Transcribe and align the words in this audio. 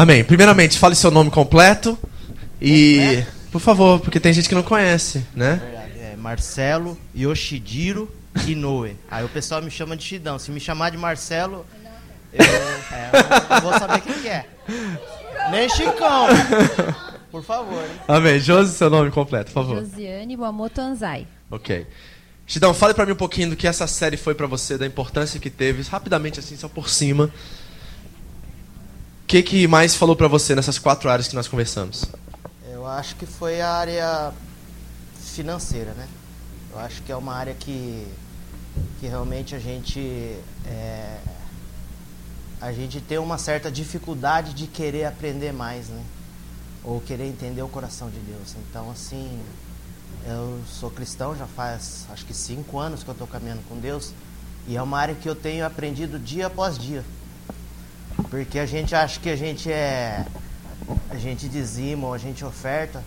Amém. 0.00 0.24
Primeiramente, 0.24 0.78
fale 0.78 0.94
seu 0.94 1.10
nome 1.10 1.30
completo 1.30 1.98
e, 2.58 3.22
por 3.52 3.60
favor, 3.60 4.00
porque 4.00 4.18
tem 4.18 4.32
gente 4.32 4.48
que 4.48 4.54
não 4.54 4.62
conhece, 4.62 5.26
né? 5.36 5.60
É 6.00 6.16
Marcelo 6.16 6.98
Yoshidiro 7.14 8.10
Inoue. 8.46 8.96
Aí 9.10 9.22
o 9.22 9.28
pessoal 9.28 9.60
me 9.60 9.70
chama 9.70 9.94
de 9.94 10.02
Chidão. 10.02 10.38
Se 10.38 10.50
me 10.50 10.58
chamar 10.58 10.88
de 10.88 10.96
Marcelo, 10.96 11.66
eu, 12.32 12.42
é, 12.42 13.56
eu 13.56 13.60
vou 13.60 13.78
saber 13.78 14.00
quem 14.00 14.14
que 14.14 14.28
é. 14.28 14.46
Nem 15.50 15.68
Chicão. 15.68 16.28
Por 17.30 17.44
favor. 17.44 17.84
Hein? 17.84 18.00
Amém. 18.08 18.40
Josi, 18.40 18.72
seu 18.72 18.88
nome 18.88 19.10
completo, 19.10 19.52
por 19.52 19.62
favor. 19.66 19.84
Josiane 19.84 20.34
Wamoto 20.34 20.80
Anzai. 20.80 21.26
Ok. 21.50 21.86
Chidão, 22.46 22.72
fale 22.72 22.94
pra 22.94 23.04
mim 23.04 23.12
um 23.12 23.16
pouquinho 23.16 23.50
do 23.50 23.56
que 23.56 23.68
essa 23.68 23.86
série 23.86 24.16
foi 24.16 24.34
pra 24.34 24.46
você, 24.46 24.78
da 24.78 24.86
importância 24.86 25.38
que 25.38 25.50
teve, 25.50 25.82
rapidamente 25.82 26.40
assim, 26.40 26.56
só 26.56 26.68
por 26.68 26.88
cima. 26.88 27.30
Que, 29.30 29.44
que 29.44 29.68
mais 29.68 29.94
falou 29.94 30.16
pra 30.16 30.26
você 30.26 30.56
nessas 30.56 30.76
quatro 30.76 31.08
áreas 31.08 31.28
que 31.28 31.36
nós 31.36 31.46
conversamos? 31.46 32.04
Eu 32.68 32.84
acho 32.84 33.14
que 33.14 33.24
foi 33.24 33.60
a 33.60 33.70
área 33.70 34.32
financeira, 35.22 35.92
né? 35.92 36.08
Eu 36.72 36.80
acho 36.80 37.00
que 37.02 37.12
é 37.12 37.16
uma 37.16 37.32
área 37.32 37.54
que, 37.54 38.08
que 38.98 39.06
realmente 39.06 39.54
a 39.54 39.60
gente 39.60 40.36
é, 40.66 41.20
a 42.60 42.72
gente 42.72 43.00
tem 43.00 43.18
uma 43.18 43.38
certa 43.38 43.70
dificuldade 43.70 44.52
de 44.52 44.66
querer 44.66 45.04
aprender 45.04 45.52
mais, 45.52 45.86
né? 45.86 46.02
Ou 46.82 47.00
querer 47.00 47.28
entender 47.28 47.62
o 47.62 47.68
coração 47.68 48.10
de 48.10 48.18
Deus. 48.18 48.56
Então, 48.68 48.90
assim, 48.90 49.40
eu 50.26 50.60
sou 50.66 50.90
cristão 50.90 51.36
já 51.36 51.46
faz 51.46 52.04
acho 52.10 52.26
que 52.26 52.34
cinco 52.34 52.80
anos 52.80 53.04
que 53.04 53.08
eu 53.08 53.12
estou 53.12 53.28
caminhando 53.28 53.62
com 53.68 53.78
Deus 53.78 54.12
e 54.66 54.76
é 54.76 54.82
uma 54.82 54.98
área 54.98 55.14
que 55.14 55.28
eu 55.28 55.36
tenho 55.36 55.64
aprendido 55.64 56.18
dia 56.18 56.48
após 56.48 56.76
dia. 56.76 57.04
Porque 58.28 58.58
a 58.58 58.66
gente 58.66 58.94
acha 58.94 59.18
que 59.20 59.28
a 59.28 59.36
gente 59.36 59.70
é. 59.70 60.26
A 61.08 61.16
gente 61.16 61.48
dizima 61.48 62.12
a 62.12 62.18
gente 62.18 62.44
oferta 62.44 63.02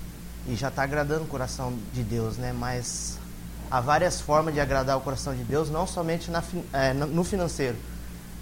e 0.48 0.56
já 0.56 0.70
está 0.70 0.84
agradando 0.84 1.24
o 1.24 1.28
coração 1.28 1.74
de 1.94 2.04
Deus, 2.04 2.38
né? 2.38 2.54
Mas 2.54 3.18
há 3.70 3.80
várias 3.80 4.22
formas 4.22 4.54
de 4.54 4.60
agradar 4.60 4.98
o 4.98 5.02
coração 5.02 5.36
de 5.36 5.44
Deus, 5.44 5.70
não 5.70 5.88
somente 5.88 6.30
na, 6.30 6.44
é, 6.72 6.94
no 6.94 7.24
financeiro, 7.24 7.78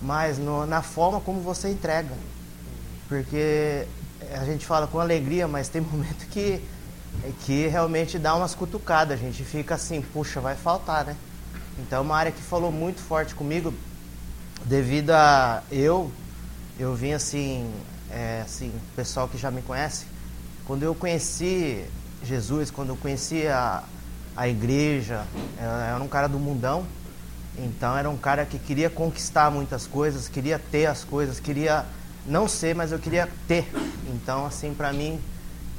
mas 0.02 0.38
no, 0.38 0.66
na 0.66 0.82
forma 0.82 1.22
como 1.22 1.42
você 1.42 1.70
entrega. 1.70 2.14
Porque 3.08 3.88
a 4.34 4.46
gente 4.46 4.66
fala 4.66 4.88
com 4.88 5.00
alegria, 5.00 5.48
mas 5.48 5.68
tem 5.68 5.82
momento 5.82 6.26
que, 6.28 6.62
que 7.46 7.68
realmente 7.68 8.18
dá 8.18 8.36
umas 8.36 8.56
cutucadas. 8.56 9.20
A 9.20 9.22
gente 9.22 9.44
fica 9.44 9.76
assim, 9.76 10.02
puxa, 10.02 10.40
vai 10.40 10.56
faltar, 10.56 11.06
né? 11.06 11.16
Então 11.80 12.02
uma 12.02 12.16
área 12.16 12.32
que 12.32 12.42
falou 12.42 12.72
muito 12.72 13.02
forte 13.02 13.34
comigo, 13.34 13.74
devido 14.66 15.12
a 15.12 15.64
eu, 15.72 16.12
eu 16.80 16.96
vim 16.96 17.14
assim, 17.14 17.72
é, 18.10 18.42
assim, 18.44 18.72
pessoal 18.96 19.28
que 19.28 19.38
já 19.38 19.52
me 19.52 19.62
conhece, 19.62 20.06
quando 20.66 20.84
eu 20.84 20.96
conheci 20.96 21.86
Jesus, 22.24 22.72
quando 22.72 22.90
eu 22.90 22.98
conheci 22.98 23.48
a, 23.48 23.84
a 24.36 24.48
igreja, 24.48 25.26
eu 25.60 25.70
era 25.70 26.04
um 26.04 26.08
cara 26.08 26.28
do 26.28 26.40
mundão, 26.40 26.86
então 27.58 27.98
era 27.98 28.10
um 28.10 28.18
cara 28.18 28.46
que 28.46 28.58
queria 28.58 28.90
conquistar 28.90 29.52
muitas 29.52 29.86
coisas, 29.86 30.28
queria 30.28 30.60
ter 30.60 30.86
as 30.86 31.04
coisas, 31.04 31.40
queria 31.40 31.86
não 32.26 32.48
ser, 32.48 32.76
mas 32.76 32.92
eu 32.92 33.00
queria 33.00 33.28
ter. 33.48 33.70
Então 34.14 34.46
assim, 34.46 34.74
para 34.74 34.94
mim 34.94 35.20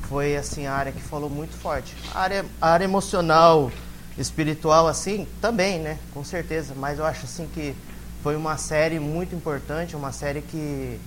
foi 0.02 0.36
assim 0.36 0.66
a 0.66 0.74
área 0.74 0.92
que 0.92 1.00
falou 1.00 1.30
muito 1.30 1.56
forte. 1.56 1.94
A 2.14 2.20
área, 2.20 2.44
a 2.60 2.68
área 2.70 2.84
emocional, 2.84 3.70
espiritual 4.18 4.86
assim, 4.86 5.26
também, 5.40 5.78
né? 5.78 5.98
Com 6.12 6.22
certeza, 6.22 6.74
mas 6.76 6.98
eu 6.98 7.06
acho 7.06 7.24
assim 7.24 7.48
que 7.52 7.74
foi 8.22 8.36
uma 8.36 8.56
série 8.56 9.00
muito 9.00 9.34
importante, 9.34 9.96
uma 9.96 10.12
série 10.12 10.42
que 10.42 11.00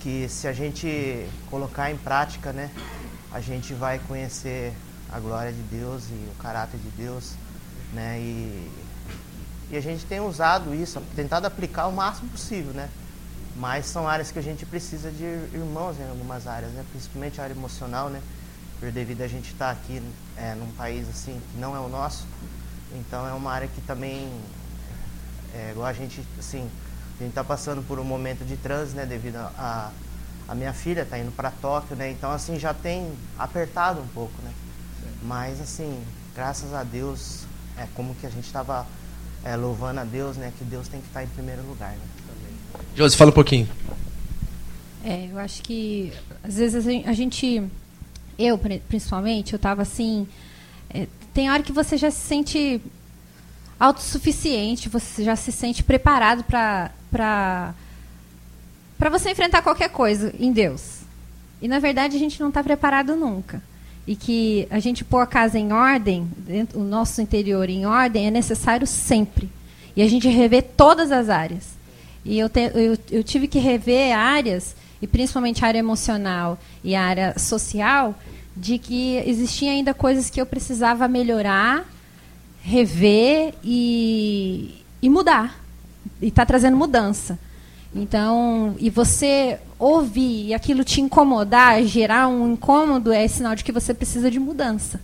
que 0.00 0.28
se 0.30 0.48
a 0.48 0.52
gente 0.52 1.26
colocar 1.50 1.90
em 1.90 1.96
prática, 1.96 2.54
né, 2.54 2.70
a 3.30 3.38
gente 3.38 3.74
vai 3.74 3.98
conhecer 3.98 4.72
a 5.12 5.20
glória 5.20 5.52
de 5.52 5.60
Deus 5.62 6.04
e 6.10 6.14
o 6.14 6.34
caráter 6.42 6.78
de 6.80 6.88
Deus, 6.90 7.34
né? 7.92 8.18
E, 8.18 8.70
e 9.70 9.76
a 9.76 9.80
gente 9.80 10.04
tem 10.06 10.20
usado 10.20 10.74
isso, 10.74 11.02
tentado 11.14 11.46
aplicar 11.46 11.86
o 11.86 11.92
máximo 11.92 12.30
possível, 12.30 12.72
né? 12.72 12.88
Mas 13.56 13.86
são 13.86 14.08
áreas 14.08 14.30
que 14.30 14.38
a 14.38 14.42
gente 14.42 14.64
precisa 14.64 15.10
de 15.10 15.24
irmãos 15.24 15.98
em 15.98 16.08
algumas 16.08 16.46
áreas, 16.46 16.72
né? 16.72 16.84
Principalmente 16.92 17.40
a 17.40 17.44
área 17.44 17.54
emocional, 17.54 18.08
né? 18.08 18.22
Por 18.78 18.90
devido 18.90 19.20
a 19.22 19.28
gente 19.28 19.52
estar 19.52 19.70
aqui 19.70 20.02
é, 20.36 20.54
num 20.54 20.70
país 20.72 21.08
assim 21.08 21.40
que 21.52 21.58
não 21.58 21.76
é 21.76 21.80
o 21.80 21.88
nosso, 21.88 22.24
então 22.94 23.28
é 23.28 23.32
uma 23.32 23.52
área 23.52 23.68
que 23.68 23.80
também 23.82 24.30
é, 25.54 25.70
igual 25.72 25.86
a 25.86 25.92
gente 25.92 26.22
assim 26.38 26.68
a 27.18 27.22
gente 27.22 27.30
está 27.30 27.44
passando 27.44 27.82
por 27.82 27.98
um 27.98 28.04
momento 28.04 28.44
de 28.46 28.56
trânsito, 28.56 28.96
né? 28.96 29.04
Devido 29.04 29.36
a, 29.36 29.90
a, 30.48 30.54
minha 30.54 30.72
filha 30.72 31.02
está 31.02 31.18
indo 31.18 31.30
para 31.30 31.50
Tóquio, 31.50 31.94
né? 31.94 32.10
Então 32.10 32.30
assim 32.30 32.58
já 32.58 32.72
tem 32.72 33.12
apertado 33.38 34.00
um 34.00 34.06
pouco, 34.08 34.32
né? 34.42 34.52
Mas 35.22 35.60
assim, 35.60 36.02
graças 36.34 36.72
a 36.72 36.82
Deus, 36.82 37.44
é 37.76 37.86
como 37.94 38.14
que 38.14 38.26
a 38.26 38.30
gente 38.30 38.46
estava 38.46 38.86
é, 39.44 39.54
louvando 39.54 40.00
a 40.00 40.04
Deus, 40.04 40.38
né? 40.38 40.50
Que 40.56 40.64
Deus 40.64 40.88
tem 40.88 41.00
que 41.00 41.08
estar 41.08 41.22
em 41.22 41.26
primeiro 41.28 41.62
lugar, 41.62 41.90
né? 41.90 42.04
Josi, 42.96 43.16
fala 43.16 43.30
um 43.30 43.34
pouquinho. 43.34 43.68
É, 45.04 45.28
eu 45.30 45.38
acho 45.38 45.62
que 45.62 46.12
às 46.42 46.56
vezes 46.56 46.86
a 47.06 47.12
gente, 47.12 47.62
eu 48.38 48.58
principalmente, 48.88 49.52
eu 49.52 49.56
estava 49.56 49.82
assim, 49.82 50.26
é, 50.88 51.06
tem 51.34 51.50
hora 51.50 51.62
que 51.62 51.72
você 51.72 51.96
já 51.96 52.10
se 52.10 52.20
sente 52.20 52.80
autossuficiente, 53.80 54.90
você 54.90 55.24
já 55.24 55.34
se 55.34 55.50
sente 55.50 55.82
preparado 55.82 56.44
para 56.44 56.92
para 57.10 59.08
você 59.08 59.30
enfrentar 59.30 59.62
qualquer 59.62 59.88
coisa 59.88 60.34
em 60.38 60.52
Deus. 60.52 61.00
E 61.62 61.66
na 61.66 61.78
verdade 61.78 62.16
a 62.16 62.18
gente 62.18 62.38
não 62.38 62.48
está 62.48 62.62
preparado 62.62 63.16
nunca. 63.16 63.62
E 64.06 64.14
que 64.14 64.68
a 64.70 64.78
gente 64.78 65.04
pôr 65.04 65.20
a 65.20 65.26
casa 65.26 65.58
em 65.58 65.72
ordem, 65.72 66.30
dentro, 66.36 66.78
o 66.78 66.84
nosso 66.84 67.22
interior 67.22 67.70
em 67.70 67.86
ordem, 67.86 68.26
é 68.26 68.30
necessário 68.30 68.86
sempre. 68.86 69.48
E 69.96 70.02
a 70.02 70.08
gente 70.08 70.28
rever 70.28 70.64
todas 70.76 71.10
as 71.10 71.30
áreas. 71.30 71.68
E 72.24 72.38
eu, 72.38 72.48
te, 72.48 72.70
eu, 72.74 72.98
eu 73.10 73.24
tive 73.24 73.48
que 73.48 73.58
rever 73.58 74.14
áreas, 74.14 74.76
e 75.00 75.06
principalmente 75.06 75.64
a 75.64 75.68
área 75.68 75.78
emocional 75.78 76.58
e 76.84 76.94
a 76.94 77.02
área 77.02 77.38
social, 77.38 78.14
de 78.54 78.78
que 78.78 79.16
existiam 79.26 79.72
ainda 79.72 79.94
coisas 79.94 80.28
que 80.28 80.40
eu 80.40 80.44
precisava 80.44 81.08
melhorar, 81.08 81.86
rever 82.62 83.54
e, 83.64 84.82
e 85.00 85.08
mudar. 85.08 85.60
E 86.20 86.28
está 86.28 86.44
trazendo 86.44 86.76
mudança. 86.76 87.38
Então, 87.94 88.76
e 88.78 88.88
você 88.88 89.58
ouvir 89.78 90.48
e 90.48 90.54
aquilo 90.54 90.84
te 90.84 91.00
incomodar, 91.00 91.82
gerar 91.84 92.28
um 92.28 92.52
incômodo, 92.52 93.12
é 93.12 93.26
sinal 93.26 93.56
de 93.56 93.64
que 93.64 93.72
você 93.72 93.92
precisa 93.92 94.30
de 94.30 94.38
mudança. 94.38 95.00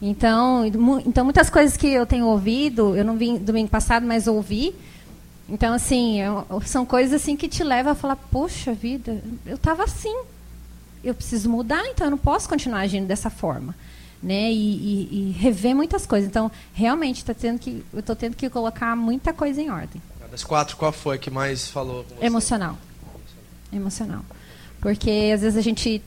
Então, 0.00 0.64
então 1.04 1.24
muitas 1.24 1.50
coisas 1.50 1.76
que 1.76 1.88
eu 1.88 2.06
tenho 2.06 2.26
ouvido, 2.26 2.96
eu 2.96 3.04
não 3.04 3.16
vim 3.16 3.36
domingo 3.36 3.68
passado, 3.68 4.06
mas 4.06 4.26
ouvi. 4.26 4.74
Então, 5.48 5.74
assim, 5.74 6.20
eu, 6.20 6.46
são 6.64 6.86
coisas 6.86 7.20
assim 7.20 7.36
que 7.36 7.48
te 7.48 7.64
levam 7.64 7.92
a 7.92 7.96
falar, 7.96 8.16
poxa 8.16 8.72
vida, 8.72 9.20
eu 9.44 9.56
estava 9.56 9.82
assim. 9.82 10.22
Eu 11.02 11.14
preciso 11.14 11.50
mudar, 11.50 11.84
então 11.86 12.06
eu 12.06 12.10
não 12.12 12.18
posso 12.18 12.48
continuar 12.48 12.80
agindo 12.80 13.06
dessa 13.06 13.28
forma. 13.28 13.74
Né? 14.22 14.52
E, 14.52 14.54
e, 14.54 15.08
e 15.12 15.32
rever 15.38 15.74
muitas 15.74 16.06
coisas. 16.06 16.28
Então, 16.28 16.50
realmente, 16.74 17.24
tá 17.24 17.32
tendo 17.32 17.58
que, 17.58 17.84
eu 17.92 18.00
estou 18.00 18.14
tendo 18.14 18.36
que 18.36 18.50
colocar 18.50 18.94
muita 18.94 19.32
coisa 19.32 19.60
em 19.60 19.70
ordem. 19.70 20.02
Das 20.30 20.44
quatro, 20.44 20.76
qual 20.76 20.92
foi 20.92 21.18
que 21.18 21.30
mais 21.30 21.68
falou? 21.68 22.06
Emocional. 22.20 22.78
Emocional. 23.72 24.24
Porque 24.80 25.32
às 25.34 25.40
vezes 25.40 25.56
a 25.58 25.62
gente 25.62 26.02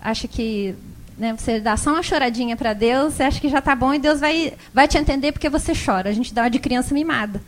acha 0.00 0.28
que 0.28 0.74
né, 1.16 1.34
você 1.36 1.60
dá 1.60 1.76
só 1.76 1.90
uma 1.92 2.02
choradinha 2.02 2.56
para 2.56 2.72
Deus, 2.72 3.14
você 3.14 3.22
acha 3.22 3.40
que 3.40 3.48
já 3.48 3.60
está 3.60 3.74
bom 3.74 3.94
e 3.94 3.98
Deus 3.98 4.20
vai, 4.20 4.54
vai 4.74 4.88
te 4.88 4.98
entender 4.98 5.32
porque 5.32 5.48
você 5.48 5.72
chora. 5.74 6.10
A 6.10 6.12
gente 6.12 6.34
dá 6.34 6.42
uma 6.42 6.50
de 6.50 6.58
criança 6.58 6.92
mimada. 6.92 7.40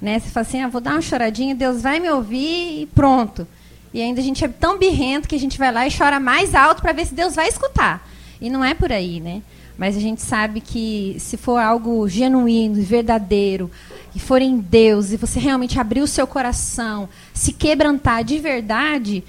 Né? 0.00 0.18
Você 0.18 0.30
fala 0.30 0.46
assim, 0.46 0.60
ah, 0.60 0.68
vou 0.68 0.80
dar 0.80 0.92
uma 0.92 1.02
choradinha, 1.02 1.54
Deus 1.54 1.82
vai 1.82 1.98
me 2.00 2.10
ouvir 2.10 2.82
e 2.82 2.86
pronto. 2.86 3.46
E 3.94 4.00
ainda 4.00 4.20
a 4.20 4.24
gente 4.24 4.44
é 4.44 4.48
tão 4.48 4.78
birrento 4.78 5.28
que 5.28 5.34
a 5.34 5.38
gente 5.38 5.58
vai 5.58 5.72
lá 5.72 5.86
e 5.86 5.96
chora 5.96 6.18
mais 6.18 6.54
alto 6.54 6.82
para 6.82 6.92
ver 6.92 7.06
se 7.06 7.14
Deus 7.14 7.34
vai 7.34 7.48
escutar. 7.48 8.08
E 8.40 8.50
não 8.50 8.64
é 8.64 8.74
por 8.74 8.90
aí, 8.90 9.20
né? 9.20 9.42
Mas 9.76 9.96
a 9.96 10.00
gente 10.00 10.22
sabe 10.22 10.60
que 10.60 11.16
se 11.18 11.36
for 11.36 11.58
algo 11.58 12.08
genuíno, 12.08 12.82
verdadeiro, 12.82 13.70
e 14.14 14.18
for 14.18 14.42
em 14.42 14.58
Deus, 14.58 15.12
e 15.12 15.16
você 15.16 15.40
realmente 15.40 15.80
abrir 15.80 16.00
o 16.00 16.06
seu 16.06 16.26
coração, 16.26 17.08
se 17.32 17.52
quebrantar 17.52 18.22
de 18.24 18.38
verdade, 18.38 19.24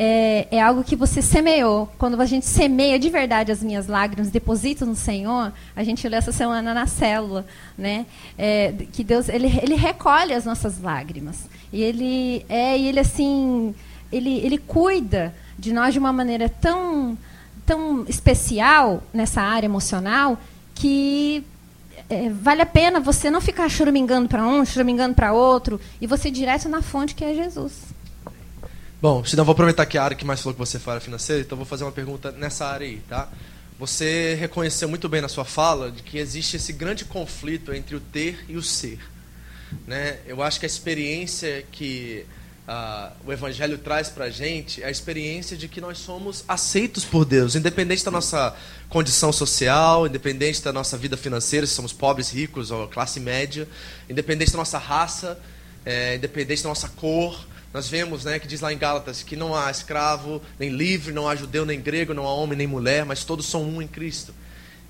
é, 0.00 0.46
é, 0.52 0.62
algo 0.62 0.84
que 0.84 0.94
você 0.94 1.20
semeou. 1.20 1.92
Quando 1.98 2.20
a 2.20 2.24
gente 2.24 2.46
semeia 2.46 3.00
de 3.00 3.10
verdade 3.10 3.50
as 3.50 3.64
minhas 3.64 3.88
lágrimas, 3.88 4.30
deposito 4.30 4.86
no 4.86 4.94
Senhor, 4.94 5.52
a 5.74 5.82
gente 5.82 6.08
lê 6.08 6.16
essa 6.16 6.30
semana 6.30 6.72
na 6.72 6.86
célula, 6.86 7.44
né? 7.76 8.06
É, 8.38 8.72
que 8.92 9.02
Deus 9.02 9.28
ele, 9.28 9.48
ele 9.60 9.74
recolhe 9.74 10.32
as 10.32 10.44
nossas 10.44 10.80
lágrimas 10.80 11.48
e 11.72 11.82
ele 11.82 12.46
é 12.48 12.78
e 12.78 12.86
ele 12.86 13.00
assim 13.00 13.74
ele, 14.12 14.38
ele 14.38 14.56
cuida 14.56 15.34
de 15.58 15.72
nós 15.72 15.92
de 15.92 15.98
uma 15.98 16.12
maneira 16.12 16.48
tão 16.48 17.18
tão 17.68 18.06
especial 18.08 19.02
nessa 19.12 19.42
área 19.42 19.66
emocional 19.66 20.40
que 20.74 21.44
é, 22.08 22.30
vale 22.30 22.62
a 22.62 22.66
pena 22.66 22.98
você 22.98 23.30
não 23.30 23.42
ficar 23.42 23.68
choramingando 23.68 24.26
para 24.26 24.46
um, 24.46 24.64
choramingando 24.64 25.14
para 25.14 25.34
outro, 25.34 25.78
e 26.00 26.06
você 26.06 26.28
ir 26.28 26.30
direto 26.30 26.66
na 26.66 26.80
fonte 26.80 27.14
que 27.14 27.22
é 27.22 27.34
Jesus. 27.34 27.72
Bom, 29.02 29.22
não 29.36 29.44
vou 29.44 29.52
aproveitar 29.52 29.84
que 29.84 29.98
a 29.98 30.02
área 30.02 30.16
que 30.16 30.24
mais 30.24 30.40
falou 30.40 30.54
que 30.54 30.58
você 30.58 30.78
fala 30.78 30.98
financeira, 30.98 31.42
então 31.42 31.58
vou 31.58 31.66
fazer 31.66 31.84
uma 31.84 31.92
pergunta 31.92 32.32
nessa 32.32 32.66
área 32.66 32.86
aí, 32.86 33.02
tá? 33.06 33.28
Você 33.78 34.34
reconheceu 34.40 34.88
muito 34.88 35.08
bem 35.08 35.20
na 35.20 35.28
sua 35.28 35.44
fala 35.44 35.90
de 35.90 36.02
que 36.02 36.18
existe 36.18 36.56
esse 36.56 36.72
grande 36.72 37.04
conflito 37.04 37.72
entre 37.72 37.94
o 37.94 38.00
ter 38.00 38.44
e 38.48 38.56
o 38.56 38.62
ser. 38.62 38.98
Né? 39.86 40.18
Eu 40.26 40.42
acho 40.42 40.58
que 40.58 40.66
a 40.66 40.66
experiência 40.66 41.64
que 41.70 42.24
uh, 42.68 43.10
o 43.26 43.32
Evangelho 43.32 43.78
traz 43.78 44.08
para 44.10 44.26
a 44.26 44.30
gente 44.30 44.84
a 44.84 44.90
experiência 44.90 45.56
de 45.56 45.66
que 45.66 45.80
nós 45.80 45.98
somos 45.98 46.44
aceitos 46.46 47.04
por 47.04 47.24
Deus, 47.24 47.56
independente 47.56 48.04
da 48.04 48.10
nossa 48.10 48.54
condição 48.88 49.32
social, 49.32 50.06
independente 50.06 50.62
da 50.62 50.72
nossa 50.72 50.96
vida 50.96 51.16
financeira, 51.16 51.66
se 51.66 51.74
somos 51.74 51.92
pobres, 51.92 52.30
ricos 52.30 52.70
ou 52.70 52.86
classe 52.86 53.18
média, 53.18 53.66
independente 54.08 54.52
da 54.52 54.58
nossa 54.58 54.78
raça, 54.78 55.40
é, 55.84 56.16
independente 56.16 56.62
da 56.62 56.68
nossa 56.68 56.88
cor. 56.90 57.46
Nós 57.72 57.88
vemos 57.88 58.24
né, 58.24 58.38
que 58.38 58.46
diz 58.46 58.60
lá 58.60 58.72
em 58.72 58.78
Gálatas 58.78 59.22
que 59.22 59.36
não 59.36 59.54
há 59.54 59.70
escravo, 59.70 60.40
nem 60.58 60.70
livre, 60.70 61.12
não 61.12 61.28
há 61.28 61.34
judeu, 61.34 61.64
nem 61.64 61.80
grego, 61.80 62.14
não 62.14 62.26
há 62.26 62.32
homem, 62.32 62.56
nem 62.56 62.66
mulher, 62.66 63.04
mas 63.04 63.24
todos 63.24 63.46
são 63.46 63.62
um 63.62 63.80
em 63.80 63.88
Cristo. 63.88 64.34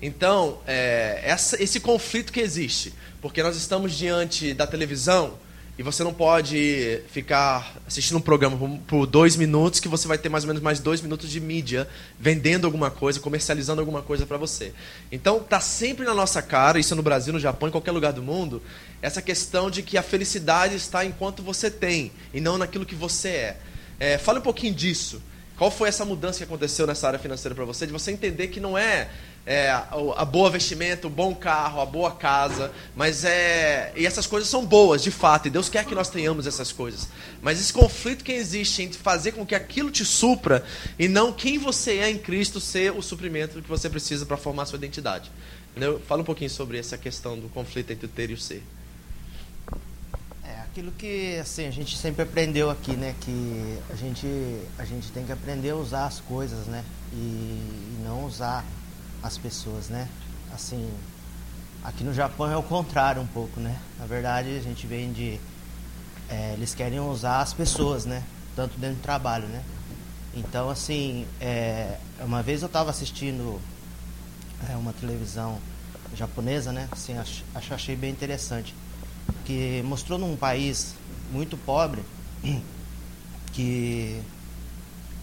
Então, 0.01 0.59
é, 0.65 1.21
essa, 1.23 1.61
esse 1.61 1.81
conflito 1.81 2.31
que 2.31 2.39
existe, 2.39 2.93
porque 3.21 3.43
nós 3.43 3.57
estamos 3.57 3.93
diante 3.97 4.53
da 4.53 4.65
televisão 4.65 5.33
e 5.79 5.81
você 5.81 6.03
não 6.03 6.13
pode 6.13 6.99
ficar 7.07 7.77
assistindo 7.87 8.17
um 8.17 8.21
programa 8.21 8.81
por 8.85 9.05
dois 9.05 9.37
minutos 9.37 9.79
que 9.79 9.87
você 9.87 10.09
vai 10.09 10.17
ter 10.17 10.27
mais 10.27 10.43
ou 10.43 10.49
menos 10.49 10.61
mais 10.61 10.81
dois 10.81 10.99
minutos 10.99 11.29
de 11.29 11.39
mídia 11.39 11.87
vendendo 12.19 12.65
alguma 12.65 12.91
coisa, 12.91 13.17
comercializando 13.21 13.79
alguma 13.79 14.01
coisa 14.01 14.25
para 14.25 14.35
você. 14.35 14.73
Então 15.09 15.39
tá 15.39 15.61
sempre 15.61 16.03
na 16.03 16.13
nossa 16.13 16.41
cara, 16.41 16.79
isso 16.79 16.93
é 16.93 16.97
no 16.97 17.01
Brasil, 17.01 17.31
no 17.31 17.39
Japão, 17.39 17.69
em 17.69 17.71
qualquer 17.71 17.93
lugar 17.93 18.11
do 18.11 18.21
mundo, 18.21 18.61
essa 19.01 19.21
questão 19.21 19.71
de 19.71 19.81
que 19.81 19.97
a 19.97 20.03
felicidade 20.03 20.75
está 20.75 21.05
enquanto 21.05 21.41
você 21.41 21.71
tem 21.71 22.11
e 22.33 22.41
não 22.41 22.57
naquilo 22.57 22.85
que 22.85 22.93
você 22.93 23.29
é. 23.29 23.57
é 24.01 24.17
fala 24.17 24.39
um 24.39 24.41
pouquinho 24.43 24.75
disso. 24.75 25.21
Qual 25.55 25.71
foi 25.71 25.87
essa 25.87 26.03
mudança 26.03 26.39
que 26.39 26.43
aconteceu 26.43 26.85
nessa 26.87 27.07
área 27.07 27.19
financeira 27.19 27.55
para 27.55 27.63
você? 27.63 27.85
De 27.87 27.93
você 27.93 28.11
entender 28.11 28.47
que 28.47 28.59
não 28.59 28.77
é 28.77 29.09
é, 29.49 29.71
a 29.71 30.25
boa 30.25 30.47
vestimenta, 30.51 31.07
o 31.07 31.09
bom 31.09 31.33
carro, 31.33 31.81
a 31.81 31.85
boa 31.85 32.11
casa, 32.11 32.71
mas 32.95 33.25
é 33.25 33.91
e 33.95 34.05
essas 34.05 34.27
coisas 34.27 34.47
são 34.47 34.63
boas, 34.63 35.01
de 35.01 35.09
fato, 35.09 35.47
e 35.47 35.49
Deus 35.49 35.67
quer 35.67 35.83
que 35.85 35.95
nós 35.95 36.07
tenhamos 36.07 36.45
essas 36.45 36.71
coisas. 36.71 37.07
Mas 37.41 37.59
esse 37.59 37.73
conflito 37.73 38.23
que 38.23 38.31
existe 38.31 38.83
entre 38.83 38.99
fazer 38.99 39.31
com 39.31 39.43
que 39.43 39.55
aquilo 39.55 39.89
te 39.89 40.05
supra 40.05 40.63
e 40.99 41.07
não 41.07 41.33
quem 41.33 41.57
você 41.57 41.97
é 41.97 42.11
em 42.11 42.19
Cristo 42.19 42.59
ser 42.59 42.91
o 42.91 43.01
suprimento 43.01 43.59
que 43.59 43.67
você 43.67 43.89
precisa 43.89 44.23
para 44.23 44.37
formar 44.37 44.67
sua 44.67 44.77
identidade. 44.77 45.31
Entendeu? 45.71 45.99
Fala 46.07 46.21
um 46.21 46.25
pouquinho 46.25 46.51
sobre 46.51 46.77
essa 46.77 46.95
questão 46.95 47.35
do 47.35 47.49
conflito 47.49 47.89
entre 47.89 48.05
o 48.05 48.09
ter 48.09 48.29
e 48.29 48.33
o 48.33 48.37
ser. 48.37 48.61
É 50.43 50.59
aquilo 50.59 50.91
que 50.91 51.39
assim 51.39 51.65
a 51.65 51.71
gente 51.71 51.97
sempre 51.97 52.21
aprendeu 52.21 52.69
aqui, 52.69 52.91
né, 52.91 53.15
que 53.19 53.79
a 53.89 53.95
gente 53.95 54.27
a 54.77 54.85
gente 54.85 55.11
tem 55.11 55.25
que 55.25 55.31
aprender 55.31 55.71
a 55.71 55.75
usar 55.75 56.05
as 56.05 56.19
coisas, 56.19 56.67
né, 56.67 56.85
e, 57.11 57.15
e 57.15 58.01
não 58.03 58.25
usar 58.25 58.63
as 59.21 59.37
pessoas, 59.37 59.89
né? 59.89 60.07
Assim, 60.53 60.89
aqui 61.83 62.03
no 62.03 62.13
Japão 62.13 62.51
é 62.51 62.57
o 62.57 62.63
contrário 62.63 63.21
um 63.21 63.27
pouco, 63.27 63.59
né? 63.59 63.77
Na 63.97 64.05
verdade, 64.05 64.57
a 64.57 64.61
gente 64.61 64.85
vem 64.87 65.11
de 65.11 65.39
é, 66.29 66.53
eles 66.53 66.75
querem 66.75 66.99
usar 66.99 67.41
as 67.41 67.53
pessoas, 67.53 68.05
né? 68.05 68.23
Tanto 68.55 68.77
dentro 68.79 68.97
do 68.97 69.01
trabalho, 69.01 69.47
né? 69.47 69.63
Então, 70.33 70.69
assim, 70.69 71.25
é, 71.41 71.97
uma 72.19 72.43
vez 72.43 72.61
eu 72.61 72.67
estava 72.67 72.89
assistindo 72.89 73.59
é, 74.69 74.75
uma 74.75 74.93
televisão 74.93 75.59
japonesa, 76.15 76.71
né? 76.71 76.87
Assim, 76.91 77.17
ach, 77.17 77.43
achei 77.71 77.95
bem 77.95 78.11
interessante, 78.11 78.75
que 79.45 79.81
mostrou 79.83 80.19
num 80.19 80.35
país 80.35 80.93
muito 81.31 81.57
pobre 81.57 82.03
que 83.53 84.21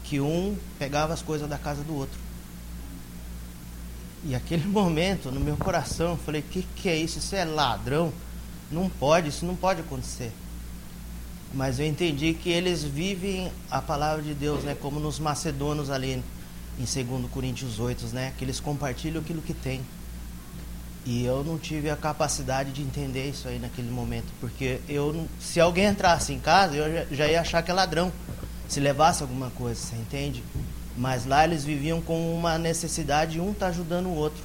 que 0.04 0.20
um 0.20 0.56
pegava 0.78 1.12
as 1.12 1.20
coisas 1.20 1.48
da 1.48 1.58
casa 1.58 1.82
do 1.82 1.94
outro. 1.94 2.25
E 4.26 4.34
aquele 4.34 4.66
momento, 4.68 5.30
no 5.30 5.40
meu 5.40 5.56
coração, 5.56 6.10
eu 6.10 6.16
falei: 6.16 6.42
que 6.42 6.62
que 6.76 6.88
é 6.88 6.96
isso? 6.96 7.18
Isso 7.18 7.34
é 7.34 7.44
ladrão? 7.44 8.12
Não 8.70 8.90
pode, 8.90 9.28
isso 9.28 9.46
não 9.46 9.54
pode 9.54 9.80
acontecer. 9.80 10.32
Mas 11.54 11.78
eu 11.78 11.86
entendi 11.86 12.34
que 12.34 12.50
eles 12.50 12.82
vivem 12.82 13.50
a 13.70 13.80
palavra 13.80 14.22
de 14.22 14.34
Deus, 14.34 14.64
né? 14.64 14.76
Como 14.78 14.98
nos 14.98 15.18
macedonos 15.18 15.90
ali 15.90 16.22
em 16.76 16.84
2 17.06 17.30
Coríntios 17.30 17.78
8, 17.78 18.06
né? 18.08 18.32
Que 18.36 18.44
eles 18.44 18.58
compartilham 18.58 19.22
aquilo 19.22 19.40
que 19.40 19.54
tem. 19.54 19.80
E 21.06 21.24
eu 21.24 21.44
não 21.44 21.56
tive 21.56 21.88
a 21.88 21.96
capacidade 21.96 22.72
de 22.72 22.82
entender 22.82 23.30
isso 23.30 23.46
aí 23.46 23.60
naquele 23.60 23.88
momento, 23.88 24.26
porque 24.40 24.80
eu, 24.88 25.28
se 25.38 25.60
alguém 25.60 25.84
entrasse 25.84 26.32
em 26.32 26.40
casa, 26.40 26.74
eu 26.74 26.92
já, 26.92 27.14
já 27.14 27.28
ia 27.28 27.40
achar 27.40 27.62
que 27.62 27.70
é 27.70 27.74
ladrão, 27.74 28.12
se 28.68 28.80
levasse 28.80 29.22
alguma 29.22 29.48
coisa, 29.50 29.80
você 29.80 29.94
entende? 29.94 30.42
Mas 30.96 31.26
lá 31.26 31.44
eles 31.44 31.64
viviam 31.64 32.00
com 32.00 32.34
uma 32.34 32.56
necessidade 32.56 33.38
um 33.38 33.52
está 33.52 33.66
ajudando 33.66 34.06
o 34.06 34.14
outro. 34.14 34.42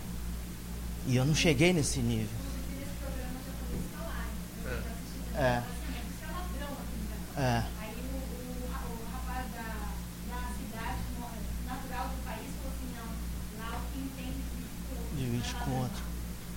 E 1.07 1.15
eu 1.15 1.25
não 1.25 1.33
cheguei 1.33 1.71
nesse 1.71 2.00
nível. 2.00 2.42
É. 5.36 5.62
É. 7.38 7.63
Divide 15.18 15.56
com 15.56 15.71
outro. 15.71 16.03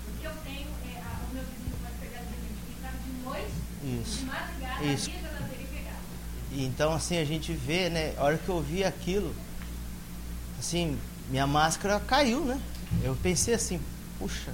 O 0.09 0.19
que 0.21 0.27
eu 0.27 0.33
tenho 0.45 0.69
é 0.85 1.03
o 1.31 1.35
meu 1.35 1.45
vizinho 1.45 1.77
pode 1.83 1.95
pegar 2.01 2.21
de 2.23 3.25
noite, 3.25 4.03
Isso. 4.03 4.19
de 4.19 4.25
madrugada, 4.25 4.85
Isso. 4.85 5.11
Então 6.53 6.93
assim 6.93 7.19
a 7.19 7.25
gente 7.25 7.53
vê, 7.53 7.89
né? 7.89 8.15
A 8.17 8.25
hora 8.25 8.39
que 8.39 8.49
eu 8.49 8.61
vi 8.63 8.85
aquilo, 8.85 9.35
assim, 10.65 10.99
minha 11.29 11.47
máscara 11.47 12.01
caiu, 12.01 12.41
né? 12.41 12.59
Eu 13.03 13.15
pensei 13.23 13.55
assim, 13.55 13.79
puxa, 14.19 14.51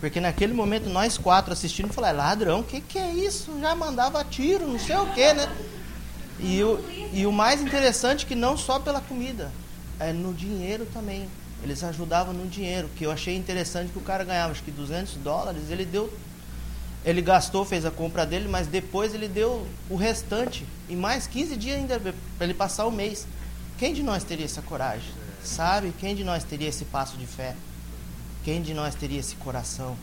porque 0.00 0.18
naquele 0.18 0.54
momento 0.54 0.88
nós 0.88 1.18
quatro 1.18 1.52
assistindo, 1.52 1.92
falei, 1.92 2.12
ladrão, 2.12 2.60
o 2.60 2.64
que, 2.64 2.80
que 2.80 2.98
é 2.98 3.12
isso? 3.12 3.52
Já 3.60 3.74
mandava 3.74 4.24
tiro, 4.24 4.66
não 4.66 4.78
sei 4.78 4.96
o 4.96 5.06
que, 5.12 5.32
né? 5.34 5.54
E 6.40 6.62
o, 6.64 6.80
e 7.12 7.26
o 7.26 7.32
mais 7.32 7.60
interessante 7.60 8.24
é 8.24 8.28
que 8.28 8.34
não 8.34 8.56
só 8.56 8.80
pela 8.80 9.00
comida, 9.00 9.52
é 10.00 10.12
no 10.12 10.32
dinheiro 10.32 10.86
também. 10.92 11.28
Eles 11.62 11.84
ajudavam 11.84 12.32
no 12.32 12.48
dinheiro, 12.48 12.88
que 12.96 13.04
eu 13.04 13.12
achei 13.12 13.36
interessante 13.36 13.92
que 13.92 13.98
o 13.98 14.02
cara 14.02 14.24
ganhava 14.24 14.50
acho 14.50 14.62
que 14.62 14.70
200 14.70 15.14
dólares, 15.16 15.70
ele 15.70 15.84
deu 15.84 16.12
ele 17.04 17.20
gastou, 17.20 17.64
fez 17.64 17.84
a 17.84 17.90
compra 17.90 18.24
dele, 18.24 18.46
mas 18.48 18.68
depois 18.68 19.12
ele 19.12 19.26
deu 19.26 19.66
o 19.90 19.96
restante 19.96 20.64
e 20.88 20.94
mais 20.94 21.26
15 21.26 21.56
dias 21.56 21.76
ainda 21.76 21.98
para 21.98 22.14
ele 22.46 22.54
passar 22.54 22.86
o 22.86 22.92
mês. 22.92 23.26
Quem 23.76 23.92
de 23.92 24.04
nós 24.04 24.22
teria 24.22 24.44
essa 24.44 24.62
coragem? 24.62 25.10
Sabe? 25.44 25.92
Quem 25.98 26.14
de 26.14 26.24
nós 26.24 26.44
teria 26.44 26.68
esse 26.68 26.84
passo 26.84 27.16
de 27.16 27.26
fé? 27.26 27.54
Quem 28.44 28.62
de 28.62 28.74
nós 28.74 28.94
teria 28.94 29.20
esse 29.20 29.36
coração, 29.36 29.96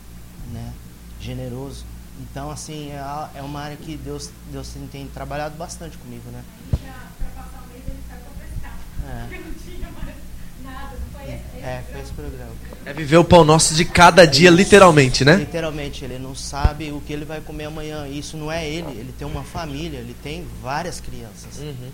né? 0.52 0.72
Generoso. 1.20 1.84
Então, 2.20 2.50
assim, 2.50 2.90
é, 2.90 3.38
é 3.38 3.42
uma 3.42 3.60
área 3.60 3.76
que 3.76 3.96
Deus, 3.96 4.30
Deus 4.50 4.70
tem 4.90 5.06
trabalhado 5.08 5.56
bastante 5.56 5.96
comigo, 5.98 6.30
né? 6.30 6.42
Para 6.70 7.42
passar 7.42 7.64
o 7.64 7.72
mês 7.72 7.82
ele 7.86 7.98
saiu 8.08 8.20
para 8.20 8.46
pescar. 8.46 8.76
É. 9.08 9.20
Porque 9.22 9.38
não 9.38 9.52
tinha 9.54 9.90
mais 9.90 10.16
nada, 10.62 10.96
não 10.96 11.20
foi 11.20 11.34
esse, 11.34 11.64
É, 11.64 11.84
foi 11.90 12.00
esse 12.00 12.12
programa. 12.12 12.52
É 12.84 12.92
viver 12.92 13.16
o 13.16 13.24
pão 13.24 13.44
nosso 13.44 13.74
de 13.74 13.84
cada 13.84 14.26
dia, 14.26 14.50
literalmente, 14.50 15.24
né? 15.24 15.36
Literalmente, 15.36 16.04
ele 16.04 16.18
não 16.18 16.34
sabe 16.34 16.92
o 16.92 17.00
que 17.00 17.12
ele 17.12 17.24
vai 17.24 17.40
comer 17.40 17.64
amanhã. 17.64 18.06
Isso 18.06 18.36
não 18.36 18.52
é 18.52 18.68
ele, 18.68 18.90
ele 18.90 19.14
tem 19.18 19.26
uma 19.26 19.42
família, 19.42 19.98
ele 19.98 20.14
tem 20.22 20.46
várias 20.62 21.00
crianças. 21.00 21.58
Uhum 21.58 21.90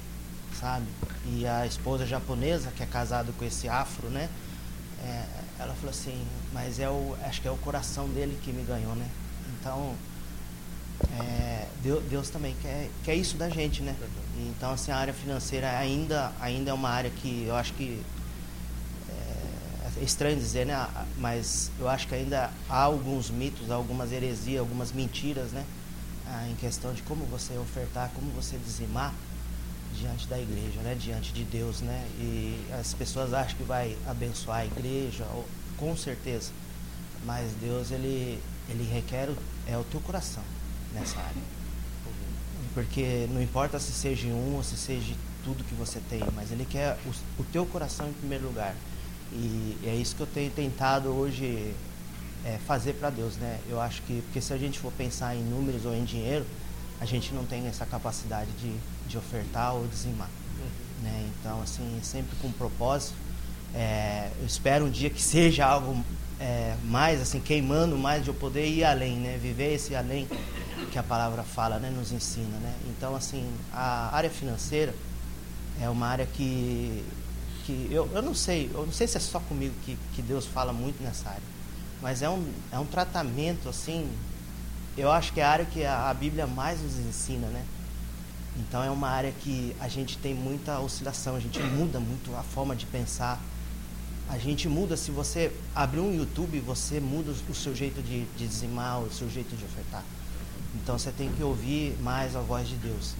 sabe? 0.61 0.87
E 1.27 1.47
a 1.47 1.67
esposa 1.67 2.07
japonesa, 2.07 2.71
que 2.71 2.83
é 2.83 2.87
casada 2.87 3.33
com 3.39 3.45
esse 3.45 3.69
afro, 3.69 4.09
né? 4.09 4.29
É, 5.03 5.25
ela 5.59 5.75
falou 5.75 5.91
assim, 5.91 6.27
mas 6.53 6.79
é 6.79 6.89
o, 6.89 7.17
acho 7.25 7.41
que 7.41 7.49
é 7.49 7.51
o 7.51 7.57
coração 7.59 8.09
dele 8.09 8.39
que 8.43 8.53
me 8.53 8.63
ganhou, 8.63 8.95
né? 8.95 9.09
Então, 9.59 9.95
é, 11.21 11.67
Deus, 11.83 12.03
Deus, 12.05 12.31
também 12.31 12.57
quer, 12.63 12.89
quer 13.05 13.15
isso 13.15 13.37
da 13.37 13.49
gente, 13.49 13.83
né? 13.83 13.95
Então, 14.39 14.73
assim, 14.73 14.91
a 14.91 14.97
área 14.97 15.15
financeira 15.15 15.77
ainda, 15.79 16.33
ainda 16.41 16.71
é 16.71 16.75
uma 16.75 16.89
área 16.89 17.11
que 17.11 17.45
eu 17.47 17.55
acho 17.55 17.73
que 17.75 18.03
é, 19.09 20.01
é 20.01 20.03
estranho 20.03 20.37
dizer, 20.37 20.67
né? 20.67 20.87
Mas 21.19 21.71
eu 21.79 21.89
acho 21.89 22.09
que 22.09 22.15
ainda 22.15 22.51
há 22.69 22.81
alguns 22.81 23.31
mitos, 23.31 23.71
algumas 23.71 24.13
heresias, 24.13 24.61
algumas 24.61 24.93
mentiras, 24.93 25.53
né? 25.53 25.65
Ah, 26.27 26.49
em 26.49 26.55
questão 26.57 26.93
de 26.93 27.03
como 27.03 27.25
você 27.27 27.57
ofertar, 27.57 28.11
como 28.15 28.31
você 28.33 28.59
dizimar 28.59 29.15
diante 29.97 30.27
da 30.29 30.39
igreja, 30.39 30.81
né? 30.83 30.95
diante 30.95 31.33
de 31.33 31.45
Deus, 31.45 31.81
né? 31.81 32.07
E 32.19 32.67
as 32.79 32.95
pessoas 32.95 33.33
acham 33.33 33.57
que 33.57 33.63
vai 33.65 33.97
abençoar 34.07 34.59
a 34.59 34.67
igreja, 34.67 35.27
com 35.77 35.97
certeza. 35.97 36.53
Mas 37.25 37.53
Deus 37.61 37.91
ele 37.91 38.41
ele 38.69 38.85
requer 38.85 39.29
o, 39.29 39.37
é 39.67 39.77
o 39.77 39.85
teu 39.85 40.01
coração 40.01 40.43
nessa 40.93 41.19
área. 41.19 41.43
Porque 42.75 43.27
não 43.33 43.41
importa 43.41 43.79
se 43.79 43.93
seja 43.93 44.27
um 44.29 44.57
ou 44.57 44.63
se 44.63 44.77
seja 44.77 45.15
tudo 45.45 45.65
que 45.65 45.75
você 45.75 46.01
tem, 46.11 46.21
mas 46.35 46.51
ele 46.51 46.67
quer 46.69 46.99
o, 47.07 47.43
o 47.43 47.45
teu 47.45 47.65
coração 47.65 48.09
em 48.09 48.13
primeiro 48.13 48.47
lugar. 48.47 48.75
E, 49.33 49.77
e, 49.83 49.85
é 49.87 49.95
isso 49.95 50.15
que 50.17 50.23
eu 50.23 50.27
tenho 50.27 50.51
tentado 50.51 51.09
hoje 51.09 51.75
é, 52.45 52.59
fazer 52.67 52.95
para 52.95 53.11
Deus, 53.11 53.37
né? 53.37 53.61
Eu 53.69 53.81
acho 53.81 54.03
que 54.03 54.21
porque 54.23 54.41
se 54.41 54.53
a 54.53 54.59
gente 54.59 54.79
for 54.79 54.93
pensar 54.93 55.35
em 55.35 55.43
números 55.43 55.85
ou 55.85 55.95
em 55.95 56.05
dinheiro, 56.05 56.45
a 57.01 57.05
gente 57.05 57.35
não 57.35 57.45
tem 57.45 57.67
essa 57.67 57.85
capacidade 57.85 58.51
de, 58.53 58.75
de 59.09 59.19
ofertar 59.19 59.75
ou 59.75 59.87
dizimar. 59.87 60.29
Uhum. 60.59 61.05
né? 61.05 61.31
Então, 61.41 61.61
assim, 61.63 62.01
sempre 62.03 62.37
com 62.37 62.51
propósito. 62.53 63.15
É, 63.75 64.31
eu 64.41 64.47
espero 64.47 64.87
um 64.87 64.91
dia 64.91 65.11
que 65.11 65.23
seja 65.23 65.67
algo 65.67 66.03
é, 66.41 66.75
mais, 66.85 67.21
assim, 67.21 67.41
queimando 67.41 67.97
mais 67.97 68.23
de 68.23 68.29
eu 68.29 68.35
poder 68.35 68.67
ir 68.67 68.85
além, 68.85 69.17
né? 69.17 69.39
Viver 69.41 69.75
esse 69.75 69.95
além 69.95 70.27
que 70.91 70.99
a 70.99 71.03
palavra 71.03 71.43
fala, 71.43 71.79
né? 71.79 71.91
Nos 71.91 72.13
ensina, 72.13 72.57
né? 72.59 72.75
Então, 72.89 73.15
assim, 73.15 73.47
a 73.73 74.15
área 74.15 74.31
financeira 74.31 74.95
é 75.81 75.89
uma 75.89 76.07
área 76.07 76.27
que, 76.27 77.05
que 77.65 77.89
eu, 77.91 78.09
eu 78.15 78.23
não 78.23 78.35
sei, 78.35 78.71
eu 78.73 78.87
não 78.87 78.93
sei 78.93 79.07
se 79.07 79.17
é 79.17 79.21
só 79.21 79.41
comigo 79.41 79.75
que, 79.85 79.99
que 80.15 80.23
Deus 80.23 80.47
fala 80.47 80.73
muito 80.73 81.03
nessa 81.03 81.29
área, 81.29 81.43
mas 82.01 82.23
é 82.23 82.29
um, 82.29 82.51
é 82.73 82.79
um 82.79 82.87
tratamento, 82.87 83.69
assim, 83.69 84.09
eu 84.97 85.11
acho 85.11 85.33
que 85.33 85.41
é 85.41 85.45
a 85.45 85.51
área 85.51 85.65
que 85.65 85.85
a, 85.85 86.13
Bíblia 86.15 86.47
mais 86.47 86.81
nos 86.81 86.99
ensina, 86.99 87.47
né? 87.49 87.65
Então 88.59 88.83
é 88.83 88.91
uma 88.91 89.09
área 89.09 89.31
que 89.31 89.77
a 89.79 89.89
gente 89.89 90.17
tem 90.17 90.35
muita 90.35 90.81
oscilação, 90.81 91.37
a 91.37 91.41
gente 91.41 91.61
muda 91.61 92.01
muito 92.01 92.35
a 92.35 92.43
forma 92.43 92.75
de 92.75 92.87
pensar. 92.87 93.39
A 94.29 94.39
gente 94.39 94.69
muda, 94.69 94.97
se 94.97 95.11
você 95.11 95.53
abrir 95.75 96.01
um 96.01 96.13
YouTube, 96.13 96.59
você 96.61 96.99
muda 96.99 97.33
o 97.49 97.55
seu 97.55 97.77
jeito 97.77 98.03
de, 98.03 98.25
de 98.25 98.47
dizimar, 98.49 99.01
o 99.01 99.13
seu 99.13 99.29
jeito 99.29 99.55
de 99.55 99.65
ofertar. 99.65 100.03
Então 100.75 100.99
você 100.99 101.13
tem 101.13 101.31
que 101.31 101.43
ouvir 101.43 101.97
mais 102.01 102.35
a 102.35 102.41
voz 102.41 102.67
de 102.67 102.77
Deus. 102.77 103.15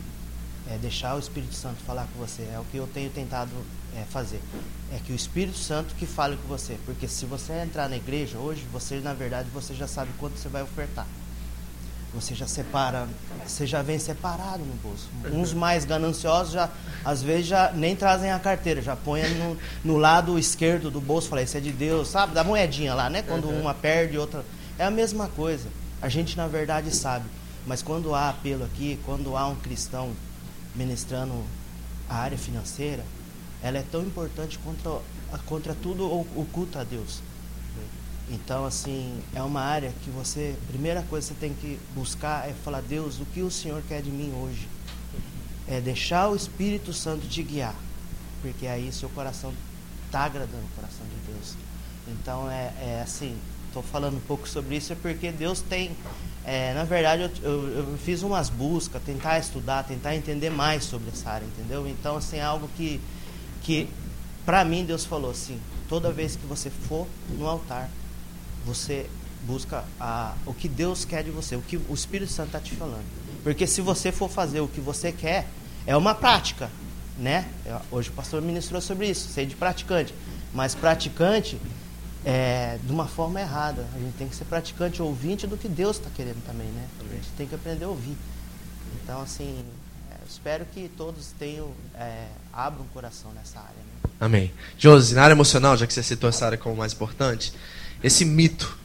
É 0.69 0.79
deixar 0.79 1.15
o 1.15 1.19
Espírito 1.19 1.55
Santo 1.55 1.77
falar 1.85 2.09
com 2.13 2.19
você. 2.19 2.43
É 2.43 2.59
o 2.59 2.65
que 2.65 2.77
eu 2.79 2.89
tenho 2.89 3.11
tentado 3.11 3.53
é, 3.95 4.03
fazer. 4.05 4.41
É 4.93 4.99
que 4.99 5.13
o 5.13 5.15
Espírito 5.15 5.59
Santo 5.59 5.95
que 5.95 6.07
fale 6.07 6.37
com 6.37 6.49
você. 6.49 6.77
Porque 6.87 7.07
se 7.07 7.27
você 7.27 7.53
entrar 7.63 7.89
na 7.89 7.97
igreja 7.97 8.39
hoje, 8.39 8.67
você 8.73 8.99
na 9.01 9.15
verdade 9.15 9.49
você 9.51 9.75
já 9.75 9.87
sabe 9.87 10.11
quanto 10.19 10.39
você 10.39 10.49
vai 10.49 10.63
ofertar. 10.63 11.07
Você 12.15 12.35
já 12.35 12.47
separa, 12.47 13.07
você 13.47 13.67
já 13.67 13.83
vem 13.83 13.99
separado 13.99 14.65
no 14.65 14.75
bolso. 14.75 15.09
Uns 15.33 15.53
mais 15.53 15.85
gananciosos 15.85 16.53
já, 16.53 16.71
às 17.05 17.23
vezes 17.23 17.47
já 17.47 17.73
nem 17.73 17.95
trazem 17.95 18.31
a 18.31 18.39
carteira, 18.39 18.81
já 18.81 18.97
põem 18.97 19.29
no, 19.35 19.59
no 19.85 19.97
lado 19.99 20.39
esquerdo 20.39 20.91
do 20.91 21.01
bolso, 21.01 21.29
fala, 21.29 21.43
isso 21.43 21.57
é 21.57 21.61
de 21.61 21.73
Deus, 21.73 22.09
sabe? 22.09 22.33
Da 22.33 22.43
moedinha 22.43 22.95
lá, 22.95 23.11
né? 23.11 23.23
Quando 23.23 23.49
uma 23.51 23.75
perde, 23.75 24.17
outra. 24.17 24.45
É 24.79 24.85
a 24.85 24.91
mesma 24.91 25.29
coisa. 25.29 25.69
A 26.01 26.09
gente 26.09 26.37
na 26.37 26.47
verdade 26.47 26.95
sabe. 26.95 27.27
Mas 27.67 27.83
quando 27.83 28.15
há 28.15 28.31
apelo 28.31 28.65
aqui, 28.65 28.99
quando 29.05 29.37
há 29.37 29.49
um 29.49 29.57
cristão 29.57 30.13
ministrando 30.75 31.35
a 32.09 32.17
área 32.17 32.39
financeira, 32.39 33.05
ela 33.63 33.79
é 33.79 33.85
tão 33.91 34.03
importante 34.03 34.59
contra, 34.59 35.01
contra 35.47 35.75
tudo 35.75 36.05
o 36.05 36.47
culto 36.53 36.79
a 36.79 36.85
Deus. 36.85 37.21
Então, 38.29 38.65
assim, 38.65 39.23
é 39.35 39.43
uma 39.43 39.61
área 39.61 39.93
que 40.03 40.11
você, 40.11 40.57
primeira 40.69 41.03
coisa 41.03 41.29
que 41.29 41.35
você 41.35 41.41
tem 41.41 41.55
que 41.55 41.79
buscar 41.95 42.49
é 42.49 42.53
falar, 42.53 42.81
Deus, 42.81 43.21
o 43.21 43.25
que 43.27 43.41
o 43.41 43.51
Senhor 43.51 43.83
quer 43.89 44.03
de 44.03 44.11
mim 44.11 44.33
hoje? 44.43 44.69
É 45.69 45.81
deixar 45.81 46.29
o 46.29 46.37
Espírito 46.37 46.93
Santo 46.93 47.27
te 47.29 47.43
guiar, 47.43 47.75
porque 48.43 48.67
aí 48.67 48.93
seu 48.93 49.09
coração 49.11 49.53
está 50.07 50.25
agradando 50.25 50.65
o 50.65 50.75
coração 50.75 51.07
de 51.07 51.33
Deus. 51.33 51.55
Então, 52.09 52.51
é, 52.51 52.73
é 52.81 53.03
assim, 53.05 53.37
estou 53.69 53.83
falando 53.83 54.17
um 54.17 54.21
pouco 54.21 54.49
sobre 54.49 54.77
isso, 54.77 54.93
é 54.93 54.97
porque 54.97 55.31
Deus 55.31 55.61
tem, 55.61 55.97
é, 56.45 56.75
na 56.75 56.85
verdade, 56.85 57.23
eu, 57.23 57.31
eu, 57.43 57.69
eu, 57.79 57.99
fiz 57.99 58.23
umas 58.23 58.49
buscas, 58.49 59.03
tentar 59.03 59.39
estudar, 59.39 59.85
tentar 59.85 60.17
entender 60.17 60.51
mais 60.51 60.85
sobre 60.85 61.11
essa 61.11 61.31
área, 61.31 61.45
entendeu? 61.45 61.87
Então, 61.87 62.17
assim, 62.17 62.39
é 62.39 62.43
algo 62.43 62.69
que, 62.77 63.01
que 63.63 63.89
para 64.45 64.65
mim, 64.65 64.85
Deus 64.85 65.05
falou 65.05 65.31
assim, 65.31 65.61
toda 65.89 66.11
vez 66.11 66.37
que 66.37 66.47
você 66.47 66.71
for 66.71 67.07
no 67.31 67.47
altar, 67.47 67.91
você 68.67 69.09
busca 69.47 69.85
a, 70.01 70.35
o 70.45 70.53
que 70.53 70.69
Deus 70.69 71.05
quer 71.05 71.23
de 71.23 71.31
você, 71.31 71.55
o 71.55 71.63
que 71.63 71.77
o 71.77 71.95
Espírito 71.95 72.33
Santo 72.33 72.49
está 72.49 72.61
te 72.61 72.75
falando. 72.75 73.05
Porque 73.45 73.67
se 73.67 73.81
você 73.81 74.11
for 74.11 74.29
fazer 74.29 74.61
o 74.61 74.67
que 74.67 74.81
você 74.81 75.13
quer, 75.13 75.47
é 75.87 75.97
uma 75.97 76.15
prática, 76.15 76.69
né? 77.17 77.49
É, 77.65 77.79
hoje 77.93 78.11
o 78.11 78.13
pastor 78.13 78.43
ministrou 78.43 78.81
sobre 78.81 79.09
isso, 79.09 79.29
sei 79.29 79.47
de 79.47 79.55
praticante. 79.55 80.13
Mas 80.53 80.75
praticante 80.75 81.57
é, 82.25 82.79
de 82.83 82.91
uma 82.91 83.07
forma 83.07 83.41
errada. 83.41 83.87
A 83.95 83.99
gente 83.99 84.15
tem 84.17 84.29
que 84.29 84.35
ser 84.35 84.47
praticante 84.47 85.01
ouvinte 85.01 85.47
do 85.47 85.57
que 85.57 85.69
Deus 85.69 85.99
está 85.99 86.11
querendo 86.11 86.45
também, 86.45 86.67
né? 86.67 86.89
A 87.01 87.15
gente 87.15 87.29
tem 87.37 87.47
que 87.47 87.55
aprender 87.55 87.85
a 87.85 87.89
ouvir. 87.89 88.17
Então, 89.03 89.23
assim, 89.23 89.65
é, 90.11 90.17
espero 90.29 90.67
que 90.75 90.91
todos 90.97 91.33
tenham, 91.39 91.71
é, 91.95 92.27
abram 92.53 92.83
o 92.83 92.89
coração 92.89 93.31
nessa 93.33 93.61
área. 93.61 93.77
Né? 93.77 94.11
Amém. 94.19 94.53
Josi, 94.77 95.15
na 95.15 95.23
área 95.23 95.35
emocional, 95.35 95.77
já 95.77 95.87
que 95.87 95.95
você 95.95 96.03
citou 96.03 96.29
essa 96.29 96.47
área 96.47 96.59
como 96.59 96.75
mais 96.75 96.93
importante, 96.93 97.53
esse 98.03 98.25
mito 98.25 98.77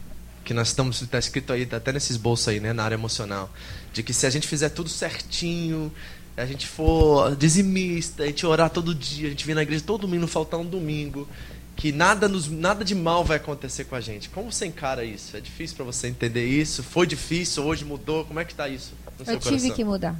que 0.43 0.53
nós 0.53 0.69
estamos 0.69 1.01
está 1.01 1.19
escrito 1.19 1.53
aí, 1.53 1.65
tá 1.65 1.77
até 1.77 1.91
nesses 1.91 2.17
bolsos 2.17 2.47
aí, 2.47 2.59
né, 2.59 2.73
na 2.73 2.83
área 2.83 2.95
emocional, 2.95 3.49
de 3.93 4.03
que 4.03 4.13
se 4.13 4.25
a 4.25 4.29
gente 4.29 4.47
fizer 4.47 4.69
tudo 4.69 4.89
certinho, 4.89 5.91
a 6.35 6.45
gente 6.45 6.67
for 6.67 7.35
dizimista, 7.35 8.23
a 8.23 8.25
gente 8.25 8.45
orar 8.45 8.69
todo 8.69 8.95
dia, 8.95 9.27
a 9.27 9.29
gente 9.29 9.45
vir 9.45 9.53
na 9.53 9.61
igreja 9.61 9.83
todo 9.85 10.01
domingo, 10.01 10.27
faltar 10.27 10.59
um 10.59 10.65
domingo, 10.65 11.27
que 11.75 11.91
nada 11.91 12.27
nos, 12.27 12.49
nada 12.49 12.83
de 12.83 12.93
mal 12.95 13.23
vai 13.23 13.37
acontecer 13.37 13.85
com 13.85 13.95
a 13.95 14.01
gente. 14.01 14.29
Como 14.29 14.51
você 14.51 14.65
encara 14.65 15.03
isso? 15.03 15.35
É 15.35 15.39
difícil 15.39 15.75
para 15.75 15.85
você 15.85 16.07
entender 16.07 16.45
isso? 16.45 16.83
Foi 16.83 17.07
difícil? 17.07 17.63
Hoje 17.63 17.85
mudou? 17.85 18.25
Como 18.25 18.39
é 18.39 18.45
que 18.45 18.51
está 18.51 18.67
isso? 18.67 18.93
Eu 19.19 19.39
tive 19.39 19.39
coração? 19.39 19.71
que 19.75 19.83
mudar. 19.83 20.15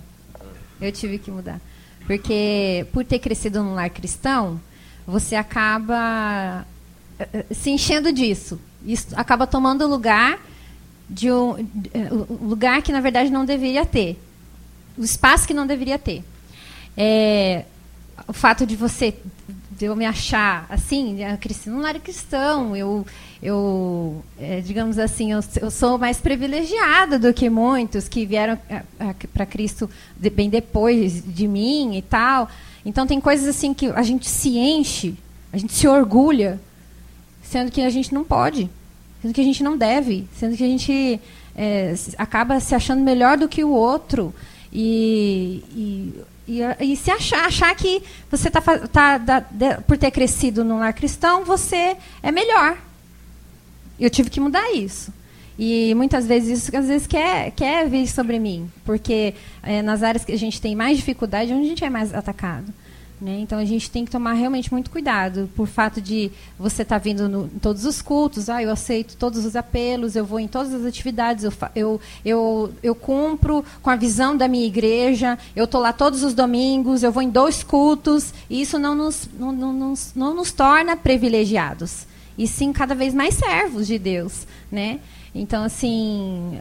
Eu 0.79 0.91
tive 0.91 1.19
que 1.19 1.29
mudar, 1.29 1.61
porque 2.07 2.87
por 2.91 3.05
ter 3.05 3.19
crescido 3.19 3.63
num 3.63 3.75
lar 3.75 3.89
cristão, 3.89 4.59
você 5.05 5.35
acaba 5.35 6.65
eh, 7.19 7.27
eh, 7.33 7.45
se 7.53 7.69
enchendo 7.69 8.11
disso. 8.11 8.59
Isso 8.85 9.07
acaba 9.15 9.45
tomando 9.45 9.87
lugar 9.87 10.39
de 11.09 11.31
um 11.31 11.57
eh, 11.93 12.09
lugar 12.41 12.81
que 12.81 12.91
na 12.91 13.01
verdade 13.01 13.29
não 13.29 13.45
deveria 13.45 13.85
ter, 13.85 14.17
o 14.97 15.03
espaço 15.03 15.45
que 15.45 15.53
não 15.53 15.67
deveria 15.67 15.99
ter. 15.99 16.23
É, 16.95 17.65
o 18.27 18.33
fato 18.33 18.65
de 18.65 18.75
você 18.75 19.13
de 19.71 19.85
eu 19.85 19.95
me 19.95 20.05
achar 20.05 20.67
assim, 20.69 21.17
cresci 21.39 21.69
num 21.69 21.81
lar 21.81 21.99
cristão, 21.99 22.75
eu, 22.75 23.05
eu 23.41 24.23
é, 24.39 24.61
digamos 24.61 24.99
assim, 24.99 25.31
eu, 25.31 25.39
eu, 25.59 25.71
sou 25.71 25.97
mais 25.97 26.19
privilegiada 26.19 27.17
do 27.17 27.33
que 27.33 27.49
muitos 27.49 28.07
que 28.07 28.25
vieram 28.25 28.59
para 29.33 29.45
Cristo 29.45 29.89
de, 30.15 30.29
bem 30.29 30.49
depois 30.49 31.23
de 31.25 31.47
mim 31.47 31.97
e 31.97 32.01
tal. 32.01 32.47
Então 32.85 33.07
tem 33.07 33.19
coisas 33.19 33.47
assim 33.47 33.73
que 33.73 33.87
a 33.87 34.03
gente 34.03 34.29
se 34.29 34.57
enche, 34.57 35.15
a 35.51 35.57
gente 35.57 35.73
se 35.73 35.87
orgulha 35.87 36.59
sendo 37.51 37.69
que 37.69 37.81
a 37.81 37.89
gente 37.89 38.13
não 38.13 38.23
pode, 38.23 38.69
sendo 39.21 39.33
que 39.33 39.41
a 39.41 39.43
gente 39.43 39.61
não 39.61 39.77
deve, 39.77 40.25
sendo 40.33 40.55
que 40.55 40.63
a 40.63 40.67
gente 40.67 41.19
é, 41.53 41.93
acaba 42.17 42.61
se 42.61 42.73
achando 42.73 43.03
melhor 43.03 43.37
do 43.37 43.49
que 43.49 43.61
o 43.61 43.71
outro 43.71 44.33
e, 44.71 45.61
e, 45.75 46.23
e, 46.47 46.93
e 46.93 46.95
se 46.95 47.11
achar, 47.11 47.45
achar 47.45 47.75
que 47.75 48.01
você 48.29 48.47
está 48.47 48.61
tá, 48.61 49.19
tá, 49.19 49.45
por 49.85 49.97
ter 49.97 50.11
crescido 50.11 50.63
num 50.63 50.79
lar 50.79 50.93
cristão, 50.93 51.43
você 51.43 51.97
é 52.23 52.31
melhor. 52.31 52.77
Eu 53.99 54.09
tive 54.09 54.29
que 54.29 54.39
mudar 54.39 54.73
isso. 54.73 55.13
E 55.59 55.93
muitas 55.93 56.25
vezes 56.25 56.63
isso 56.63 56.77
às 56.77 56.87
vezes 56.87 57.05
quer, 57.05 57.51
quer 57.51 57.89
vir 57.89 58.07
sobre 58.07 58.39
mim, 58.39 58.71
porque 58.85 59.33
é, 59.61 59.81
nas 59.81 60.03
áreas 60.03 60.23
que 60.23 60.31
a 60.31 60.37
gente 60.37 60.61
tem 60.61 60.73
mais 60.73 60.95
dificuldade, 60.95 61.51
onde 61.51 61.65
a 61.65 61.69
gente 61.69 61.83
é 61.83 61.89
mais 61.89 62.13
atacado. 62.13 62.73
Né? 63.21 63.37
Então 63.41 63.59
a 63.59 63.65
gente 63.65 63.91
tem 63.91 64.03
que 64.03 64.09
tomar 64.09 64.33
realmente 64.33 64.71
muito 64.73 64.89
cuidado 64.89 65.47
por 65.55 65.67
fato 65.67 66.01
de 66.01 66.31
você 66.57 66.81
estar 66.81 66.95
tá 66.95 67.03
vindo 67.03 67.29
no, 67.29 67.45
em 67.45 67.59
todos 67.59 67.85
os 67.85 68.01
cultos, 68.01 68.49
ah, 68.49 68.63
eu 68.63 68.71
aceito 68.71 69.15
todos 69.15 69.45
os 69.45 69.55
apelos, 69.55 70.15
eu 70.15 70.25
vou 70.25 70.39
em 70.39 70.47
todas 70.47 70.73
as 70.73 70.83
atividades, 70.83 71.43
eu, 71.43 71.53
eu, 71.75 72.01
eu, 72.25 72.73
eu 72.81 72.95
cumpro 72.95 73.63
com 73.83 73.91
a 73.91 73.95
visão 73.95 74.35
da 74.35 74.47
minha 74.47 74.65
igreja, 74.65 75.37
eu 75.55 75.65
estou 75.65 75.79
lá 75.79 75.93
todos 75.93 76.23
os 76.23 76.33
domingos, 76.33 77.03
eu 77.03 77.11
vou 77.11 77.21
em 77.21 77.29
dois 77.29 77.61
cultos, 77.61 78.33
e 78.49 78.59
isso 78.59 78.79
não 78.79 78.95
nos, 78.95 79.29
não, 79.37 79.51
não, 79.51 79.71
não, 79.71 79.93
não 80.15 80.33
nos 80.33 80.51
torna 80.51 80.97
privilegiados, 80.97 82.07
e 82.35 82.47
sim 82.47 82.73
cada 82.73 82.95
vez 82.95 83.13
mais 83.13 83.35
servos 83.35 83.85
de 83.85 83.99
Deus. 83.99 84.47
Né? 84.71 84.99
Então, 85.35 85.63
assim, 85.63 86.59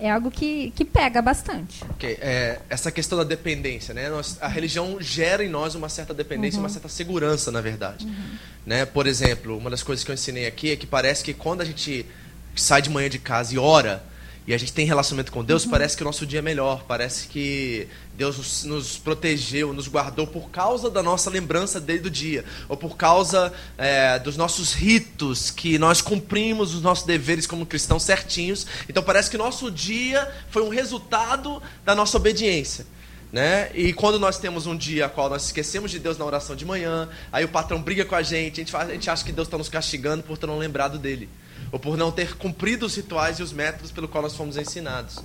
é 0.00 0.10
algo 0.10 0.30
que, 0.30 0.70
que 0.72 0.84
pega 0.84 1.20
bastante. 1.20 1.84
Okay. 1.90 2.18
É, 2.20 2.60
essa 2.68 2.90
questão 2.90 3.18
da 3.18 3.24
dependência, 3.24 3.92
né? 3.94 4.08
Nós, 4.08 4.38
a 4.40 4.48
religião 4.48 5.00
gera 5.00 5.44
em 5.44 5.48
nós 5.48 5.74
uma 5.74 5.88
certa 5.88 6.14
dependência, 6.14 6.58
uhum. 6.58 6.64
uma 6.64 6.68
certa 6.68 6.88
segurança, 6.88 7.50
na 7.50 7.60
verdade. 7.60 8.06
Uhum. 8.06 8.38
Né? 8.66 8.84
Por 8.84 9.06
exemplo, 9.06 9.56
uma 9.56 9.70
das 9.70 9.82
coisas 9.82 10.04
que 10.04 10.10
eu 10.10 10.14
ensinei 10.14 10.46
aqui 10.46 10.70
é 10.70 10.76
que 10.76 10.86
parece 10.86 11.24
que 11.24 11.34
quando 11.34 11.60
a 11.60 11.64
gente 11.64 12.06
sai 12.54 12.82
de 12.82 12.90
manhã 12.90 13.08
de 13.08 13.18
casa 13.18 13.54
e 13.54 13.58
ora, 13.58 14.02
e 14.48 14.54
a 14.54 14.56
gente 14.56 14.72
tem 14.72 14.86
relacionamento 14.86 15.30
com 15.30 15.44
Deus, 15.44 15.64
uhum. 15.64 15.70
parece 15.70 15.94
que 15.94 16.02
o 16.02 16.06
nosso 16.06 16.24
dia 16.24 16.38
é 16.38 16.42
melhor, 16.42 16.84
parece 16.88 17.28
que 17.28 17.86
Deus 18.16 18.38
nos, 18.38 18.64
nos, 18.64 18.96
protegeu, 18.96 19.74
nos 19.74 19.88
guardou 19.88 20.26
por 20.26 20.48
causa 20.48 20.88
da 20.88 21.02
nossa 21.02 21.28
lembrança 21.28 21.78
dele 21.78 21.98
do 21.98 22.10
dia, 22.10 22.46
ou 22.66 22.74
por 22.74 22.96
causa 22.96 23.52
é, 23.76 24.18
dos 24.18 24.38
nossos 24.38 24.72
ritos, 24.72 25.50
que 25.50 25.78
nós 25.78 26.00
cumprimos 26.00 26.74
os 26.74 26.80
nossos 26.80 27.04
deveres 27.04 27.46
como 27.46 27.66
cristãos 27.66 28.04
certinhos. 28.04 28.66
Então 28.88 29.02
parece 29.02 29.28
que 29.28 29.36
o 29.36 29.38
nosso 29.38 29.70
dia 29.70 30.26
foi 30.48 30.62
um 30.62 30.70
resultado 30.70 31.62
da 31.84 31.94
nossa 31.94 32.16
obediência. 32.16 32.86
Né? 33.30 33.70
E 33.74 33.92
quando 33.92 34.18
nós 34.18 34.38
temos 34.38 34.66
um 34.66 34.74
dia 34.74 35.04
a 35.04 35.08
qual 35.10 35.28
nós 35.28 35.44
esquecemos 35.44 35.90
de 35.90 35.98
Deus 35.98 36.16
na 36.16 36.24
oração 36.24 36.56
de 36.56 36.64
manhã, 36.64 37.06
aí 37.30 37.44
o 37.44 37.48
patrão 37.48 37.82
briga 37.82 38.02
com 38.06 38.14
a 38.14 38.22
gente, 38.22 38.54
a 38.54 38.64
gente, 38.64 38.72
faz, 38.72 38.88
a 38.88 38.94
gente 38.94 39.10
acha 39.10 39.22
que 39.22 39.30
Deus 39.30 39.46
está 39.46 39.58
nos 39.58 39.68
castigando 39.68 40.22
por 40.22 40.38
ter 40.38 40.46
não 40.46 40.56
lembrado 40.56 40.98
dele 40.98 41.28
ou 41.70 41.78
por 41.78 41.96
não 41.96 42.10
ter 42.10 42.36
cumprido 42.36 42.86
os 42.86 42.94
rituais 42.96 43.38
e 43.38 43.42
os 43.42 43.52
métodos 43.52 43.90
pelo 43.90 44.08
qual 44.08 44.22
nós 44.22 44.36
fomos 44.36 44.56
ensinados. 44.56 45.18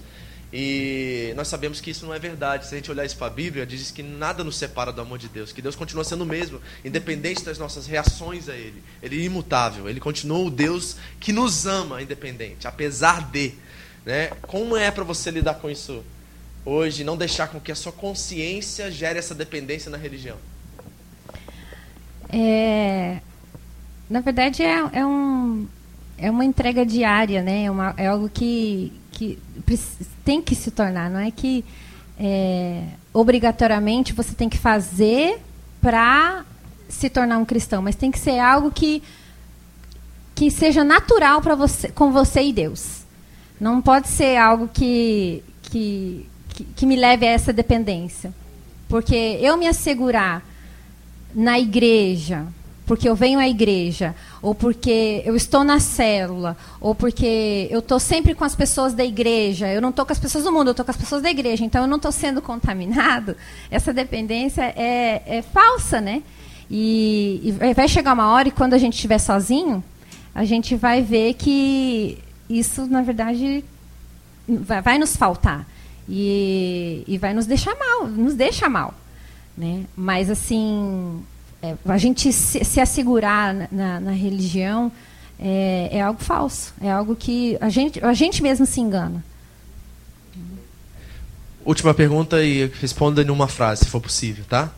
E 0.55 1.33
nós 1.35 1.47
sabemos 1.47 1.81
que 1.81 1.89
isso 1.89 2.05
não 2.05 2.13
é 2.13 2.19
verdade. 2.19 2.67
Se 2.67 2.75
a 2.75 2.77
gente 2.77 2.91
olhar 2.91 3.03
isso 3.03 3.17
para 3.17 3.25
a 3.25 3.29
Bíblia, 3.31 3.65
diz 3.65 3.89
que 3.89 4.03
nada 4.03 4.43
nos 4.43 4.55
separa 4.55 4.91
do 4.91 5.01
amor 5.01 5.17
de 5.17 5.27
Deus, 5.27 5.51
que 5.51 5.63
Deus 5.63 5.75
continua 5.75 6.03
sendo 6.03 6.21
o 6.21 6.27
mesmo, 6.27 6.61
independente 6.85 7.43
das 7.43 7.57
nossas 7.57 7.87
reações 7.87 8.47
a 8.47 8.55
Ele. 8.55 8.83
Ele 9.01 9.19
é 9.19 9.25
imutável, 9.25 9.89
Ele 9.89 9.99
continua 9.99 10.37
o 10.37 10.51
Deus 10.51 10.95
que 11.19 11.33
nos 11.33 11.65
ama, 11.65 12.03
independente, 12.03 12.67
apesar 12.67 13.31
de. 13.31 13.53
Né? 14.05 14.27
Como 14.43 14.77
é 14.77 14.91
para 14.91 15.03
você 15.03 15.31
lidar 15.31 15.55
com 15.55 15.71
isso 15.71 16.03
hoje, 16.63 17.03
não 17.03 17.17
deixar 17.17 17.47
com 17.47 17.59
que 17.59 17.71
a 17.71 17.75
sua 17.75 17.91
consciência 17.91 18.91
gere 18.91 19.17
essa 19.17 19.33
dependência 19.33 19.89
na 19.89 19.97
religião? 19.97 20.37
É, 22.29 23.19
na 24.09 24.21
verdade, 24.21 24.61
é, 24.61 24.89
é, 24.93 25.05
um, 25.05 25.67
é 26.17 26.29
uma 26.29 26.45
entrega 26.45 26.85
diária, 26.85 27.41
né? 27.41 27.65
É, 27.65 27.71
uma, 27.71 27.93
é 27.97 28.07
algo 28.07 28.29
que, 28.29 28.91
que 29.11 29.39
tem 30.23 30.41
que 30.41 30.55
se 30.55 30.71
tornar, 30.71 31.09
não 31.09 31.19
é 31.19 31.31
que 31.31 31.63
é, 32.19 32.83
obrigatoriamente 33.13 34.13
você 34.13 34.33
tem 34.33 34.49
que 34.49 34.57
fazer 34.57 35.39
para 35.81 36.45
se 36.87 37.09
tornar 37.09 37.37
um 37.37 37.45
cristão, 37.45 37.81
mas 37.81 37.95
tem 37.95 38.11
que 38.11 38.19
ser 38.19 38.39
algo 38.39 38.71
que 38.71 39.01
que 40.35 40.49
seja 40.49 40.83
natural 40.83 41.41
para 41.41 41.55
você, 41.55 41.89
com 41.89 42.11
você 42.11 42.41
e 42.41 42.53
Deus. 42.53 43.03
Não 43.59 43.81
pode 43.81 44.07
ser 44.07 44.37
algo 44.37 44.67
que, 44.67 45.43
que, 45.61 46.27
que, 46.49 46.63
que 46.63 46.85
me 46.85 46.95
leve 46.95 47.27
a 47.27 47.31
essa 47.31 47.53
dependência. 47.53 48.33
Porque 48.89 49.15
eu 49.15 49.57
me 49.57 49.67
assegurar 49.67 50.43
na 51.33 51.59
igreja, 51.59 52.45
porque 52.85 53.07
eu 53.07 53.15
venho 53.15 53.39
à 53.39 53.47
igreja, 53.47 54.13
ou 54.41 54.53
porque 54.53 55.21
eu 55.25 55.35
estou 55.35 55.63
na 55.63 55.79
célula, 55.79 56.57
ou 56.81 56.93
porque 56.93 57.67
eu 57.71 57.79
estou 57.79 57.99
sempre 57.99 58.35
com 58.35 58.43
as 58.43 58.55
pessoas 58.55 58.93
da 58.93 59.05
igreja, 59.05 59.71
eu 59.71 59.81
não 59.81 59.89
estou 59.89 60.05
com 60.05 60.11
as 60.11 60.19
pessoas 60.19 60.43
do 60.43 60.51
mundo, 60.51 60.67
eu 60.67 60.71
estou 60.71 60.83
com 60.83 60.91
as 60.91 60.97
pessoas 60.97 61.21
da 61.21 61.29
igreja, 61.29 61.63
então 61.63 61.81
eu 61.83 61.87
não 61.87 61.97
estou 61.97 62.11
sendo 62.11 62.41
contaminado, 62.41 63.37
essa 63.71 63.93
dependência 63.93 64.63
é, 64.75 65.21
é 65.25 65.41
falsa, 65.41 66.01
né? 66.01 66.21
E, 66.69 67.55
e, 67.61 67.73
vai 67.73 67.87
chegar 67.87 68.13
uma 68.13 68.31
hora, 68.31 68.47
e 68.47 68.51
quando 68.51 68.73
a 68.73 68.77
gente 68.77 68.93
estiver 68.95 69.19
sozinho, 69.19 69.83
a 70.33 70.43
gente 70.43 70.75
vai 70.75 71.01
ver 71.01 71.35
que 71.35 72.17
isso, 72.49 72.85
na 72.87 73.01
verdade, 73.01 73.63
vai, 74.47 74.81
vai 74.81 74.97
nos 74.97 75.15
faltar. 75.15 75.67
E, 76.07 77.03
e 77.07 77.17
vai 77.17 77.33
nos 77.33 77.45
deixar 77.45 77.75
mal, 77.75 78.07
nos 78.07 78.33
deixa 78.33 78.67
mal. 78.67 78.93
Né? 79.57 79.85
Mas, 79.95 80.29
assim, 80.29 81.23
é, 81.63 81.77
a 81.85 81.97
gente 81.97 82.33
se, 82.33 82.61
se 82.65 82.81
assegurar 82.81 83.53
na, 83.53 83.67
na, 83.71 83.99
na 84.01 84.11
religião 84.11 84.91
é, 85.39 85.89
é, 85.93 86.01
algo 86.01 86.21
falso. 86.21 86.73
É 86.81 86.91
algo 86.91 87.15
que 87.15 87.57
a 87.61 87.69
gente, 87.69 88.03
a 88.03 88.13
gente 88.13 88.43
mesmo 88.43 88.65
se 88.65 88.81
engana. 88.81 89.23
Última 91.63 91.93
pergunta 91.93 92.43
e 92.43 92.67
responda 92.81 93.21
em 93.21 93.29
uma 93.29 93.47
frase, 93.47 93.85
se 93.85 93.89
for 93.89 94.01
possível, 94.01 94.43
tá? 94.49 94.69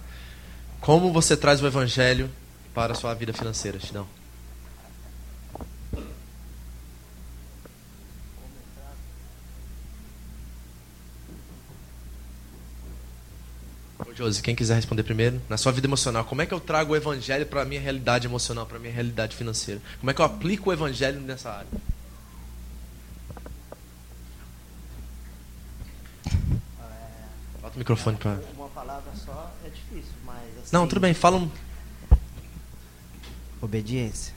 Como 0.80 1.12
você 1.12 1.36
traz 1.36 1.60
o 1.60 1.65
evangelho 1.65 2.30
para 2.75 2.94
a 2.94 2.96
sua 2.96 3.12
vida 3.15 3.34
financeira, 3.34 3.80
Chidão? 3.80 4.06
Josi, 14.16 14.42
quem 14.42 14.56
quiser 14.56 14.76
responder 14.76 15.04
primeiro, 15.04 15.42
na 15.50 15.58
sua 15.58 15.74
vida 15.74 15.88
emocional, 15.88 16.24
como 16.24 16.42
é 16.42 16.46
que 16.46 16.54
eu 16.54 16.60
trago 16.60 16.94
o 16.94 16.96
evangelho 16.96 17.46
para 17.46 17.64
a 17.64 17.66
minha 17.66 17.82
realidade 17.82 18.26
emocional, 18.26 18.66
para 18.66 18.78
a 18.78 18.80
minha 18.80 18.94
realidade 18.94 19.36
financeira? 19.36 19.82
Como 20.00 20.10
é 20.10 20.14
que 20.14 20.22
eu 20.22 20.26
aplico 20.26 20.70
o 20.70 20.74
evangelho 20.74 21.20
nessa 21.20 21.52
área? 21.52 21.68
Bota 27.62 27.76
o 27.76 27.80
microfone 27.80 28.16
para. 28.16 28.40
Uma 28.56 28.70
palavra 28.70 29.12
só 29.16 29.52
é 29.66 29.70
difícil, 29.70 30.14
mas. 30.26 30.44
Assim, 30.60 30.70
Não, 30.72 30.88
tudo 30.88 31.02
bem, 31.02 31.14
fala 31.14 31.36
um. 31.36 31.52
Obediência. 33.62 34.34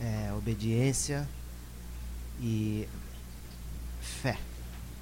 É, 0.00 0.32
obediência 0.32 1.28
e 2.40 2.88
fé. 4.00 4.38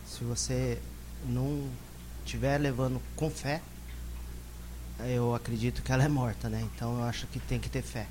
Se 0.05 0.25
você 0.25 0.79
não 1.25 1.71
estiver 2.25 2.59
levando 2.59 3.01
com 3.17 3.31
fé, 3.31 3.61
eu 5.01 5.35
acredito 5.35 5.83
que 5.83 5.93
ela 5.93 6.05
é 6.05 6.09
morta, 6.09 6.49
né? 6.49 6.67
Então 6.75 6.99
eu 6.99 7.05
acho 7.05 7.27
que 7.27 7.39
tem 7.41 7.59
que 7.59 7.69
ter 7.69 7.83
fé. 7.83 8.07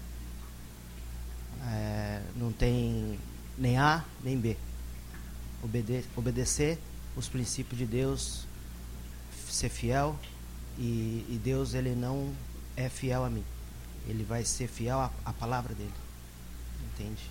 É, 1.68 2.22
não 2.36 2.52
tem 2.52 3.20
nem 3.58 3.78
A 3.78 4.04
nem 4.24 4.38
B. 4.38 4.58
Obede 5.64 6.04
obedecer 6.16 6.80
os 7.16 7.28
princípios 7.28 7.78
de 7.78 7.86
Deus, 7.86 8.46
ser 9.48 9.70
fiel 9.70 10.18
e, 10.78 11.26
e, 11.30 11.40
Deus 11.44 11.74
ele 11.74 11.94
não 11.94 12.34
é 12.76 12.90
fiel 12.90 13.24
a 13.24 13.30
mim. 13.30 13.44
Ele 14.08 14.24
vai 14.24 14.44
ser 14.44 14.68
fiel 14.68 15.00
à, 15.00 15.12
à 15.24 15.34
palavra 15.34 15.76
dele. 15.76 15.94
Entende? 16.94 17.22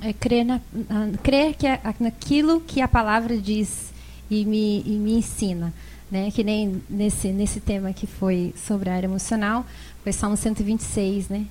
É 0.00 0.12
crer, 0.12 0.44
na, 0.44 0.60
crer 1.22 1.54
que, 1.54 1.66
é, 1.66 1.80
naquilo 1.98 2.60
que 2.60 2.80
a 2.80 2.86
palavra 2.86 3.36
diz 3.36 3.90
e 4.30 4.44
me, 4.44 4.82
e 4.86 4.90
me 4.90 5.14
ensina. 5.14 5.72
Né? 6.10 6.30
Que 6.30 6.44
nem 6.44 6.82
nesse, 6.88 7.28
nesse 7.28 7.60
tema 7.60 7.92
que 7.92 8.06
foi 8.06 8.54
sobre 8.56 8.90
a 8.90 8.94
área 8.94 9.06
emocional, 9.06 9.66
foi 10.02 10.12
Salmo 10.12 10.36
126, 10.36 11.28
né? 11.28 11.46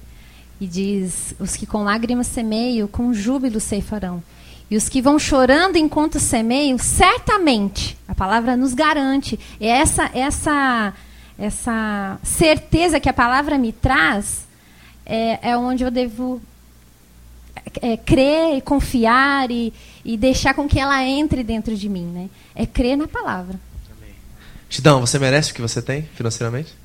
E 0.62 0.66
diz: 0.66 1.36
Os 1.40 1.58
que 1.58 1.66
com 1.66 1.84
lágrimas 1.84 2.28
semeiam, 2.28 2.88
com 2.88 3.14
júbilo 3.14 3.60
ceifarão. 3.60 4.24
E 4.70 4.76
os 4.76 4.90
que 4.90 5.02
vão 5.02 5.20
chorando 5.20 5.76
enquanto 5.76 6.20
semeiam, 6.20 6.78
certamente, 6.78 7.98
a 8.08 8.16
palavra 8.16 8.56
nos 8.56 8.74
garante. 8.74 9.40
É 9.60 9.68
essa, 9.68 10.10
essa, 10.14 10.94
essa 11.38 12.18
certeza 12.24 13.00
que 13.00 13.10
a 13.10 13.14
palavra 13.14 13.58
me 13.58 13.72
traz, 13.72 14.48
é, 15.06 15.52
é 15.52 15.58
onde 15.58 15.84
eu 15.84 15.92
devo 15.92 16.42
é, 17.82 17.96
crer 17.98 18.58
e 18.58 18.62
confiar 18.62 19.52
e, 19.52 19.72
e 20.06 20.16
deixar 20.16 20.54
com 20.54 20.68
que 20.70 20.80
ela 20.80 21.04
entre 21.04 21.44
dentro 21.44 21.76
de 21.76 21.90
mim, 21.90 22.06
né? 22.06 22.30
É 22.54 22.66
crer 22.66 22.96
na 22.96 23.08
palavra. 23.08 23.60
Tidão, 24.70 25.02
você 25.02 25.18
merece 25.18 25.52
o 25.52 25.56
que 25.56 25.62
você 25.62 25.82
tem 25.82 26.04
financeiramente? 26.16 26.76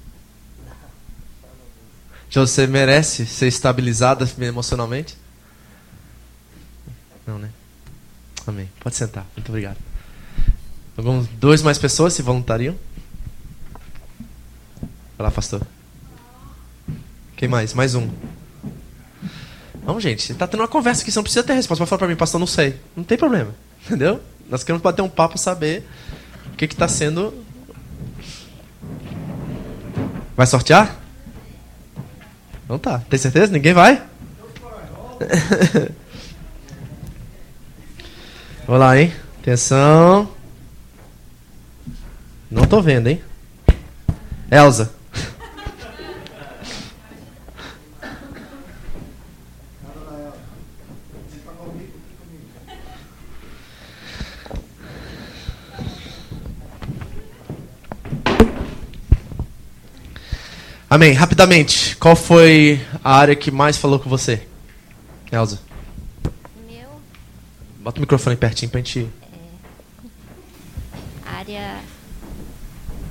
Você 2.30 2.66
merece 2.66 3.26
ser 3.26 3.48
estabilizada 3.48 4.28
emocionalmente? 4.40 5.16
Não, 7.26 7.38
né? 7.38 7.50
Amém. 8.46 8.70
Pode 8.80 8.96
sentar. 8.96 9.26
Muito 9.36 9.48
obrigado. 9.48 9.76
Alguns, 10.96 11.26
dois 11.28 11.62
mais 11.62 11.76
pessoas 11.76 12.14
se 12.14 12.22
voluntariam? 12.22 12.76
Vai 15.18 15.26
lá, 15.26 15.30
pastor. 15.30 15.66
Quem 17.36 17.48
mais? 17.48 17.74
Mais 17.74 17.94
um. 17.94 18.08
Não, 19.84 20.00
gente, 20.00 20.22
você 20.22 20.34
tá 20.34 20.46
tendo 20.46 20.60
uma 20.60 20.68
conversa 20.68 21.02
aqui, 21.02 21.10
você 21.10 21.18
não 21.18 21.22
precisa 21.22 21.42
ter 21.42 21.54
resposta. 21.54 21.84
Vai 21.84 21.88
falar 21.88 21.98
pra 21.98 22.08
mim, 22.08 22.16
pastor, 22.16 22.38
não 22.38 22.46
sei. 22.46 22.78
Não 22.94 23.02
tem 23.02 23.16
problema. 23.18 23.54
Entendeu? 23.84 24.20
Nós 24.48 24.62
queremos 24.62 24.82
bater 24.82 25.02
um 25.02 25.08
papo 25.08 25.38
saber 25.38 25.86
o 26.52 26.56
que 26.56 26.64
está 26.66 26.86
sendo. 26.88 27.32
Vai 30.36 30.46
sortear? 30.46 30.98
Não 32.68 32.78
tá. 32.78 32.98
Tem 32.98 33.18
certeza? 33.18 33.52
Ninguém 33.52 33.72
vai? 33.72 34.02
Vamos 38.66 38.80
lá, 38.80 38.98
hein? 38.98 39.12
Atenção. 39.40 40.30
Não 42.50 42.64
tô 42.66 42.80
vendo, 42.80 43.08
hein? 43.08 43.22
Elza. 44.50 44.92
Amém. 60.90 61.12
Rapidamente, 61.12 61.94
qual 61.98 62.16
foi 62.16 62.84
a 63.04 63.14
área 63.14 63.36
que 63.36 63.48
mais 63.52 63.76
falou 63.76 64.00
com 64.00 64.10
você? 64.10 64.44
Elza. 65.30 65.60
Meu. 66.68 66.90
Bota 67.78 67.98
o 67.98 68.00
microfone 68.00 68.34
pertinho 68.34 68.72
pra 68.72 68.80
gente. 68.80 69.08
É, 71.24 71.28
área. 71.30 71.80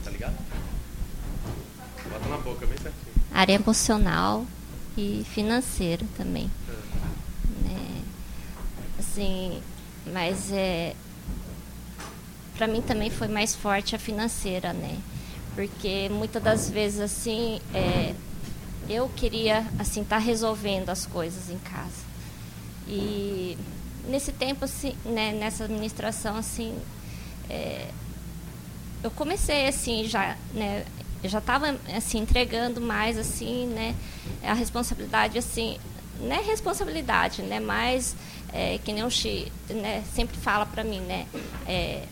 Tá 0.03 0.11
ligado? 0.11 0.35
Bota 2.11 2.27
na 2.27 2.37
boca, 2.39 2.65
bem 2.65 2.77
pertinho. 2.77 3.13
Área 3.33 3.53
emocional 3.53 4.45
e 4.97 5.25
financeira 5.33 6.05
também. 6.17 6.51
É, 7.65 8.01
assim, 8.99 9.63
mas 10.11 10.51
é. 10.51 10.93
Pra 12.57 12.67
mim 12.67 12.81
também 12.81 13.09
foi 13.09 13.29
mais 13.29 13.55
forte 13.55 13.95
a 13.95 13.99
financeira, 13.99 14.73
né? 14.73 14.97
Porque 15.59 16.07
muitas 16.09 16.41
das 16.41 16.69
vezes 16.69 17.01
assim 17.01 17.59
é, 17.73 18.15
eu 18.87 19.09
queria 19.09 19.67
assim 19.77 20.03
estar 20.03 20.15
tá 20.15 20.21
resolvendo 20.21 20.87
as 20.87 21.05
coisas 21.05 21.49
em 21.49 21.57
casa. 21.57 22.07
E 22.87 23.57
nesse 24.07 24.31
tempo, 24.31 24.63
assim, 24.63 24.95
né, 25.03 25.33
nessa 25.33 25.65
administração, 25.65 26.37
assim, 26.37 26.73
é, 27.49 27.89
eu 29.03 29.11
comecei, 29.11 29.67
assim, 29.67 30.05
já, 30.05 30.37
né, 30.53 30.85
eu 31.21 31.29
já 31.29 31.39
estava, 31.39 31.77
assim, 31.93 32.19
entregando 32.19 32.79
mais, 32.79 33.17
assim, 33.17 33.67
né, 33.67 33.93
a 34.41 34.53
responsabilidade, 34.53 35.37
assim, 35.37 35.77
não 36.21 36.31
é 36.37 36.41
responsabilidade, 36.41 37.41
né, 37.41 37.59
mas, 37.59 38.15
é, 38.53 38.79
que 38.83 38.93
nem 38.93 39.03
o 39.03 39.11
Xi, 39.11 39.51
né, 39.69 40.05
sempre 40.15 40.37
fala 40.37 40.65
para 40.65 40.85
mim, 40.85 41.01
né, 41.01 41.27
é, 41.67 42.05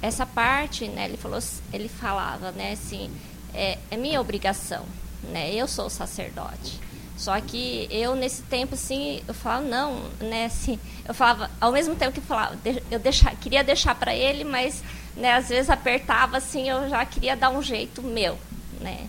essa 0.00 0.24
parte, 0.24 0.86
né, 0.88 1.06
ele, 1.06 1.16
falou, 1.16 1.40
ele 1.72 1.88
falava, 1.88 2.52
né, 2.52 2.72
assim, 2.72 3.10
é, 3.52 3.78
é 3.90 3.96
minha 3.96 4.20
obrigação, 4.20 4.84
né, 5.24 5.52
eu 5.52 5.66
sou 5.66 5.90
sacerdote. 5.90 6.80
Só 7.16 7.40
que 7.40 7.88
eu, 7.90 8.14
nesse 8.14 8.42
tempo, 8.42 8.74
assim, 8.74 9.20
eu 9.26 9.34
falava, 9.34 9.64
não, 9.64 10.08
né, 10.20 10.44
assim, 10.44 10.78
eu 11.06 11.12
falava, 11.12 11.50
ao 11.60 11.72
mesmo 11.72 11.96
tempo 11.96 12.12
que 12.12 12.20
eu 12.20 12.24
falava, 12.24 12.56
eu 12.90 12.98
deixar, 13.00 13.34
queria 13.34 13.64
deixar 13.64 13.96
para 13.96 14.14
ele, 14.14 14.44
mas, 14.44 14.84
né, 15.16 15.34
às 15.34 15.48
vezes 15.48 15.68
apertava, 15.68 16.36
assim, 16.36 16.70
eu 16.70 16.88
já 16.88 17.04
queria 17.04 17.36
dar 17.36 17.50
um 17.50 17.60
jeito 17.60 18.02
meu, 18.02 18.38
né. 18.80 19.08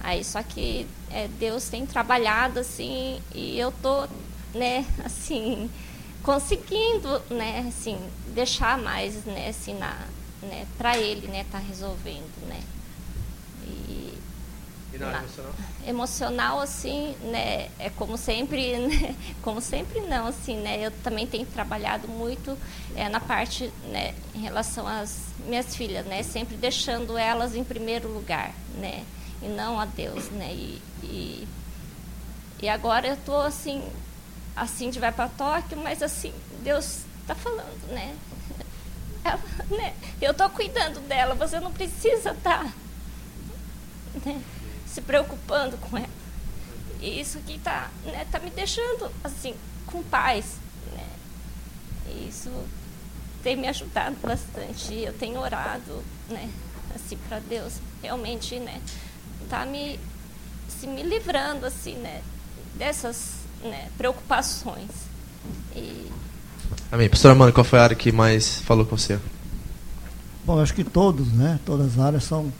Aí, 0.00 0.24
só 0.24 0.42
que 0.42 0.84
é, 1.10 1.28
Deus 1.38 1.68
tem 1.68 1.86
trabalhado, 1.86 2.58
assim, 2.58 3.20
e 3.32 3.56
eu 3.56 3.72
tô, 3.80 4.08
né, 4.52 4.84
assim, 5.04 5.70
conseguindo, 6.24 7.22
né, 7.30 7.66
assim, 7.68 7.98
deixar 8.34 8.76
mais, 8.76 9.24
né, 9.24 9.50
assim, 9.50 9.74
na, 9.74 9.96
né, 10.44 10.66
para 10.78 10.96
ele, 10.98 11.26
né, 11.28 11.44
tá 11.50 11.58
resolvendo, 11.58 12.48
né. 12.48 12.60
E, 13.66 14.18
e 14.92 14.98
na 14.98 15.08
área 15.08 15.18
emocional? 15.18 15.52
Emocional, 15.86 16.60
assim, 16.60 17.16
né, 17.22 17.68
é 17.78 17.90
como 17.90 18.16
sempre, 18.16 18.78
né, 18.78 19.16
como 19.42 19.60
sempre 19.60 20.00
não, 20.00 20.26
assim, 20.26 20.56
né, 20.58 20.86
eu 20.86 20.90
também 21.02 21.26
tenho 21.26 21.46
trabalhado 21.46 22.08
muito 22.08 22.56
é, 22.94 23.08
na 23.08 23.20
parte, 23.20 23.72
né, 23.90 24.14
em 24.34 24.40
relação 24.40 24.86
às 24.86 25.24
minhas 25.46 25.74
filhas, 25.74 26.06
né, 26.06 26.22
sempre 26.22 26.56
deixando 26.56 27.18
elas 27.18 27.54
em 27.54 27.64
primeiro 27.64 28.08
lugar, 28.08 28.54
né, 28.76 29.04
e 29.42 29.48
não 29.48 29.78
a 29.80 29.84
Deus, 29.84 30.30
né, 30.30 30.52
e, 30.52 30.82
e, 31.02 31.48
e 32.62 32.68
agora 32.68 33.06
eu 33.06 33.16
tô 33.16 33.36
assim, 33.36 33.82
assim 34.56 34.90
de 34.90 34.98
vai 34.98 35.12
para 35.12 35.28
Tóquio, 35.28 35.76
mas 35.78 36.02
assim, 36.02 36.32
Deus 36.62 37.00
está 37.22 37.34
falando, 37.34 37.88
né, 37.88 38.14
ela, 39.24 39.40
né, 39.70 39.94
eu 40.20 40.32
estou 40.32 40.48
cuidando 40.50 41.00
dela, 41.08 41.34
você 41.34 41.58
não 41.58 41.72
precisa 41.72 42.30
estar... 42.30 42.64
Tá 42.64 42.72
né, 44.24 44.42
se 44.86 45.00
preocupando 45.00 45.76
com 45.78 45.96
ela. 45.96 46.08
E 47.00 47.20
isso 47.20 47.38
aqui 47.38 47.56
está 47.56 47.90
né, 48.04 48.26
tá 48.30 48.38
me 48.38 48.50
deixando 48.50 49.10
assim, 49.22 49.54
com 49.86 50.02
paz. 50.04 50.56
Né? 50.92 51.06
E 52.08 52.28
isso 52.28 52.50
tem 53.42 53.56
me 53.56 53.68
ajudado 53.68 54.16
bastante. 54.22 54.94
Eu 54.94 55.12
tenho 55.12 55.40
orado 55.40 56.02
né, 56.28 56.50
assim, 56.94 57.16
para 57.28 57.40
Deus 57.40 57.74
realmente 58.00 58.58
né, 58.60 58.80
tá 59.50 59.66
me, 59.66 59.98
assim, 60.68 60.86
me 60.86 61.02
livrando 61.02 61.66
assim, 61.66 61.96
né, 61.96 62.22
dessas 62.74 63.34
né, 63.62 63.90
preocupações. 63.96 64.90
E... 65.74 66.10
Amém. 66.90 67.08
Pastora 67.08 67.34
Mano, 67.34 67.52
qual 67.52 67.64
foi 67.64 67.78
a 67.78 67.82
área 67.82 67.96
que 67.96 68.12
mais 68.12 68.58
falou 68.60 68.84
com 68.84 68.96
você? 68.96 69.18
Bom, 70.44 70.60
acho 70.60 70.74
que 70.74 70.84
todos, 70.84 71.32
né? 71.32 71.58
Todas 71.64 71.94
as 71.94 71.98
áreas 71.98 72.24
são 72.24 72.52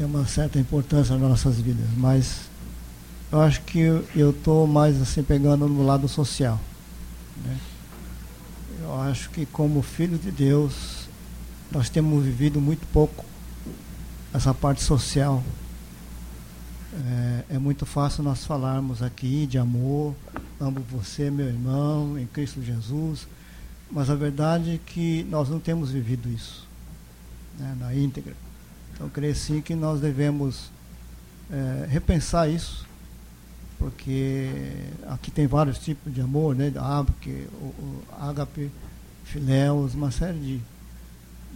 tem 0.00 0.06
uma 0.06 0.26
certa 0.26 0.58
importância 0.58 1.14
nas 1.16 1.28
nossas 1.28 1.60
vidas, 1.60 1.86
mas 1.94 2.48
eu 3.30 3.38
acho 3.42 3.60
que 3.60 3.78
eu 4.16 4.30
estou 4.30 4.66
mais 4.66 5.00
assim 5.00 5.22
pegando 5.22 5.68
no 5.68 5.84
lado 5.84 6.08
social. 6.08 6.58
Né? 7.44 7.58
Eu 8.80 8.98
acho 9.02 9.28
que 9.28 9.44
como 9.44 9.82
filho 9.82 10.16
de 10.16 10.30
Deus, 10.30 11.06
nós 11.70 11.90
temos 11.90 12.24
vivido 12.24 12.62
muito 12.62 12.86
pouco 12.86 13.26
essa 14.32 14.54
parte 14.54 14.82
social. 14.82 15.44
É, 16.92 17.54
é 17.54 17.58
muito 17.58 17.86
fácil 17.86 18.24
nós 18.24 18.44
falarmos 18.44 19.00
aqui 19.02 19.46
de 19.46 19.58
amor, 19.58 20.14
amo 20.58 20.84
você, 20.90 21.30
meu 21.30 21.46
irmão, 21.46 22.18
em 22.18 22.26
Cristo 22.26 22.60
Jesus, 22.60 23.28
mas 23.90 24.10
a 24.10 24.14
verdade 24.14 24.74
é 24.74 24.78
que 24.84 25.24
nós 25.30 25.48
não 25.48 25.60
temos 25.60 25.90
vivido 25.90 26.28
isso 26.28 26.66
né, 27.58 27.76
na 27.78 27.94
íntegra. 27.94 28.34
Então, 28.92 29.08
creio 29.08 29.34
sim 29.36 29.60
que 29.60 29.74
nós 29.74 30.00
devemos 30.00 30.70
é, 31.50 31.86
repensar 31.88 32.48
isso, 32.48 32.84
porque 33.78 34.50
aqui 35.06 35.30
tem 35.30 35.46
vários 35.46 35.78
tipos 35.78 36.12
de 36.12 36.20
amor, 36.20 36.54
né? 36.54 36.72
Ágape, 36.76 37.48
ágape, 38.20 38.70
filéus, 39.24 39.94
uma 39.94 40.10
série 40.10 40.38
de 40.38 40.60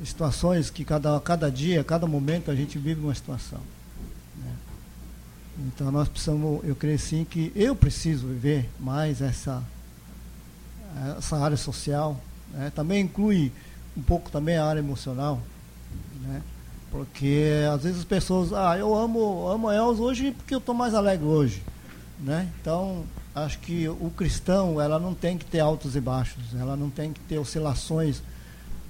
situações 0.07 0.71
que 0.71 0.85
cada, 0.85 1.21
cada 1.21 1.51
dia, 1.51 1.85
cada 1.85 2.07
momento 2.07 2.51
a 2.51 2.55
gente 2.55 2.79
vive 2.79 3.01
uma 3.01 3.15
situação. 3.15 3.61
Então 5.59 5.91
nós 5.91 6.09
precisamos, 6.09 6.65
eu 6.65 6.75
creio 6.75 6.99
sim 6.99 7.25
que 7.25 7.53
eu 7.55 7.77
preciso 7.77 8.27
viver 8.27 8.69
mais 8.81 9.21
essa, 9.21 9.63
essa 11.17 11.37
área 11.37 11.57
social. 11.57 12.21
Né? 12.53 12.73
Também 12.75 13.03
inclui 13.03 13.53
um 13.97 14.03
pouco 14.03 14.31
também 14.31 14.57
a 14.57 14.65
área 14.65 14.81
emocional. 14.81 15.41
Né? 16.23 16.43
Porque 16.91 17.51
às 17.73 17.83
vezes 17.83 17.99
as 18.01 18.05
pessoas, 18.05 18.53
ah, 18.53 18.77
eu 18.79 18.95
amo, 18.95 19.49
amo 19.49 19.71
elas 19.71 19.99
hoje 19.99 20.33
porque 20.33 20.55
eu 20.55 20.59
estou 20.59 20.75
mais 20.75 20.95
alegre 20.95 21.27
hoje. 21.27 21.63
Né? 22.21 22.49
Então, 22.61 23.05
acho 23.35 23.59
que 23.59 23.89
o 23.89 24.13
cristão, 24.17 24.81
ela 24.81 24.99
não 24.99 25.15
tem 25.15 25.37
que 25.37 25.45
ter 25.45 25.61
altos 25.61 25.97
e 25.97 26.01
baixos, 26.01 26.55
ela 26.59 26.77
não 26.77 26.91
tem 26.91 27.13
que 27.13 27.21
ter 27.21 27.39
oscilações 27.39 28.23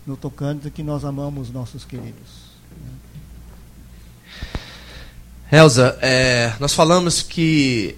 no 0.07 0.17
tocante 0.17 0.71
que 0.71 0.83
nós 0.83 1.05
amamos 1.05 1.51
nossos 1.51 1.85
queridos. 1.85 2.44
Elza, 5.53 5.99
é, 6.01 6.55
nós 6.59 6.73
falamos 6.73 7.23
que 7.23 7.97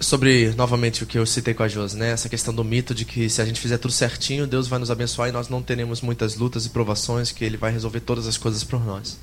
sobre 0.00 0.54
novamente 0.54 1.02
o 1.02 1.06
que 1.06 1.18
eu 1.18 1.26
citei 1.26 1.52
com 1.52 1.62
a 1.62 1.68
Jos, 1.68 1.94
né? 1.94 2.10
Essa 2.10 2.28
questão 2.28 2.54
do 2.54 2.64
mito 2.64 2.94
de 2.94 3.04
que 3.04 3.28
se 3.28 3.42
a 3.42 3.44
gente 3.44 3.60
fizer 3.60 3.76
tudo 3.76 3.92
certinho, 3.92 4.46
Deus 4.46 4.66
vai 4.66 4.78
nos 4.78 4.90
abençoar 4.90 5.28
e 5.28 5.32
nós 5.32 5.48
não 5.48 5.62
teremos 5.62 6.00
muitas 6.00 6.36
lutas 6.36 6.64
e 6.64 6.70
provações, 6.70 7.32
que 7.32 7.44
Ele 7.44 7.56
vai 7.56 7.70
resolver 7.70 8.00
todas 8.00 8.26
as 8.26 8.38
coisas 8.38 8.64
por 8.64 8.82
nós. 8.82 9.18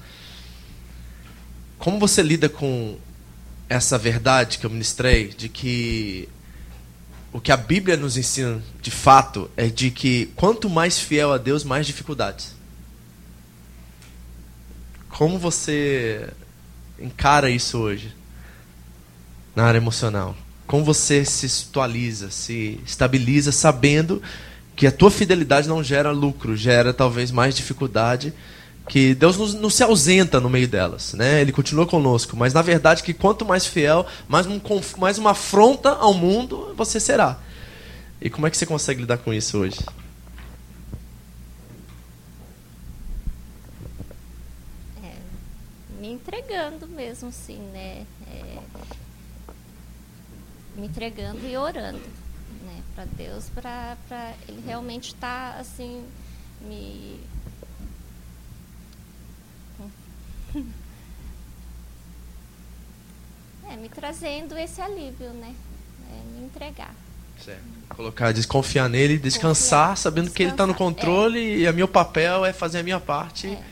Como 1.79 1.97
você 1.97 2.21
lida 2.21 2.47
com 2.47 2.97
essa 3.69 3.97
verdade 3.97 4.57
que 4.59 4.65
eu 4.65 4.69
ministrei 4.69 5.29
de 5.29 5.49
que 5.49 6.29
o 7.33 7.41
que 7.41 7.51
a 7.51 7.57
Bíblia 7.57 7.97
nos 7.97 8.17
ensina 8.17 8.61
de 8.81 8.91
fato 8.91 9.49
é 9.57 9.67
de 9.67 9.89
que 9.89 10.27
quanto 10.35 10.69
mais 10.69 10.99
fiel 10.99 11.33
a 11.33 11.37
Deus, 11.37 11.63
mais 11.63 11.87
dificuldades. 11.87 12.55
Como 15.09 15.39
você 15.39 16.29
encara 16.99 17.49
isso 17.49 17.77
hoje 17.77 18.15
na 19.55 19.65
área 19.65 19.77
emocional? 19.77 20.35
como 20.67 20.83
você 20.83 21.23
se 21.23 21.65
atualiza, 21.69 22.29
se 22.29 22.79
estabiliza, 22.85 23.53
sabendo 23.53 24.21
que 24.75 24.85
a 24.85 24.91
tua 24.91 25.09
fidelidade 25.09 25.67
não 25.67 25.81
gera 25.81 26.11
lucro, 26.11 26.55
gera 26.55 26.93
talvez 26.93 27.31
mais 27.31 27.55
dificuldade, 27.55 28.33
que 28.87 29.15
Deus 29.15 29.37
não, 29.37 29.47
não 29.61 29.69
se 29.69 29.81
ausenta 29.81 30.39
no 30.39 30.49
meio 30.49 30.67
delas, 30.67 31.13
né? 31.13 31.41
Ele 31.41 31.51
continua 31.51 31.87
conosco, 31.87 32.35
mas 32.37 32.53
na 32.53 32.61
verdade 32.61 33.01
que 33.01 33.13
quanto 33.13 33.45
mais 33.45 33.65
fiel, 33.65 34.05
mais, 34.27 34.45
um, 34.45 34.59
mais 34.97 35.17
uma 35.17 35.31
afronta 35.31 35.91
ao 35.91 36.13
mundo 36.13 36.73
você 36.75 36.99
será. 36.99 37.39
E 38.21 38.29
como 38.29 38.45
é 38.45 38.49
que 38.49 38.57
você 38.57 38.65
consegue 38.65 39.01
lidar 39.01 39.17
com 39.17 39.33
isso 39.33 39.57
hoje? 39.57 39.79
É, 45.03 45.13
me 45.99 46.16
entregando 46.27 46.87
mesmo, 46.87 47.31
sim, 47.31 47.57
né? 47.71 48.05
É, 48.29 48.59
me 50.75 50.87
entregando 50.87 51.47
e 51.47 51.55
orando 51.55 52.01
né, 52.63 52.81
para 52.93 53.05
Deus, 53.05 53.49
para 53.49 53.95
Ele 54.47 54.61
realmente 54.65 55.13
estar 55.13 55.53
tá, 55.53 55.59
assim, 55.59 56.05
me. 56.61 57.19
É, 63.69 63.75
me 63.75 63.89
trazendo 63.89 64.57
esse 64.57 64.79
alívio, 64.79 65.31
né? 65.31 65.53
É, 66.09 66.39
me 66.39 66.45
entregar. 66.45 66.95
Certo. 67.43 67.61
Colocar, 67.89 68.31
desconfiar 68.31 68.87
nele, 68.87 69.17
descansar, 69.17 69.89
Confiar, 69.89 69.97
sabendo 69.97 70.23
descansar. 70.27 70.37
que 70.37 70.43
ele 70.43 70.51
está 70.51 70.65
no 70.65 70.73
controle 70.73 71.39
é. 71.39 71.67
e 71.67 71.69
o 71.69 71.73
meu 71.73 71.85
papel 71.85 72.45
é 72.45 72.53
fazer 72.53 72.79
a 72.79 72.83
minha 72.83 73.01
parte 73.01 73.47
é. 73.47 73.63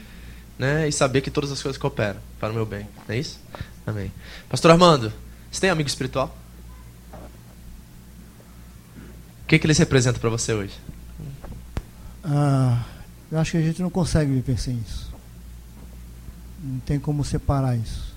né, 0.60 0.90
e 0.90 0.92
saber 0.92 1.22
que 1.22 1.32
todas 1.32 1.50
as 1.50 1.62
coisas 1.64 1.80
cooperam 1.80 2.20
para 2.46 2.52
o 2.52 2.56
meu 2.56 2.66
bem. 2.66 2.88
É 3.10 3.18
isso? 3.18 3.40
Amém. 3.88 4.12
Pastor 4.48 4.72
Armando, 4.72 5.12
você 5.52 5.62
tem 5.62 5.70
amigo 5.70 5.90
espiritual? 5.90 6.36
O 9.44 9.48
que, 9.48 9.58
que 9.58 9.66
eles 9.66 9.78
representam 9.78 10.20
para 10.20 10.30
você 10.30 10.54
hoje? 10.54 10.74
Ah, 12.24 12.84
eu 13.32 13.40
acho 13.40 13.52
que 13.52 13.58
a 13.58 13.62
gente 13.62 13.82
não 13.82 13.90
consegue 13.90 14.32
viver 14.32 14.60
sem 14.60 14.78
isso. 14.78 15.12
Não 16.64 16.80
tem 16.80 17.00
como 17.00 17.24
separar 17.24 17.76
isso. 17.76 18.14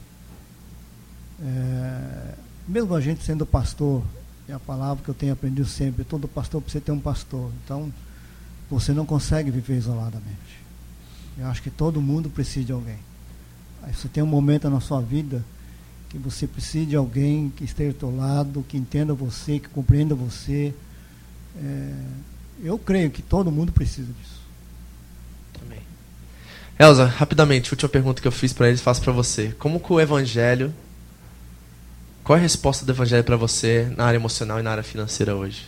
É, 1.41 2.35
mesmo 2.67 2.95
a 2.95 3.01
gente 3.01 3.25
sendo 3.25 3.47
pastor 3.47 4.03
é 4.49 4.53
a 4.53 4.59
palavra 4.59 5.03
que 5.03 5.11
eu 5.11 5.14
tenho 5.14 5.33
aprendido 5.33 5.69
sempre. 5.69 6.05
Todo 6.05 6.29
pastor 6.29 6.61
precisa 6.61 6.85
ter 6.85 6.93
um 6.93 7.01
pastor. 7.01 7.51
Então, 7.64 7.93
você 8.71 8.93
não 8.93 9.07
consegue 9.07 9.51
viver 9.51 9.77
isoladamente. 9.77 10.59
Eu 11.38 11.47
acho 11.47 11.62
que 11.62 11.71
todo 11.71 12.01
mundo 12.03 12.29
precisa 12.29 12.67
de 12.67 12.73
alguém. 12.73 13.08
Aí 13.83 13.95
você 13.95 14.09
tem 14.09 14.23
um 14.23 14.27
momento 14.27 14.69
na 14.69 14.81
sua 14.81 15.01
vida 15.01 15.45
que 16.09 16.19
você 16.19 16.47
precisa 16.47 16.87
de 16.87 16.97
alguém 16.97 17.53
que 17.55 17.64
esteja 17.64 17.91
ao 17.91 18.01
seu 18.01 18.17
lado, 18.17 18.64
que 18.67 18.77
entenda 18.77 19.12
você, 19.12 19.59
que 19.59 19.69
compreenda 19.69 20.14
você. 20.14 20.75
É, 21.62 21.95
eu 22.62 22.79
creio 22.79 23.11
que 23.11 23.23
todo 23.23 23.51
mundo 23.51 23.73
precisa 23.73 24.12
disso. 24.12 24.41
Amém. 25.62 25.83
Elza, 26.79 27.05
rapidamente, 27.05 27.73
última 27.73 27.88
pergunta 27.88 28.23
que 28.23 28.29
eu 28.29 28.33
fiz 28.33 28.53
para 28.53 28.69
eles, 28.69 28.81
faço 28.81 29.03
para 29.03 29.12
você. 29.12 29.55
Como 29.59 29.79
que 29.79 29.93
o 29.93 30.01
evangelho 30.01 30.73
qual 32.29 32.37
é 32.37 32.41
a 32.41 32.43
resposta 32.43 32.85
do 32.85 32.93
evangelho 32.93 33.25
para 33.25 33.38
você 33.38 33.91
na 33.97 34.05
área 34.05 34.19
emocional 34.19 34.61
e 34.61 34.62
na 34.62 34.71
área 34.71 34.83
financeira 34.83 35.35
hoje? 35.35 35.67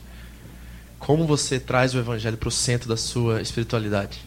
Como 0.99 1.27
você 1.27 1.59
traz 1.59 1.95
o 1.95 1.99
evangelho 1.99 2.37
para 2.37 2.51
o 2.51 2.53
centro 2.53 2.87
da 2.87 2.99
sua 2.99 3.41
espiritualidade? 3.41 4.21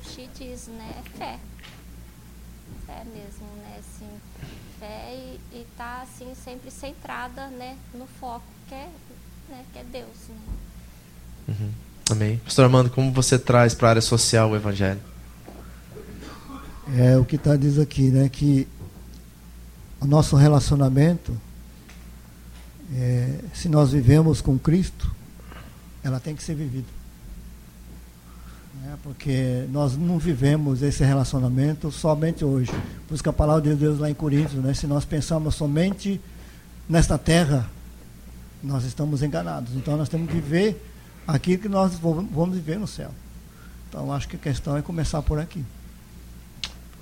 O 0.00 0.08
Chites, 0.08 0.68
né, 0.68 0.94
é 0.96 1.18
fé. 1.18 1.38
Fé 2.86 3.02
mesmo, 3.12 3.48
né, 3.64 3.80
assim, 3.80 4.08
fé 4.78 5.12
e, 5.12 5.58
e 5.58 5.66
tá 5.76 6.02
assim 6.02 6.32
sempre 6.54 6.70
centrada, 6.70 7.48
né, 7.48 7.76
no 7.92 8.06
foco 8.20 8.44
que 8.68 8.74
é, 8.74 8.88
né, 9.48 9.64
que 9.72 9.78
é 9.78 9.84
Deus, 9.84 10.28
né? 10.28 10.36
Uhum. 11.48 11.70
Amém. 12.10 12.40
Pastor 12.44 12.64
Armando, 12.64 12.90
como 12.90 13.10
você 13.12 13.38
traz 13.38 13.74
para 13.74 13.88
a 13.88 13.90
área 13.90 14.02
social 14.02 14.50
o 14.50 14.56
evangelho? 14.56 15.00
É 16.96 17.16
o 17.16 17.24
que 17.24 17.36
está 17.36 17.56
diz 17.56 17.78
aqui, 17.78 18.10
né, 18.10 18.28
que 18.28 18.68
o 20.00 20.06
nosso 20.06 20.36
relacionamento, 20.36 21.36
é, 22.94 23.40
se 23.52 23.68
nós 23.68 23.90
vivemos 23.90 24.40
com 24.40 24.56
Cristo, 24.58 25.12
ela 26.04 26.20
tem 26.20 26.36
que 26.36 26.42
ser 26.42 26.54
vivida. 26.54 26.86
Né? 28.80 28.96
Porque 29.02 29.66
nós 29.72 29.96
não 29.96 30.18
vivemos 30.18 30.82
esse 30.82 31.02
relacionamento 31.02 31.90
somente 31.90 32.44
hoje. 32.44 32.70
Por 33.08 33.14
isso 33.14 33.22
que 33.22 33.28
a 33.28 33.32
palavra 33.32 33.62
de 33.62 33.74
Deus 33.74 33.98
lá 33.98 34.08
em 34.08 34.14
Coríntios, 34.14 34.62
né? 34.62 34.72
se 34.72 34.86
nós 34.86 35.04
pensamos 35.04 35.54
somente 35.54 36.20
nesta 36.88 37.18
terra, 37.18 37.68
nós 38.62 38.84
estamos 38.84 39.22
enganados. 39.22 39.74
Então 39.74 39.96
nós 39.96 40.08
temos 40.08 40.28
que 40.28 40.34
viver 40.34 40.80
aquilo 41.26 41.62
que 41.62 41.68
nós 41.68 41.94
vamos 41.94 42.54
viver 42.54 42.78
no 42.78 42.86
céu. 42.86 43.10
Então 43.88 44.12
acho 44.12 44.28
que 44.28 44.36
a 44.36 44.38
questão 44.38 44.76
é 44.76 44.82
começar 44.82 45.22
por 45.22 45.38
aqui. 45.38 45.64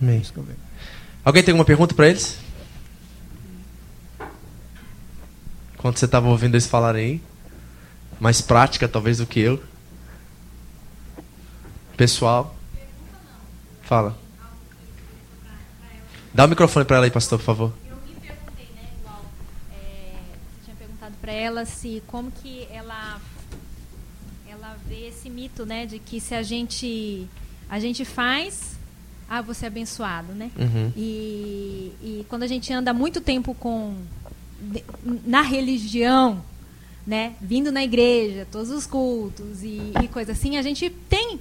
Amém. 0.00 0.22
Alguém 1.24 1.42
tem 1.42 1.52
alguma 1.52 1.64
pergunta 1.64 1.94
para 1.94 2.08
eles? 2.08 2.36
Quando 5.78 5.96
você 5.96 6.04
estava 6.04 6.28
ouvindo 6.28 6.54
eles 6.54 6.66
falarem 6.66 7.04
aí. 7.04 7.22
Mais 8.20 8.40
prática, 8.40 8.88
talvez, 8.88 9.18
do 9.18 9.26
que 9.26 9.40
eu. 9.40 9.62
Pessoal. 11.96 12.54
Fala. 13.82 14.16
Dá 16.32 16.44
o 16.44 16.48
microfone 16.48 16.84
para 16.84 16.96
ela 16.96 17.06
aí, 17.06 17.10
pastor, 17.10 17.38
por 17.38 17.44
favor. 17.44 17.72
Para 21.22 21.32
ela 21.32 21.64
se 21.64 22.02
como 22.08 22.30
que 22.30 22.66
ela 22.70 23.20
ela 24.50 24.76
vê 24.86 25.06
esse 25.06 25.30
mito, 25.30 25.64
né, 25.64 25.86
de 25.86 25.98
que 25.98 26.20
se 26.20 26.34
a 26.34 26.42
gente 26.42 27.26
a 27.70 27.78
gente 27.78 28.04
faz, 28.04 28.76
ah, 29.30 29.40
você 29.40 29.64
é 29.64 29.68
abençoado, 29.68 30.34
né? 30.34 30.50
Uhum. 30.58 30.92
E, 30.94 31.92
e 32.02 32.26
quando 32.28 32.42
a 32.42 32.46
gente 32.46 32.70
anda 32.70 32.92
muito 32.92 33.18
tempo 33.20 33.54
com 33.54 33.96
na 35.24 35.40
religião, 35.40 36.44
né, 37.06 37.34
vindo 37.40 37.72
na 37.72 37.82
igreja, 37.82 38.46
todos 38.50 38.70
os 38.70 38.86
cultos 38.86 39.62
e, 39.62 39.92
e 40.02 40.08
coisa 40.08 40.32
assim, 40.32 40.58
a 40.58 40.62
gente 40.62 40.90
tem 41.08 41.40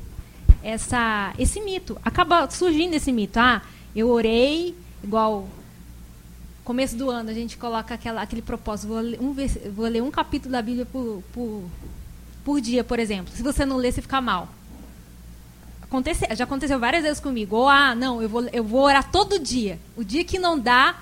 essa 0.64 1.34
esse 1.38 1.60
mito. 1.60 1.98
Acaba 2.06 2.50
surgindo 2.50 2.94
esse 2.94 3.12
mito. 3.12 3.40
Ah, 3.40 3.62
eu 3.96 4.10
orei 4.10 4.76
igual 5.04 5.48
começo 6.72 6.96
do 6.96 7.10
ano 7.10 7.30
a 7.30 7.34
gente 7.34 7.58
coloca 7.58 7.94
aquela, 7.94 8.22
aquele 8.22 8.42
propósito. 8.42 8.88
Vou 8.88 9.02
ler, 9.02 9.20
um, 9.20 9.36
vou 9.74 9.88
ler 9.88 10.02
um 10.02 10.10
capítulo 10.10 10.54
da 10.54 10.62
Bíblia 10.62 10.86
por, 10.86 11.22
por, 11.34 11.64
por 12.46 12.62
dia, 12.62 12.82
por 12.82 12.98
exemplo. 12.98 13.34
Se 13.36 13.44
você 13.44 13.66
não 13.66 13.76
ler, 13.76 13.92
você 13.92 14.02
fica 14.02 14.22
mal. 14.22 14.48
Acontece, 15.82 16.26
já 16.34 16.46
aconteceu 16.46 16.80
várias 16.80 17.04
vezes 17.04 17.20
comigo. 17.20 17.58
Ou, 17.58 17.68
ah, 17.68 17.94
não, 17.94 18.22
eu 18.22 18.30
vou, 18.30 18.44
eu 18.54 18.64
vou 18.64 18.84
orar 18.84 19.12
todo 19.12 19.38
dia. 19.38 19.78
O 19.98 20.04
dia 20.06 20.24
que 20.24 20.40
não 20.40 20.58
dá, 20.58 20.96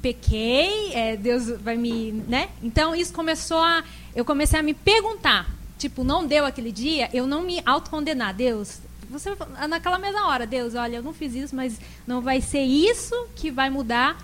pequei, 0.00 0.94
é, 0.94 1.14
Deus 1.14 1.46
vai 1.60 1.76
me, 1.76 2.12
né? 2.26 2.48
Então 2.62 2.96
isso 2.96 3.12
começou 3.12 3.58
a, 3.58 3.84
eu 4.16 4.24
comecei 4.24 4.58
a 4.58 4.62
me 4.62 4.72
perguntar, 4.72 5.46
tipo, 5.76 6.02
não 6.04 6.26
deu 6.26 6.46
aquele 6.46 6.72
dia, 6.72 7.10
eu 7.12 7.26
não 7.26 7.42
me 7.42 7.60
autocondenar, 7.66 8.34
Deus, 8.34 8.78
você 9.10 9.36
naquela 9.68 9.98
mesma 9.98 10.26
hora, 10.28 10.46
Deus, 10.46 10.74
olha, 10.74 10.96
eu 10.96 11.02
não 11.02 11.12
fiz 11.12 11.34
isso, 11.34 11.54
mas 11.54 11.78
não 12.06 12.22
vai 12.22 12.40
ser 12.40 12.62
isso 12.62 13.14
que 13.36 13.50
vai 13.50 13.68
mudar 13.68 14.16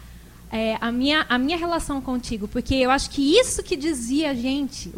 é, 0.50 0.76
a, 0.80 0.90
minha, 0.90 1.26
a 1.28 1.38
minha 1.38 1.56
relação 1.56 2.00
contigo, 2.00 2.48
porque 2.48 2.74
eu 2.74 2.90
acho 2.90 3.11
que 3.11 3.38
isso 3.38 3.62
que 3.62 3.76
dizia 3.76 4.30
a 4.30 4.34
gente, 4.34 4.90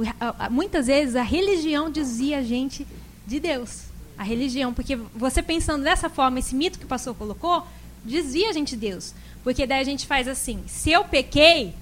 muitas 0.50 0.86
vezes 0.86 1.16
a 1.16 1.22
religião 1.22 1.90
dizia 1.90 2.38
a 2.38 2.42
gente 2.42 2.86
de 3.26 3.40
Deus, 3.40 3.84
a 4.16 4.22
religião, 4.22 4.72
porque 4.72 4.96
você 5.14 5.42
pensando 5.42 5.82
dessa 5.82 6.08
forma, 6.08 6.38
esse 6.38 6.54
mito 6.54 6.78
que 6.78 6.84
o 6.84 6.88
pastor 6.88 7.14
colocou, 7.14 7.66
dizia 8.04 8.50
a 8.50 8.52
gente 8.52 8.70
de 8.70 8.76
Deus. 8.76 9.14
Porque 9.42 9.66
daí 9.66 9.80
a 9.80 9.84
gente 9.84 10.06
faz 10.06 10.28
assim: 10.28 10.62
se 10.66 10.90
eu 10.90 11.04
pequei, 11.04 11.74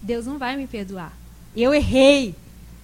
Deus 0.00 0.26
não 0.26 0.38
vai 0.38 0.56
me 0.56 0.66
perdoar. 0.66 1.12
Eu 1.54 1.74
errei, 1.74 2.34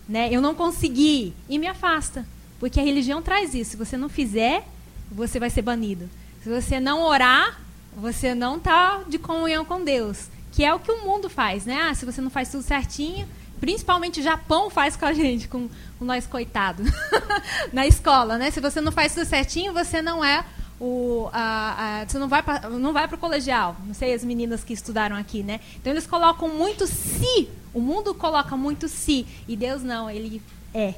né? 0.08 0.28
Eu 0.30 0.40
não 0.40 0.54
consegui 0.54 1.32
e 1.48 1.58
me 1.58 1.66
afasta, 1.66 2.26
porque 2.58 2.80
a 2.80 2.82
religião 2.82 3.22
traz 3.22 3.54
isso. 3.54 3.72
Se 3.72 3.76
você 3.76 3.96
não 3.96 4.08
fizer, 4.08 4.66
você 5.11 5.38
vai 5.38 5.50
ser 5.50 5.62
banido. 5.62 6.08
Se 6.42 6.48
você 6.48 6.80
não 6.80 7.02
orar, 7.02 7.61
você 7.96 8.35
não 8.35 8.57
está 8.57 9.02
de 9.07 9.18
comunhão 9.18 9.64
com 9.64 9.83
Deus, 9.83 10.28
que 10.50 10.64
é 10.64 10.74
o 10.74 10.81
que 10.81 10.90
o 10.90 11.05
mundo 11.05 11.28
faz, 11.28 11.64
né? 11.64 11.88
Ah, 11.90 11.94
se 11.94 12.05
você 12.05 12.20
não 12.20 12.31
faz 12.31 12.50
tudo 12.50 12.62
certinho, 12.62 13.28
principalmente 13.61 14.20
o 14.20 14.22
Japão 14.22 14.70
faz 14.70 14.96
com 14.96 15.05
a 15.05 15.12
gente, 15.14 15.48
com, 15.48 15.68
com 15.98 16.05
nós 16.05 16.26
coitados, 16.26 16.88
na 17.72 17.87
escola, 17.87 18.38
né? 18.38 18.50
Se 18.50 18.61
você 18.61 18.81
não 18.81 18.92
faz 18.92 19.14
tudo 19.14 19.26
certinho, 19.26 19.72
você 19.72 20.02
não 20.02 20.24
é 20.24 20.44
o, 20.81 21.28
a, 21.33 22.00
a, 22.00 22.09
você 22.09 22.18
não 22.18 22.28
vai 22.28 22.42
pra, 22.42 22.68
não 22.68 22.92
vai 22.92 23.07
para 23.07 23.14
o 23.16 23.18
colegial. 23.18 23.76
Não 23.87 23.94
sei 23.94 24.14
as 24.14 24.24
meninas 24.24 24.64
que 24.64 24.72
estudaram 24.72 25.14
aqui, 25.14 25.42
né? 25.44 25.61
Então 25.76 25.92
eles 25.92 26.07
colocam 26.09 26.48
muito 26.48 26.88
se. 26.88 27.48
O 27.72 27.81
mundo 27.81 28.12
coloca 28.14 28.57
muito 28.57 28.88
se 28.88 29.24
e 29.46 29.57
Deus 29.57 29.83
não. 29.83 30.11
Ele 30.11 30.42
é. 30.74 30.94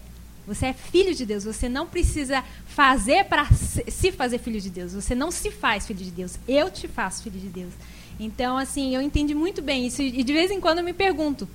Você 0.46 0.66
é 0.66 0.72
filho 0.72 1.14
de 1.14 1.24
Deus. 1.24 1.44
Você 1.44 1.68
não 1.68 1.86
precisa 1.86 2.44
fazer 2.66 3.24
para 3.24 3.46
se 3.52 4.12
fazer 4.12 4.38
filho 4.38 4.60
de 4.60 4.70
Deus. 4.70 4.92
Você 4.92 5.14
não 5.14 5.30
se 5.30 5.50
faz 5.50 5.86
filho 5.86 6.04
de 6.04 6.10
Deus. 6.10 6.38
Eu 6.46 6.70
te 6.70 6.86
faço 6.86 7.22
filho 7.22 7.40
de 7.40 7.48
Deus. 7.48 7.72
Então, 8.18 8.56
assim, 8.56 8.94
eu 8.94 9.00
entendi 9.00 9.34
muito 9.34 9.62
bem 9.62 9.86
isso. 9.86 10.02
E 10.02 10.22
de 10.22 10.32
vez 10.32 10.50
em 10.50 10.60
quando 10.60 10.78
eu 10.78 10.84
me 10.84 10.92
pergunto. 10.92 11.48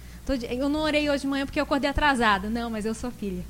Eu 0.49 0.69
não 0.69 0.81
orei 0.81 1.09
hoje 1.09 1.21
de 1.21 1.27
manhã 1.27 1.45
porque 1.45 1.59
eu 1.59 1.63
acordei 1.63 1.89
atrasada. 1.89 2.49
Não, 2.49 2.69
mas 2.69 2.85
eu 2.85 2.93
sou 2.93 3.11
filha. 3.11 3.43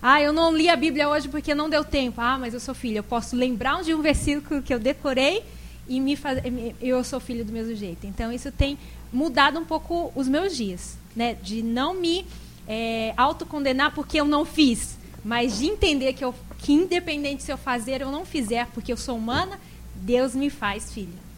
Ah, 0.00 0.20
eu 0.22 0.32
não 0.32 0.54
li 0.54 0.68
a 0.68 0.76
Bíblia 0.76 1.08
hoje 1.08 1.28
porque 1.28 1.54
não 1.54 1.68
deu 1.68 1.84
tempo. 1.84 2.20
Ah, 2.20 2.38
mas 2.38 2.54
eu 2.54 2.60
sou 2.60 2.74
filha. 2.74 2.98
Eu 2.98 3.04
posso 3.04 3.36
lembrar 3.36 3.82
de 3.82 3.94
um 3.94 4.02
versículo 4.02 4.62
que 4.62 4.72
eu 4.72 4.78
decorei 4.78 5.42
e 5.88 6.00
me 6.00 6.16
faz... 6.16 6.40
eu 6.80 7.02
sou 7.02 7.18
filho 7.18 7.44
do 7.44 7.52
mesmo 7.52 7.74
jeito. 7.74 8.06
Então, 8.06 8.30
isso 8.32 8.52
tem 8.52 8.78
mudado 9.12 9.58
um 9.58 9.64
pouco 9.64 10.12
os 10.14 10.28
meus 10.28 10.56
dias. 10.56 10.98
Né? 11.16 11.34
De 11.34 11.62
não 11.62 11.94
me 11.94 12.26
é, 12.68 13.14
autocondenar 13.16 13.94
porque 13.94 14.20
eu 14.20 14.26
não 14.26 14.44
fiz, 14.44 14.98
mas 15.24 15.58
de 15.58 15.66
entender 15.66 16.12
que, 16.12 16.22
eu, 16.22 16.34
que, 16.58 16.72
independente 16.72 17.42
se 17.42 17.50
eu 17.50 17.56
fazer 17.56 18.02
ou 18.04 18.12
não 18.12 18.26
fizer, 18.26 18.66
porque 18.74 18.92
eu 18.92 18.96
sou 18.96 19.16
humana, 19.16 19.58
Deus 19.94 20.34
me 20.34 20.50
faz 20.50 20.92
filha. 20.92 21.28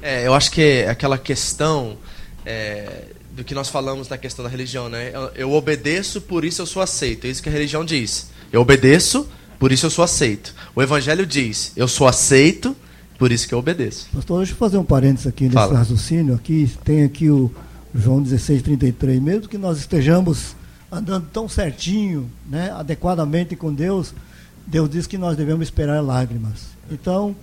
É, 0.00 0.26
eu 0.26 0.32
acho 0.32 0.50
que 0.52 0.84
aquela 0.84 1.18
questão 1.18 1.98
é, 2.44 3.06
do 3.32 3.42
que 3.42 3.54
nós 3.54 3.68
falamos 3.68 4.06
da 4.06 4.16
questão 4.16 4.44
da 4.44 4.50
religião, 4.50 4.88
né? 4.88 5.10
Eu, 5.12 5.30
eu, 5.34 5.52
obedeço, 5.52 6.20
por 6.20 6.44
isso 6.44 6.62
eu 6.62 6.66
sou 6.66 6.80
aceito. 6.80 7.26
É 7.26 7.30
isso 7.30 7.42
que 7.42 7.48
a 7.48 7.52
religião 7.52 7.84
diz. 7.84 8.30
Eu 8.52 8.60
obedeço, 8.60 9.28
por 9.58 9.72
isso 9.72 9.86
eu 9.86 9.90
sou 9.90 10.04
aceito. 10.04 10.54
O 10.74 10.82
evangelho 10.82 11.26
diz: 11.26 11.72
eu 11.76 11.88
sou 11.88 12.06
aceito, 12.06 12.76
por 13.18 13.32
isso 13.32 13.48
que 13.48 13.54
eu 13.54 13.58
obedeço. 13.58 14.08
Pastor, 14.12 14.38
deixa 14.38 14.52
eu 14.52 14.56
fazer 14.56 14.78
um 14.78 14.84
parênteses 14.84 15.26
aqui 15.26 15.44
nesse 15.44 15.54
Fala. 15.54 15.78
raciocínio. 15.78 16.34
Aqui 16.34 16.70
tem 16.84 17.04
aqui 17.04 17.30
o 17.30 17.50
João 17.96 18.22
16:33. 18.22 19.20
Mesmo 19.20 19.48
que 19.48 19.58
nós 19.58 19.78
estejamos 19.78 20.54
andando 20.90 21.26
tão 21.32 21.48
certinho, 21.48 22.30
né, 22.48 22.70
adequadamente 22.70 23.56
com 23.56 23.72
Deus, 23.72 24.14
Deus 24.66 24.88
diz 24.90 25.06
que 25.06 25.18
nós 25.18 25.36
devemos 25.36 25.66
esperar 25.66 26.00
lágrimas. 26.02 26.68
Então, 26.90 27.34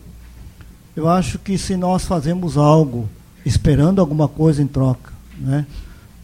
eu 0.96 1.10
acho 1.10 1.40
que 1.40 1.58
se 1.58 1.76
nós 1.76 2.06
fazemos 2.06 2.58
algo 2.58 3.10
esperando 3.46 4.00
alguma 4.00 4.28
coisa 4.28 4.62
em 4.62 4.68
troca, 4.68 5.12
né? 5.38 5.66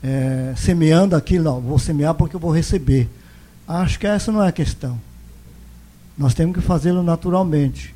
É, 0.01 0.53
semeando 0.55 1.15
aquilo, 1.15 1.43
não, 1.43 1.59
vou 1.59 1.77
semear 1.77 2.13
porque 2.13 2.35
eu 2.35 2.39
vou 2.39 2.51
receber. 2.51 3.09
Acho 3.67 3.99
que 3.99 4.07
essa 4.07 4.31
não 4.31 4.41
é 4.43 4.47
a 4.47 4.51
questão. 4.51 4.99
Nós 6.17 6.33
temos 6.33 6.55
que 6.55 6.61
fazê-lo 6.61 7.03
naturalmente. 7.03 7.93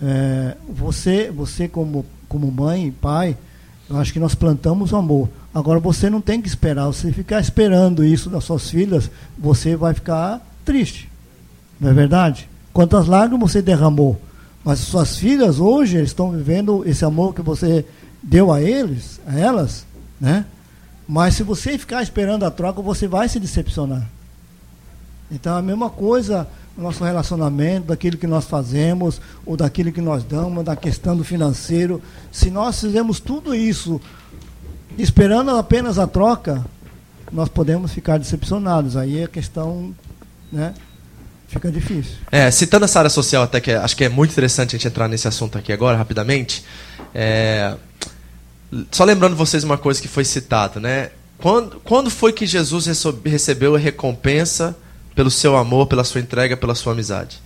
É, 0.00 0.56
você, 0.68 1.30
você 1.30 1.66
como, 1.66 2.06
como 2.28 2.50
mãe, 2.50 2.92
pai, 2.92 3.36
eu 3.88 3.96
acho 3.96 4.12
que 4.12 4.20
nós 4.20 4.34
plantamos 4.34 4.92
o 4.92 4.96
amor. 4.96 5.28
Agora 5.56 5.80
você 5.80 6.10
não 6.10 6.20
tem 6.20 6.38
que 6.38 6.48
esperar. 6.48 6.84
Você 6.84 7.10
ficar 7.10 7.40
esperando 7.40 8.04
isso 8.04 8.28
das 8.28 8.44
suas 8.44 8.68
filhas, 8.68 9.10
você 9.38 9.74
vai 9.74 9.94
ficar 9.94 10.46
triste. 10.66 11.08
Não 11.80 11.88
é 11.88 11.94
verdade? 11.94 12.46
Quantas 12.74 13.06
lágrimas 13.06 13.52
você 13.52 13.62
derramou? 13.62 14.20
Mas 14.62 14.80
suas 14.80 15.16
filhas 15.16 15.58
hoje 15.58 15.96
estão 16.02 16.30
vivendo 16.30 16.86
esse 16.86 17.06
amor 17.06 17.34
que 17.34 17.40
você 17.40 17.86
deu 18.22 18.52
a 18.52 18.60
eles, 18.60 19.18
a 19.26 19.38
elas, 19.38 19.86
né? 20.20 20.44
Mas 21.08 21.36
se 21.36 21.42
você 21.42 21.78
ficar 21.78 22.02
esperando 22.02 22.44
a 22.44 22.50
troca, 22.50 22.82
você 22.82 23.08
vai 23.08 23.26
se 23.26 23.40
decepcionar. 23.40 24.06
Então 25.32 25.56
a 25.56 25.62
mesma 25.62 25.88
coisa 25.88 26.46
no 26.76 26.82
nosso 26.82 27.02
relacionamento, 27.02 27.86
daquilo 27.86 28.18
que 28.18 28.26
nós 28.26 28.44
fazemos, 28.44 29.22
ou 29.46 29.56
daquilo 29.56 29.90
que 29.90 30.02
nós 30.02 30.22
damos, 30.22 30.62
da 30.62 30.76
questão 30.76 31.16
do 31.16 31.24
financeiro. 31.24 32.02
Se 32.30 32.50
nós 32.50 32.78
fizermos 32.78 33.20
tudo 33.20 33.54
isso 33.54 33.98
esperando 34.98 35.50
apenas 35.50 35.98
a 35.98 36.06
troca, 36.06 36.64
nós 37.30 37.48
podemos 37.48 37.92
ficar 37.92 38.18
decepcionados. 38.18 38.96
Aí 38.96 39.22
a 39.22 39.28
questão, 39.28 39.94
né? 40.50 40.74
Fica 41.48 41.70
difícil. 41.70 42.16
É, 42.30 42.50
citando 42.50 42.84
essa 42.84 42.98
área 42.98 43.10
social, 43.10 43.42
até 43.44 43.60
que 43.60 43.70
acho 43.70 43.96
que 43.96 44.04
é 44.04 44.08
muito 44.08 44.32
interessante 44.32 44.74
a 44.74 44.78
gente 44.78 44.88
entrar 44.88 45.08
nesse 45.08 45.28
assunto 45.28 45.56
aqui 45.56 45.72
agora, 45.72 45.96
rapidamente. 45.96 46.64
É, 47.14 47.76
só 48.90 49.04
lembrando 49.04 49.36
vocês 49.36 49.62
uma 49.62 49.78
coisa 49.78 50.00
que 50.02 50.08
foi 50.08 50.24
citado, 50.24 50.80
né? 50.80 51.10
Quando, 51.38 51.80
quando 51.80 52.10
foi 52.10 52.32
que 52.32 52.46
Jesus 52.46 52.86
recebeu 53.24 53.76
a 53.76 53.78
recompensa 53.78 54.76
pelo 55.14 55.30
seu 55.30 55.56
amor, 55.56 55.86
pela 55.86 56.02
sua 56.02 56.20
entrega, 56.20 56.56
pela 56.56 56.74
sua 56.74 56.92
amizade? 56.92 57.40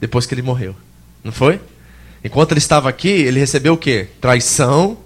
Depois 0.00 0.26
que 0.26 0.34
ele 0.34 0.42
morreu. 0.42 0.74
Não 1.22 1.30
foi? 1.30 1.60
Enquanto 2.22 2.52
ele 2.52 2.58
estava 2.58 2.88
aqui, 2.88 3.08
ele 3.08 3.40
recebeu 3.40 3.74
o 3.74 3.78
quê? 3.78 4.08
Traição, 4.20 4.98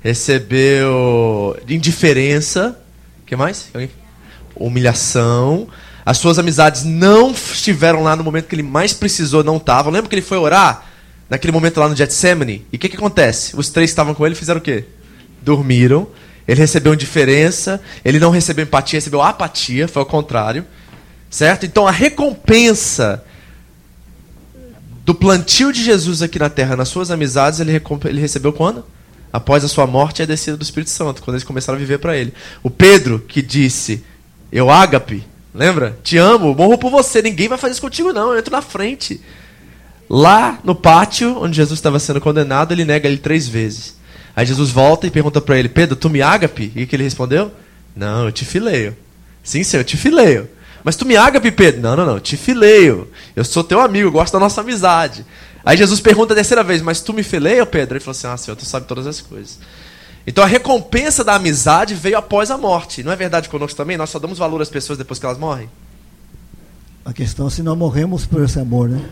recebeu 0.00 1.56
indiferença, 1.68 2.78
que 3.26 3.36
mais? 3.36 3.70
Humilhação. 4.54 5.68
As 6.04 6.18
suas 6.18 6.38
amizades 6.38 6.84
não 6.84 7.32
estiveram 7.32 8.02
lá 8.02 8.16
no 8.16 8.24
momento 8.24 8.46
que 8.46 8.54
ele 8.54 8.62
mais 8.62 8.94
precisou, 8.94 9.44
não 9.44 9.58
estavam. 9.58 9.92
Lembra 9.92 10.08
que 10.08 10.14
ele 10.14 10.22
foi 10.22 10.38
orar? 10.38 10.88
naquele 11.28 11.52
momento 11.52 11.78
lá 11.78 11.88
no 11.88 11.96
Getsemane. 11.96 12.66
E 12.72 12.76
o 12.76 12.78
que, 12.78 12.88
que 12.88 12.96
acontece? 12.96 13.54
Os 13.56 13.68
três 13.68 13.90
estavam 13.90 14.14
com 14.14 14.24
ele 14.24 14.34
fizeram 14.34 14.58
o 14.58 14.62
quê? 14.62 14.84
Dormiram. 15.42 16.08
Ele 16.46 16.60
recebeu 16.60 16.94
indiferença, 16.94 17.80
ele 18.02 18.18
não 18.18 18.30
recebeu 18.30 18.64
empatia, 18.64 18.96
recebeu 18.96 19.20
apatia, 19.20 19.86
foi 19.86 20.00
ao 20.00 20.06
contrário. 20.06 20.64
Certo? 21.28 21.66
Então 21.66 21.86
a 21.86 21.90
recompensa 21.90 23.22
do 25.08 25.14
plantio 25.14 25.72
de 25.72 25.82
Jesus 25.82 26.20
aqui 26.20 26.38
na 26.38 26.50
terra, 26.50 26.76
nas 26.76 26.90
suas 26.90 27.10
amizades, 27.10 27.60
ele, 27.60 27.82
ele 28.04 28.20
recebeu 28.20 28.52
quando? 28.52 28.84
Após 29.32 29.64
a 29.64 29.68
sua 29.68 29.86
morte 29.86 30.18
e 30.18 30.22
a 30.22 30.26
descida 30.26 30.54
do 30.54 30.62
Espírito 30.62 30.90
Santo, 30.90 31.22
quando 31.22 31.34
eles 31.34 31.44
começaram 31.44 31.78
a 31.78 31.80
viver 31.80 31.98
para 31.98 32.14
ele. 32.14 32.34
O 32.62 32.68
Pedro 32.68 33.18
que 33.18 33.40
disse: 33.40 34.04
Eu 34.52 34.68
ágape, 34.68 35.24
lembra? 35.54 35.98
Te 36.04 36.18
amo, 36.18 36.54
morro 36.54 36.76
por 36.76 36.90
você, 36.90 37.22
ninguém 37.22 37.48
vai 37.48 37.56
fazer 37.56 37.72
isso 37.72 37.80
contigo, 37.80 38.12
não, 38.12 38.32
eu 38.32 38.38
entro 38.38 38.52
na 38.52 38.60
frente. 38.60 39.18
Lá 40.10 40.58
no 40.62 40.74
pátio, 40.74 41.42
onde 41.42 41.56
Jesus 41.56 41.78
estava 41.78 41.98
sendo 41.98 42.20
condenado, 42.20 42.72
ele 42.72 42.84
nega 42.84 43.08
ele 43.08 43.16
três 43.16 43.48
vezes. 43.48 43.96
Aí 44.36 44.44
Jesus 44.44 44.70
volta 44.70 45.06
e 45.06 45.10
pergunta 45.10 45.40
para 45.40 45.58
ele: 45.58 45.70
Pedro, 45.70 45.96
tu 45.96 46.10
me 46.10 46.20
ágape? 46.20 46.70
E 46.76 46.84
que 46.84 46.94
ele 46.94 47.04
respondeu? 47.04 47.50
Não, 47.96 48.26
eu 48.26 48.32
te 48.32 48.44
fileio. 48.44 48.94
Sim, 49.42 49.64
senhor, 49.64 49.80
eu 49.80 49.86
te 49.86 49.96
fileio. 49.96 50.50
Mas 50.84 50.96
tu 50.96 51.04
me 51.04 51.16
ágape, 51.16 51.50
Pedro? 51.50 51.80
Não, 51.80 51.96
não, 51.96 52.06
não, 52.06 52.20
te 52.20 52.36
fileio. 52.36 53.08
Eu 53.34 53.44
sou 53.44 53.64
teu 53.64 53.80
amigo, 53.80 54.10
gosto 54.10 54.32
da 54.32 54.38
nossa 54.38 54.60
amizade. 54.60 55.24
Aí 55.64 55.76
Jesus 55.76 56.00
pergunta 56.00 56.32
a 56.32 56.36
terceira 56.36 56.62
vez: 56.62 56.80
Mas 56.80 57.00
tu 57.00 57.12
me 57.12 57.22
fileio, 57.22 57.66
Pedro? 57.66 57.96
Ele 57.96 58.04
falou 58.04 58.12
assim: 58.12 58.26
Ah, 58.26 58.36
senhor, 58.36 58.56
tu 58.56 58.64
sabe 58.64 58.86
todas 58.86 59.06
as 59.06 59.20
coisas. 59.20 59.58
Então 60.26 60.44
a 60.44 60.46
recompensa 60.46 61.24
da 61.24 61.34
amizade 61.34 61.94
veio 61.94 62.18
após 62.18 62.50
a 62.50 62.58
morte. 62.58 63.02
Não 63.02 63.10
é 63.10 63.16
verdade 63.16 63.48
conosco 63.48 63.76
também? 63.76 63.96
Nós 63.96 64.10
só 64.10 64.18
damos 64.18 64.38
valor 64.38 64.60
às 64.60 64.68
pessoas 64.68 64.98
depois 64.98 65.18
que 65.18 65.24
elas 65.24 65.38
morrem? 65.38 65.68
A 67.04 67.12
questão 67.12 67.46
é 67.46 67.50
se 67.50 67.62
nós 67.62 67.76
morremos 67.78 68.26
por 68.26 68.42
esse 68.42 68.60
amor, 68.60 68.88
né? 68.88 69.08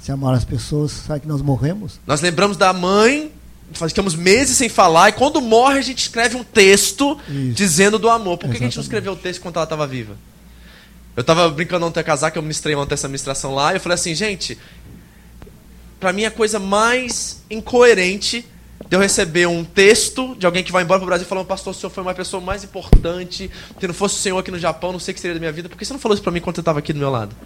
Se 0.00 0.12
amar 0.12 0.34
as 0.34 0.44
pessoas, 0.44 0.92
sabe 0.92 1.20
que 1.20 1.28
nós 1.28 1.40
morremos? 1.40 1.98
Nós 2.06 2.20
lembramos 2.20 2.58
da 2.58 2.72
mãe, 2.74 3.32
ficamos 3.72 4.14
meses 4.14 4.56
sem 4.56 4.68
falar, 4.68 5.08
e 5.08 5.12
quando 5.12 5.40
morre 5.40 5.78
a 5.78 5.82
gente 5.82 5.98
escreve 5.98 6.36
um 6.36 6.44
texto 6.44 7.18
Isso. 7.28 7.54
dizendo 7.54 7.98
do 7.98 8.10
amor. 8.10 8.36
Por 8.36 8.50
que, 8.50 8.56
que 8.56 8.64
a 8.64 8.66
gente 8.66 8.76
não 8.76 8.82
escreveu 8.82 9.12
o 9.12 9.16
texto 9.16 9.40
quando 9.40 9.56
ela 9.56 9.64
estava 9.64 9.86
viva? 9.86 10.14
Eu 11.16 11.22
estava 11.22 11.48
brincando 11.50 11.86
ontem 11.86 12.00
a 12.00 12.04
casar, 12.04 12.30
que 12.30 12.38
eu 12.38 12.42
ministrei 12.42 12.74
ontem 12.74 12.94
essa 12.94 13.08
ministração 13.08 13.54
lá, 13.54 13.72
e 13.72 13.76
eu 13.76 13.80
falei 13.80 13.94
assim, 13.94 14.14
gente, 14.14 14.58
para 15.98 16.12
mim 16.12 16.24
a 16.24 16.30
coisa 16.30 16.58
mais 16.58 17.42
incoerente 17.50 18.46
de 18.88 18.96
eu 18.96 19.00
receber 19.00 19.46
um 19.46 19.62
texto 19.62 20.34
de 20.36 20.46
alguém 20.46 20.64
que 20.64 20.72
vai 20.72 20.82
embora 20.82 20.98
para 20.98 21.04
o 21.04 21.08
Brasil 21.08 21.26
falando, 21.26 21.46
pastor, 21.46 21.72
o 21.72 21.76
senhor 21.76 21.90
foi 21.90 22.02
uma 22.02 22.14
pessoa 22.14 22.40
mais 22.40 22.64
importante, 22.64 23.50
se 23.78 23.86
não 23.86 23.94
fosse 23.94 24.16
o 24.16 24.18
senhor 24.18 24.38
aqui 24.38 24.50
no 24.50 24.58
Japão, 24.58 24.92
não 24.92 24.98
sei 24.98 25.12
o 25.12 25.14
que 25.14 25.20
seria 25.20 25.34
da 25.34 25.40
minha 25.40 25.52
vida. 25.52 25.68
Por 25.68 25.76
que 25.76 25.84
você 25.84 25.92
não 25.92 26.00
falou 26.00 26.14
isso 26.14 26.22
para 26.22 26.32
mim 26.32 26.40
quando 26.40 26.56
você 26.56 26.62
estava 26.62 26.78
aqui 26.78 26.92
do 26.92 26.98
meu 26.98 27.10
lado? 27.10 27.36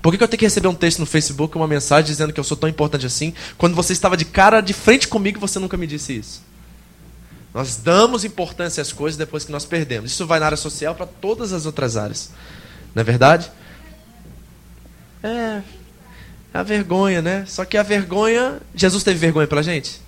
Por 0.00 0.10
que, 0.10 0.18
que 0.18 0.24
eu 0.24 0.28
tenho 0.28 0.38
que 0.38 0.44
receber 0.44 0.68
um 0.68 0.74
texto 0.74 0.98
no 0.98 1.06
Facebook, 1.06 1.56
uma 1.56 1.66
mensagem 1.66 2.04
dizendo 2.04 2.32
que 2.32 2.38
eu 2.38 2.44
sou 2.44 2.56
tão 2.56 2.68
importante 2.68 3.06
assim, 3.06 3.32
quando 3.56 3.74
você 3.74 3.92
estava 3.92 4.16
de 4.16 4.24
cara 4.24 4.60
de 4.60 4.72
frente 4.72 5.08
comigo 5.08 5.38
e 5.38 5.40
você 5.40 5.58
nunca 5.58 5.76
me 5.76 5.86
disse 5.86 6.16
isso? 6.16 6.42
Nós 7.54 7.76
damos 7.76 8.24
importância 8.24 8.82
às 8.82 8.92
coisas 8.92 9.16
depois 9.16 9.44
que 9.44 9.52
nós 9.52 9.64
perdemos. 9.64 10.12
Isso 10.12 10.26
vai 10.26 10.40
na 10.40 10.46
área 10.46 10.56
social 10.56 10.94
para 10.94 11.06
todas 11.06 11.52
as 11.52 11.66
outras 11.66 11.96
áreas. 11.96 12.30
Não 12.94 13.00
é 13.00 13.04
verdade? 13.04 13.50
É, 15.22 15.62
é 16.52 16.58
a 16.58 16.62
vergonha, 16.62 17.20
né? 17.20 17.44
Só 17.46 17.64
que 17.64 17.76
a 17.76 17.82
vergonha. 17.82 18.60
Jesus 18.74 19.02
teve 19.02 19.18
vergonha 19.18 19.46
pela 19.46 19.62
gente? 19.62 20.00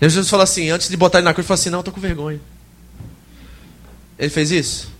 Jesus 0.00 0.28
falou 0.28 0.44
assim, 0.44 0.70
antes 0.70 0.88
de 0.88 0.96
botar 0.96 1.18
ele 1.18 1.24
na 1.24 1.32
cruz, 1.32 1.44
ele 1.44 1.48
falou 1.48 1.60
assim: 1.60 1.70
Não, 1.70 1.78
eu 1.78 1.82
tô 1.84 1.92
com 1.92 2.00
vergonha. 2.00 2.40
Ele 4.18 4.30
fez 4.30 4.50
isso? 4.50 4.90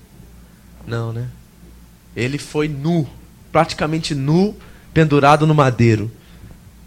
Não, 0.87 1.12
né? 1.12 1.29
Ele 2.14 2.38
foi 2.38 2.69
nu, 2.69 3.09
praticamente 3.51 4.14
nu, 4.14 4.57
pendurado 4.95 5.47
no 5.47 5.55
madeiro, 5.55 6.11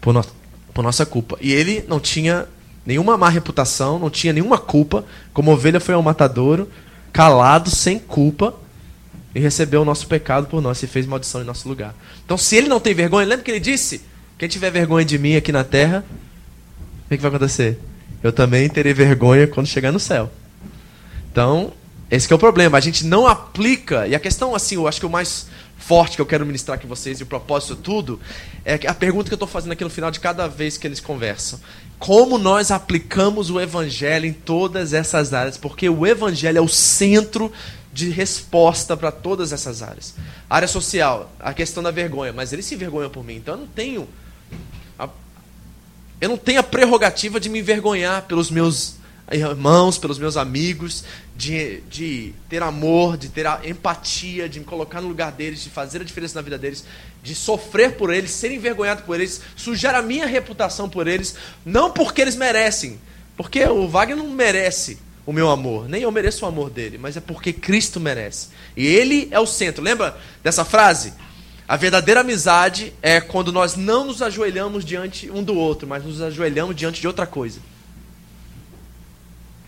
por, 0.00 0.12
no, 0.12 0.24
por 0.72 0.82
nossa 0.82 1.04
culpa. 1.04 1.36
E 1.40 1.52
ele 1.52 1.84
não 1.86 2.00
tinha 2.00 2.48
nenhuma 2.84 3.16
má 3.16 3.28
reputação, 3.28 3.98
não 3.98 4.10
tinha 4.10 4.32
nenhuma 4.32 4.58
culpa. 4.58 5.04
Como 5.32 5.52
ovelha 5.52 5.80
foi 5.80 5.94
ao 5.94 6.02
matadouro, 6.02 6.68
calado, 7.12 7.70
sem 7.70 7.98
culpa, 7.98 8.54
e 9.34 9.40
recebeu 9.40 9.82
o 9.82 9.84
nosso 9.84 10.06
pecado 10.06 10.46
por 10.46 10.60
nós 10.60 10.82
e 10.82 10.86
fez 10.86 11.06
maldição 11.06 11.40
em 11.40 11.44
nosso 11.44 11.68
lugar. 11.68 11.94
Então, 12.24 12.36
se 12.36 12.56
ele 12.56 12.68
não 12.68 12.80
tem 12.80 12.94
vergonha, 12.94 13.26
lembra 13.26 13.44
que 13.44 13.50
ele 13.50 13.60
disse: 13.60 14.02
Quem 14.38 14.48
tiver 14.48 14.70
vergonha 14.70 15.04
de 15.04 15.18
mim 15.18 15.36
aqui 15.36 15.52
na 15.52 15.64
terra, 15.64 16.04
o 17.04 17.08
que, 17.08 17.16
que 17.16 17.22
vai 17.22 17.30
acontecer? 17.30 17.78
Eu 18.22 18.32
também 18.32 18.68
terei 18.68 18.92
vergonha 18.92 19.46
quando 19.46 19.66
chegar 19.66 19.92
no 19.92 20.00
céu. 20.00 20.30
Então, 21.30 21.72
esse 22.10 22.30
é 22.30 22.34
o 22.34 22.38
problema. 22.38 22.76
A 22.76 22.80
gente 22.80 23.06
não 23.06 23.26
aplica. 23.26 24.06
E 24.06 24.14
a 24.14 24.20
questão, 24.20 24.54
assim, 24.54 24.74
eu 24.74 24.88
acho 24.88 25.00
que 25.00 25.06
o 25.06 25.10
mais 25.10 25.46
forte 25.78 26.16
que 26.16 26.22
eu 26.22 26.26
quero 26.26 26.44
ministrar 26.44 26.76
aqui 26.76 26.86
vocês 26.86 27.20
e 27.20 27.22
o 27.22 27.26
propósito 27.26 27.74
tudo 27.74 28.20
é 28.64 28.78
a 28.86 28.92
pergunta 28.92 29.28
que 29.28 29.32
eu 29.32 29.36
estou 29.36 29.48
fazendo 29.48 29.72
aqui 29.72 29.82
no 29.82 29.88
final 29.88 30.10
de 30.10 30.20
cada 30.20 30.46
vez 30.46 30.76
que 30.76 30.86
eles 30.86 31.00
conversam. 31.00 31.58
Como 31.98 32.38
nós 32.38 32.70
aplicamos 32.70 33.50
o 33.50 33.60
evangelho 33.60 34.26
em 34.26 34.32
todas 34.32 34.92
essas 34.92 35.32
áreas? 35.32 35.56
Porque 35.56 35.88
o 35.88 36.06
evangelho 36.06 36.58
é 36.58 36.60
o 36.60 36.68
centro 36.68 37.52
de 37.92 38.08
resposta 38.10 38.96
para 38.96 39.10
todas 39.10 39.52
essas 39.52 39.82
áreas. 39.82 40.14
área 40.48 40.68
social, 40.68 41.32
a 41.40 41.52
questão 41.52 41.82
da 41.82 41.90
vergonha, 41.90 42.32
mas 42.32 42.52
ele 42.52 42.62
se 42.62 42.74
envergonha 42.74 43.10
por 43.10 43.24
mim, 43.24 43.36
então 43.36 43.54
eu 43.54 43.60
não 43.60 43.66
tenho 43.66 44.08
a, 44.98 45.08
eu 46.20 46.28
não 46.28 46.36
tenho 46.36 46.60
a 46.60 46.62
prerrogativa 46.62 47.40
de 47.40 47.48
me 47.48 47.58
envergonhar 47.58 48.22
pelos 48.22 48.50
meus 48.50 49.00
irmãos, 49.32 49.96
pelos 49.96 50.18
meus 50.18 50.36
amigos, 50.36 51.04
de, 51.36 51.80
de 51.82 52.34
ter 52.48 52.62
amor, 52.62 53.16
de 53.16 53.28
ter 53.28 53.46
empatia, 53.64 54.48
de 54.48 54.58
me 54.58 54.64
colocar 54.66 55.00
no 55.00 55.08
lugar 55.08 55.32
deles, 55.32 55.62
de 55.62 55.70
fazer 55.70 56.00
a 56.00 56.04
diferença 56.04 56.34
na 56.34 56.42
vida 56.42 56.58
deles, 56.58 56.84
de 57.22 57.34
sofrer 57.34 57.96
por 57.96 58.12
eles, 58.12 58.30
ser 58.30 58.50
envergonhado 58.52 59.02
por 59.02 59.14
eles, 59.14 59.40
sujar 59.54 59.94
a 59.94 60.02
minha 60.02 60.26
reputação 60.26 60.88
por 60.88 61.06
eles, 61.06 61.36
não 61.64 61.92
porque 61.92 62.20
eles 62.20 62.34
merecem, 62.34 62.98
porque 63.36 63.64
o 63.64 63.88
Wagner 63.88 64.16
não 64.16 64.28
merece 64.28 64.98
o 65.26 65.32
meu 65.32 65.50
amor, 65.50 65.88
nem 65.88 66.02
eu 66.02 66.10
mereço 66.10 66.44
o 66.44 66.48
amor 66.48 66.70
dele, 66.70 66.98
mas 66.98 67.16
é 67.16 67.20
porque 67.20 67.52
Cristo 67.52 68.00
merece. 68.00 68.48
E 68.76 68.86
ele 68.86 69.28
é 69.30 69.38
o 69.38 69.46
centro. 69.46 69.82
Lembra 69.82 70.18
dessa 70.42 70.64
frase? 70.64 71.12
A 71.68 71.76
verdadeira 71.76 72.20
amizade 72.20 72.92
é 73.00 73.20
quando 73.20 73.52
nós 73.52 73.76
não 73.76 74.04
nos 74.04 74.22
ajoelhamos 74.22 74.84
diante 74.84 75.30
um 75.30 75.42
do 75.42 75.54
outro, 75.54 75.86
mas 75.86 76.04
nos 76.04 76.20
ajoelhamos 76.20 76.74
diante 76.74 77.00
de 77.00 77.06
outra 77.06 77.26
coisa 77.26 77.60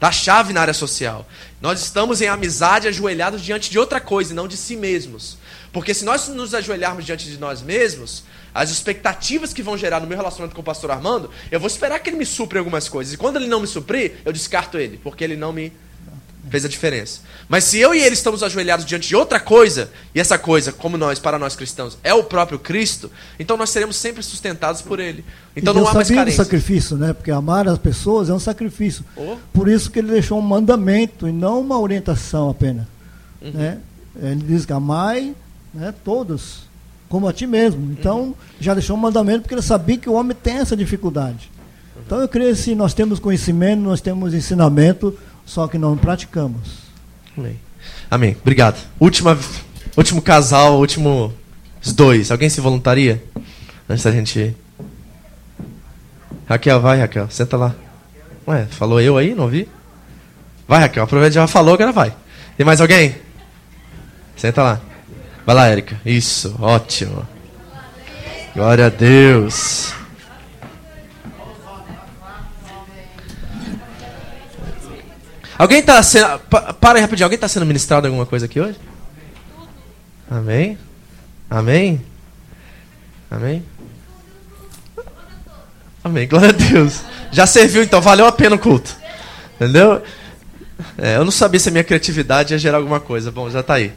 da 0.02 0.10
chave 0.10 0.52
na 0.52 0.60
área 0.60 0.74
social. 0.74 1.24
Nós 1.60 1.80
estamos 1.80 2.20
em 2.20 2.26
amizade 2.26 2.88
ajoelhados 2.88 3.40
diante 3.40 3.70
de 3.70 3.78
outra 3.78 4.00
coisa, 4.00 4.32
e 4.32 4.34
não 4.34 4.48
de 4.48 4.56
si 4.56 4.74
mesmos. 4.74 5.38
Porque 5.72 5.94
se 5.94 6.04
nós 6.04 6.28
nos 6.28 6.54
ajoelharmos 6.54 7.04
diante 7.04 7.28
de 7.28 7.38
nós 7.38 7.62
mesmos, 7.62 8.24
as 8.54 8.70
expectativas 8.70 9.52
que 9.52 9.62
vão 9.62 9.76
gerar 9.76 10.00
no 10.00 10.06
meu 10.06 10.16
relacionamento 10.16 10.54
com 10.54 10.60
o 10.60 10.64
pastor 10.64 10.90
Armando, 10.90 11.30
eu 11.50 11.58
vou 11.58 11.66
esperar 11.66 11.98
que 12.00 12.10
ele 12.10 12.18
me 12.18 12.26
supre 12.26 12.58
algumas 12.58 12.88
coisas. 12.88 13.14
E 13.14 13.16
quando 13.16 13.36
ele 13.36 13.46
não 13.46 13.60
me 13.60 13.66
suprir, 13.66 14.16
eu 14.24 14.32
descarto 14.32 14.78
ele, 14.78 15.00
porque 15.02 15.24
ele 15.24 15.36
não 15.36 15.52
me 15.52 15.72
fez 16.50 16.66
a 16.66 16.68
diferença. 16.68 17.20
Mas 17.48 17.64
se 17.64 17.78
eu 17.78 17.94
e 17.94 18.00
ele 18.00 18.14
estamos 18.14 18.42
ajoelhados 18.42 18.84
diante 18.84 19.08
de 19.08 19.16
outra 19.16 19.40
coisa, 19.40 19.90
e 20.14 20.20
essa 20.20 20.38
coisa, 20.38 20.70
como 20.70 20.98
nós, 20.98 21.18
para 21.18 21.38
nós 21.38 21.56
cristãos, 21.56 21.96
é 22.04 22.12
o 22.12 22.24
próprio 22.24 22.58
Cristo, 22.58 23.10
então 23.38 23.56
nós 23.56 23.70
seremos 23.70 23.96
sempre 23.96 24.22
sustentados 24.22 24.82
por 24.82 25.00
ele. 25.00 25.24
Então 25.56 25.72
e 25.72 25.76
não 25.76 25.84
Deus 25.84 25.92
há 25.92 25.94
mais 25.94 26.10
carência. 26.10 26.44
sacrifício, 26.44 26.96
né? 26.98 27.14
Porque 27.14 27.30
amar 27.30 27.66
as 27.66 27.78
pessoas 27.78 28.28
é 28.28 28.34
um 28.34 28.38
sacrifício. 28.38 29.02
Oh. 29.16 29.36
Por 29.52 29.68
isso 29.68 29.90
que 29.90 30.00
ele 30.00 30.12
deixou 30.12 30.38
um 30.38 30.42
mandamento 30.42 31.26
e 31.26 31.32
não 31.32 31.60
uma 31.60 31.78
orientação 31.80 32.50
apenas. 32.50 32.84
Uhum. 33.40 33.52
Né? 33.52 33.78
Ele 34.20 34.42
diz 34.44 34.66
que 34.66 34.72
amai 34.74 35.34
né, 35.74 35.92
todos, 36.04 36.64
como 37.08 37.26
a 37.28 37.32
ti 37.32 37.46
mesmo. 37.46 37.92
Então, 37.92 38.20
Uhum. 38.20 38.34
já 38.60 38.74
deixou 38.74 38.96
um 38.96 39.00
mandamento 39.00 39.42
porque 39.42 39.54
ele 39.54 39.62
sabia 39.62 39.96
que 39.98 40.08
o 40.08 40.14
homem 40.14 40.36
tem 40.40 40.58
essa 40.58 40.76
dificuldade. 40.76 41.50
Então, 42.04 42.20
eu 42.20 42.28
creio 42.28 42.54
que 42.54 42.60
se 42.60 42.74
nós 42.74 42.92
temos 42.94 43.18
conhecimento, 43.18 43.80
nós 43.80 44.00
temos 44.00 44.34
ensinamento, 44.34 45.16
só 45.46 45.66
que 45.68 45.78
não 45.78 45.96
praticamos. 45.96 46.68
Amém. 47.36 47.58
Amém. 48.10 48.36
Obrigado. 48.40 48.76
Última, 49.00 49.38
último 49.96 50.20
casal, 50.20 50.78
último. 50.78 51.32
Os 51.84 51.92
dois. 51.92 52.30
Alguém 52.30 52.48
se 52.48 52.60
voluntaria? 52.60 53.22
Antes 53.88 54.04
da 54.04 54.12
gente. 54.12 54.54
Raquel, 56.48 56.80
vai, 56.80 57.00
Raquel. 57.00 57.28
Senta 57.30 57.56
lá. 57.56 57.74
Ué, 58.46 58.66
falou 58.66 59.00
eu 59.00 59.16
aí? 59.16 59.34
Não 59.34 59.44
ouvi? 59.44 59.68
Vai, 60.68 60.80
Raquel. 60.80 61.04
Aproveita 61.04 61.34
já 61.34 61.46
falou, 61.46 61.74
agora 61.74 61.92
vai. 61.92 62.14
Tem 62.56 62.64
mais 62.66 62.80
alguém? 62.80 63.16
Senta 64.36 64.62
lá. 64.62 64.80
Vai 65.44 65.54
lá, 65.54 65.66
Érica. 65.68 66.00
Isso, 66.04 66.56
ótimo. 66.60 67.26
Glória 68.54 68.86
a 68.86 68.88
Deus. 68.88 69.92
Alguém 75.58 75.80
está 75.80 76.02
sendo. 76.02 76.38
pa- 76.40 76.72
Para 76.72 76.98
aí 76.98 77.02
rapidinho. 77.02 77.26
Alguém 77.26 77.36
está 77.36 77.48
sendo 77.48 77.66
ministrado 77.66 78.06
alguma 78.06 78.26
coisa 78.26 78.46
aqui 78.46 78.60
hoje? 78.60 78.78
Amém? 80.30 80.78
Amém? 81.50 82.00
Amém? 83.30 83.62
Amém. 86.02 86.26
Glória 86.26 86.48
a 86.48 86.52
Deus. 86.52 87.00
Já 87.30 87.46
serviu, 87.46 87.82
então. 87.82 88.00
Valeu 88.00 88.26
a 88.26 88.32
pena 88.32 88.56
o 88.56 88.58
culto. 88.58 88.96
Entendeu? 89.56 90.02
É, 90.98 91.16
eu 91.16 91.24
não 91.24 91.30
sabia 91.30 91.60
se 91.60 91.68
a 91.68 91.72
minha 91.72 91.84
criatividade 91.84 92.54
ia 92.54 92.58
gerar 92.58 92.78
alguma 92.78 92.98
coisa. 92.98 93.30
Bom, 93.30 93.48
já 93.50 93.62
tá 93.62 93.74
aí. 93.74 93.92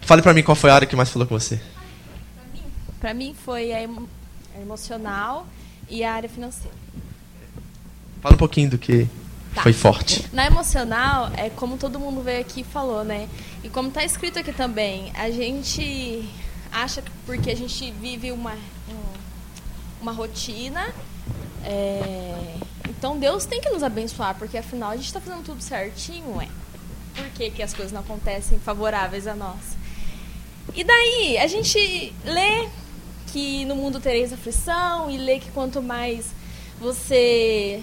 Fale 0.00 0.22
pra 0.22 0.34
mim 0.34 0.42
qual 0.42 0.54
foi 0.56 0.70
a 0.70 0.74
área 0.74 0.86
que 0.86 0.96
mais 0.96 1.08
falou 1.10 1.26
com 1.26 1.38
você. 1.38 1.60
Para 3.00 3.14
mim 3.14 3.34
foi 3.44 3.72
a 3.72 3.82
emo- 3.82 4.08
a 4.56 4.60
emocional 4.60 5.46
e 5.88 6.02
a 6.04 6.12
área 6.12 6.28
financeira. 6.28 6.74
Fala 8.20 8.34
um 8.34 8.38
pouquinho 8.38 8.70
do 8.70 8.78
que 8.78 9.08
Tá. 9.54 9.62
foi 9.62 9.72
forte. 9.72 10.26
Na 10.32 10.46
emocional, 10.46 11.30
é 11.36 11.48
como 11.50 11.76
todo 11.76 11.98
mundo 11.98 12.22
veio 12.22 12.40
aqui 12.40 12.60
e 12.60 12.64
falou, 12.64 13.04
né? 13.04 13.28
E 13.64 13.68
como 13.68 13.88
está 13.88 14.04
escrito 14.04 14.38
aqui 14.38 14.52
também, 14.52 15.10
a 15.16 15.30
gente 15.30 16.28
acha 16.70 17.02
que 17.02 17.10
porque 17.26 17.50
a 17.50 17.56
gente 17.56 17.90
vive 17.92 18.30
uma, 18.32 18.52
um- 18.54 20.00
uma 20.02 20.12
rotina, 20.12 20.86
é, 21.64 22.54
então 22.88 23.18
Deus 23.18 23.44
tem 23.44 23.60
que 23.60 23.70
nos 23.70 23.82
abençoar, 23.82 24.34
porque 24.36 24.56
afinal 24.58 24.90
a 24.90 24.96
gente 24.96 25.06
está 25.06 25.20
fazendo 25.20 25.42
tudo 25.44 25.62
certinho, 25.62 26.40
é. 26.40 26.48
Por 27.14 27.24
que, 27.30 27.50
que 27.50 27.62
as 27.62 27.72
coisas 27.74 27.92
não 27.92 28.00
acontecem 28.02 28.58
favoráveis 28.60 29.26
a 29.26 29.34
nós? 29.34 29.58
E 30.74 30.84
daí, 30.84 31.38
a 31.38 31.46
gente 31.46 32.12
lê 32.24 32.68
que 33.32 33.64
no 33.64 33.76
mundo 33.76 34.00
tereis 34.00 34.32
aflição 34.32 35.10
e 35.10 35.16
lê 35.16 35.38
que 35.38 35.50
quanto 35.50 35.82
mais 35.82 36.26
você 36.80 37.82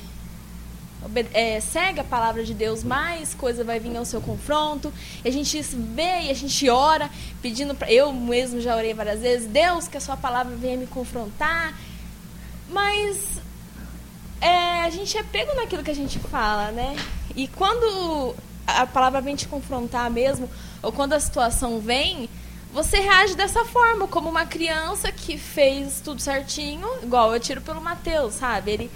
é, 1.34 1.60
segue 1.60 2.00
a 2.00 2.04
palavra 2.04 2.44
de 2.44 2.54
Deus, 2.54 2.84
mais 2.84 3.34
coisa 3.34 3.64
vai 3.64 3.80
vir 3.80 3.96
ao 3.96 4.06
seu 4.06 4.22
confronto. 4.22 4.92
E 5.24 5.28
a 5.28 5.32
gente 5.32 5.62
vê 5.62 6.22
e 6.24 6.30
a 6.30 6.34
gente 6.34 6.70
ora, 6.70 7.10
pedindo 7.42 7.76
para 7.76 7.92
eu 7.92 8.12
mesmo 8.12 8.60
já 8.60 8.76
orei 8.76 8.94
várias 8.94 9.22
vezes, 9.22 9.48
Deus, 9.48 9.88
que 9.88 9.98
a 9.98 10.02
sua 10.02 10.18
palavra 10.18 10.56
venha 10.56 10.78
me 10.78 10.88
confrontar. 10.88 11.74
Mas 12.70 13.40
é, 14.42 14.82
a 14.82 14.90
gente 14.90 15.18
é 15.18 15.24
pego 15.24 15.56
naquilo 15.56 15.84
que 15.84 15.92
a 15.92 15.96
gente 15.96 16.20
fala, 16.20 16.72
né? 16.72 16.96
E 17.36 17.48
quando 17.48 18.36
a 18.66 18.86
palavra 18.86 19.22
vem 19.22 19.36
te 19.36 19.48
confrontar 19.48 20.10
mesmo, 20.10 20.50
ou 20.82 20.92
quando 20.92 21.14
a 21.14 21.20
situação 21.20 21.80
vem, 21.80 22.30
você 22.78 23.00
reage 23.00 23.36
dessa 23.36 23.66
forma, 23.66 24.08
como 24.08 24.30
uma 24.30 24.46
criança 24.46 25.12
que 25.12 25.36
fez 25.36 26.00
tudo 26.00 26.22
certinho, 26.22 26.88
igual 27.02 27.34
eu 27.34 27.40
tiro 27.40 27.60
pelo 27.60 27.82
Mateus, 27.82 28.36
sabe? 28.36 28.70
Ele, 28.70 28.92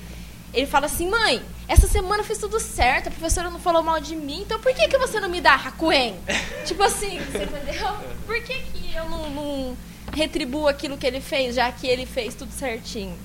ele 0.54 0.68
fala 0.68 0.86
assim, 0.86 1.10
mãe, 1.10 1.42
essa 1.68 1.88
semana 1.88 2.22
eu 2.22 2.24
fiz 2.24 2.38
tudo 2.38 2.60
certo, 2.60 3.08
a 3.08 3.12
professora 3.12 3.50
não 3.50 3.60
falou 3.60 3.82
mal 3.82 4.00
de 4.00 4.16
mim, 4.16 4.42
então 4.42 4.60
por 4.60 4.72
que, 4.72 4.88
que 4.88 5.00
você 5.00 5.20
não 5.20 5.28
me 5.28 5.42
dá 5.42 5.56
Hakuen? 5.56 6.16
tipo 6.64 6.84
assim, 6.84 7.18
você 7.32 7.44
entendeu? 7.44 7.92
Por 8.28 8.40
que, 8.44 8.54
que 8.54 8.96
eu 8.96 9.10
não, 9.10 9.30
não 9.32 9.78
retribuo 10.14 10.68
aquilo 10.68 10.96
que 10.96 11.08
ele 11.08 11.20
fez, 11.20 11.56
já 11.56 11.72
que 11.72 11.88
ele 11.88 12.06
fez 12.06 12.36
tudo 12.36 12.52
certinho? 12.52 13.18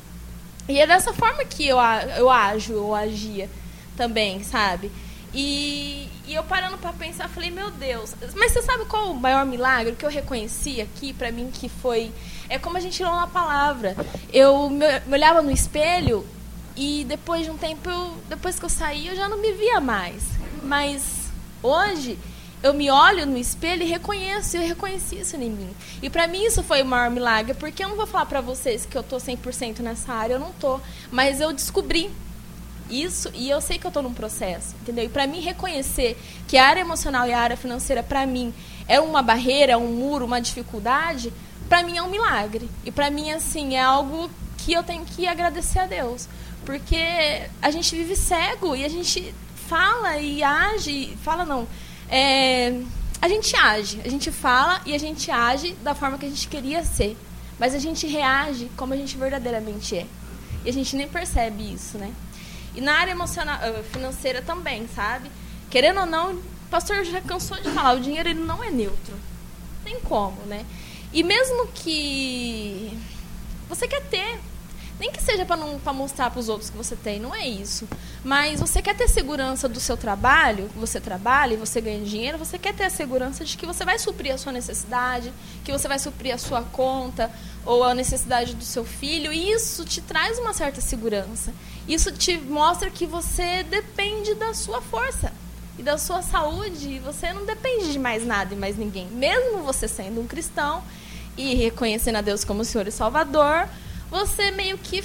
E 0.67 0.79
é 0.79 0.87
dessa 0.87 1.13
forma 1.13 1.45
que 1.45 1.69
eu, 1.69 1.77
eu 2.17 2.31
ajo, 2.31 2.73
eu 2.73 2.95
agia 2.95 3.51
também, 3.95 4.43
sabe? 4.43 4.91
E, 5.35 6.09
e 6.27 6.35
eu 6.35 6.43
parando 6.43 6.77
pra 6.79 6.93
pensar, 6.93 7.29
falei, 7.29 7.51
meu 7.51 7.71
Deus, 7.71 8.15
mas 8.35 8.53
você 8.53 8.61
sabe 8.63 8.85
qual 8.87 9.11
o 9.11 9.15
maior 9.15 9.47
milagre 9.47 9.95
que 9.95 10.05
eu 10.05 10.11
reconheci 10.11 10.81
aqui 10.81 11.13
pra 11.13 11.31
mim 11.31 11.51
que 11.53 11.69
foi 11.69 12.13
é 12.49 12.59
como 12.59 12.77
a 12.77 12.81
gente 12.81 13.03
leu 13.03 13.13
na 13.13 13.27
palavra. 13.27 13.97
Eu 14.33 14.69
me, 14.69 14.85
me 15.07 15.15
olhava 15.15 15.41
no 15.41 15.51
espelho 15.51 16.27
e 16.77 17.05
depois 17.09 17.45
de 17.45 17.51
um 17.51 17.57
tempo, 17.57 17.89
eu, 17.89 18.15
depois 18.29 18.59
que 18.59 18.65
eu 18.65 18.69
saí, 18.69 19.07
eu 19.07 19.17
já 19.17 19.29
não 19.29 19.39
me 19.39 19.53
via 19.53 19.81
mais. 19.81 20.25
Mas 20.63 21.31
hoje 21.63 22.19
eu 22.63 22.75
me 22.75 22.91
olho 22.91 23.25
no 23.25 23.39
espelho 23.39 23.83
e 23.83 23.87
reconheço, 23.87 24.57
eu 24.57 24.67
reconheci 24.67 25.21
isso 25.21 25.37
em 25.37 25.51
mim. 25.51 25.71
E 26.03 26.11
pra 26.11 26.27
mim 26.27 26.45
isso 26.45 26.63
foi 26.63 26.83
o 26.83 26.87
maior 26.87 27.11
milagre, 27.11 27.55
porque 27.55 27.85
eu 27.85 27.89
não 27.89 27.97
vou 27.97 28.07
falar 28.07 28.27
pra 28.27 28.41
vocês 28.41 28.85
que 28.85 28.99
eu 28.99 29.03
tô 29.03 29.17
100% 29.17 29.79
nessa 29.81 30.13
área, 30.13 30.35
eu 30.35 30.41
não 30.41 30.53
tô, 30.53 30.81
mas 31.11 31.41
eu 31.41 31.53
descobri 31.53 32.11
isso 32.91 33.31
e 33.35 33.49
eu 33.51 33.61
sei 33.61 33.79
que 33.79 33.87
eu 33.87 33.89
estou 33.89 34.03
num 34.03 34.15
processo, 34.15 34.75
entendeu? 34.81 35.05
E 35.05 35.09
para 35.09 35.27
mim 35.27 35.41
reconhecer 35.41 36.19
que 36.47 36.57
a 36.57 36.67
área 36.67 36.81
emocional 36.81 37.27
e 37.27 37.33
a 37.33 37.39
área 37.39 37.57
financeira 37.57 38.03
para 38.03 38.27
mim 38.27 38.53
é 38.89 39.01
uma 39.01 39.23
barreira, 39.23 39.73
é 39.73 39.77
um 39.77 39.93
muro, 39.93 40.25
uma 40.25 40.41
dificuldade, 40.41 41.33
para 41.69 41.83
mim 41.83 41.97
é 41.97 42.03
um 42.03 42.11
milagre. 42.11 42.69
E 42.85 42.91
para 42.91 43.11
mim 43.11 43.31
assim 43.31 43.75
é 43.75 43.83
algo 43.83 44.31
que 44.59 44.73
eu 44.73 44.83
tenho 44.83 45.05
que 45.05 45.27
agradecer 45.27 45.79
a 45.79 45.87
Deus, 45.87 46.29
porque 46.65 46.97
a 47.63 47.71
gente 47.71 47.95
vive 47.95 48.17
cego 48.17 48.75
e 48.75 48.85
a 48.85 48.89
gente 48.89 49.35
fala 49.69 50.19
e 50.19 50.43
age, 50.43 51.17
fala 51.23 51.45
não, 51.45 51.67
é, 52.09 52.81
a 53.21 53.29
gente 53.29 53.57
age, 53.57 54.01
a 54.05 54.09
gente 54.09 54.31
fala 54.31 54.81
e 54.87 54.95
a 54.95 54.99
gente 54.99 55.31
age 55.31 55.73
da 55.83 55.95
forma 55.95 56.19
que 56.19 56.27
a 56.27 56.29
gente 56.29 56.49
queria 56.49 56.85
ser, 56.85 57.17
mas 57.59 57.75
a 57.75 57.79
gente 57.79 58.07
reage 58.07 58.71
como 58.77 58.93
a 58.93 58.97
gente 58.97 59.17
verdadeiramente 59.17 59.97
é. 59.97 60.07
E 60.65 60.71
a 60.71 60.73
gente 60.73 60.97
nem 60.97 61.07
percebe 61.07 61.73
isso, 61.73 61.97
né? 61.97 62.13
E 62.77 62.81
na 62.81 62.95
área 62.95 63.13
emocional, 63.13 63.59
eh, 63.63 63.83
financeira 63.91 64.43
também, 64.43 64.87
sabe? 64.87 65.31
Querendo 65.71 66.01
ou 66.01 66.07
não, 66.07 66.35
o 66.35 66.43
pastor 66.71 67.03
já 67.05 67.21
cansou 67.23 67.57
de 67.57 67.71
falar, 67.71 67.95
o 67.95 68.01
dinheiro 68.01 68.29
ele 68.29 68.41
não 68.41 68.63
é 68.63 68.71
neutro. 68.71 69.15
Tem 69.83 69.99
como, 70.01 70.37
né? 70.43 70.65
E 71.13 71.23
mesmo 71.23 71.69
que 71.69 72.97
você 73.69 73.89
quer 73.89 74.03
ter, 74.03 74.39
nem 74.99 75.13
que 75.13 75.23
seja 75.23 75.45
para 75.45 75.93
mostrar 75.93 76.31
para 76.31 76.41
os 76.41 76.49
outros 76.49 76.71
que 76.71 76.77
você 76.77 76.97
tem, 76.97 77.21
não 77.21 77.35
é 77.35 77.47
isso. 77.47 77.87
Mas 78.25 78.61
você 78.61 78.81
quer 78.81 78.97
ter 78.97 79.09
segurança 79.09 79.69
do 79.69 79.79
seu 79.79 79.97
trabalho, 79.97 80.71
você 80.75 80.99
trabalha 81.01 81.55
e 81.55 81.57
você 81.57 81.81
ganha 81.81 82.03
dinheiro, 82.03 82.39
você 82.39 82.59
quer 82.59 82.75
ter 82.75 82.85
a 82.85 82.91
segurança 82.91 83.45
de 83.45 83.57
que 83.57 83.67
você 83.67 83.85
vai 83.85 83.99
suprir 83.99 84.33
a 84.33 84.39
sua 84.39 84.53
necessidade, 84.53 85.33
que 85.65 85.71
você 85.71 85.87
vai 85.87 85.99
suprir 85.99 86.35
a 86.35 86.39
sua 86.39 86.63
conta 86.63 87.31
ou 87.65 87.85
a 87.85 87.95
necessidade 87.95 88.55
do 88.55 88.65
seu 88.65 88.85
filho, 88.85 89.33
e 89.33 89.51
isso 89.51 89.85
te 89.85 90.01
traz 90.01 90.39
uma 90.39 90.55
certa 90.55 90.81
segurança. 90.81 91.53
Isso 91.87 92.11
te 92.13 92.39
mostra 92.39 92.91
que 92.91 93.05
você 93.07 93.65
depende 93.65 94.35
da 94.35 94.55
sua 94.55 94.81
força 94.81 95.33
e 95.79 95.83
da 95.83 95.99
sua 95.99 96.23
saúde, 96.23 96.89
e 96.89 96.99
você 96.99 97.33
não 97.35 97.45
depende 97.45 97.93
de 97.93 97.99
mais 97.99 98.25
nada 98.25 98.55
e 98.55 98.57
mais 98.57 98.79
ninguém. 98.79 99.09
Mesmo 99.09 99.59
você 99.59 99.87
sendo 99.87 100.23
um 100.23 100.27
cristão 100.27 100.83
e 101.37 101.55
reconhecendo 101.55 102.17
a 102.17 102.23
Deus 102.23 102.45
como 102.45 102.65
Senhor 102.65 102.87
e 102.87 102.91
Salvador, 102.91 103.69
você 104.11 104.51
meio 104.51 104.79
que 104.79 105.03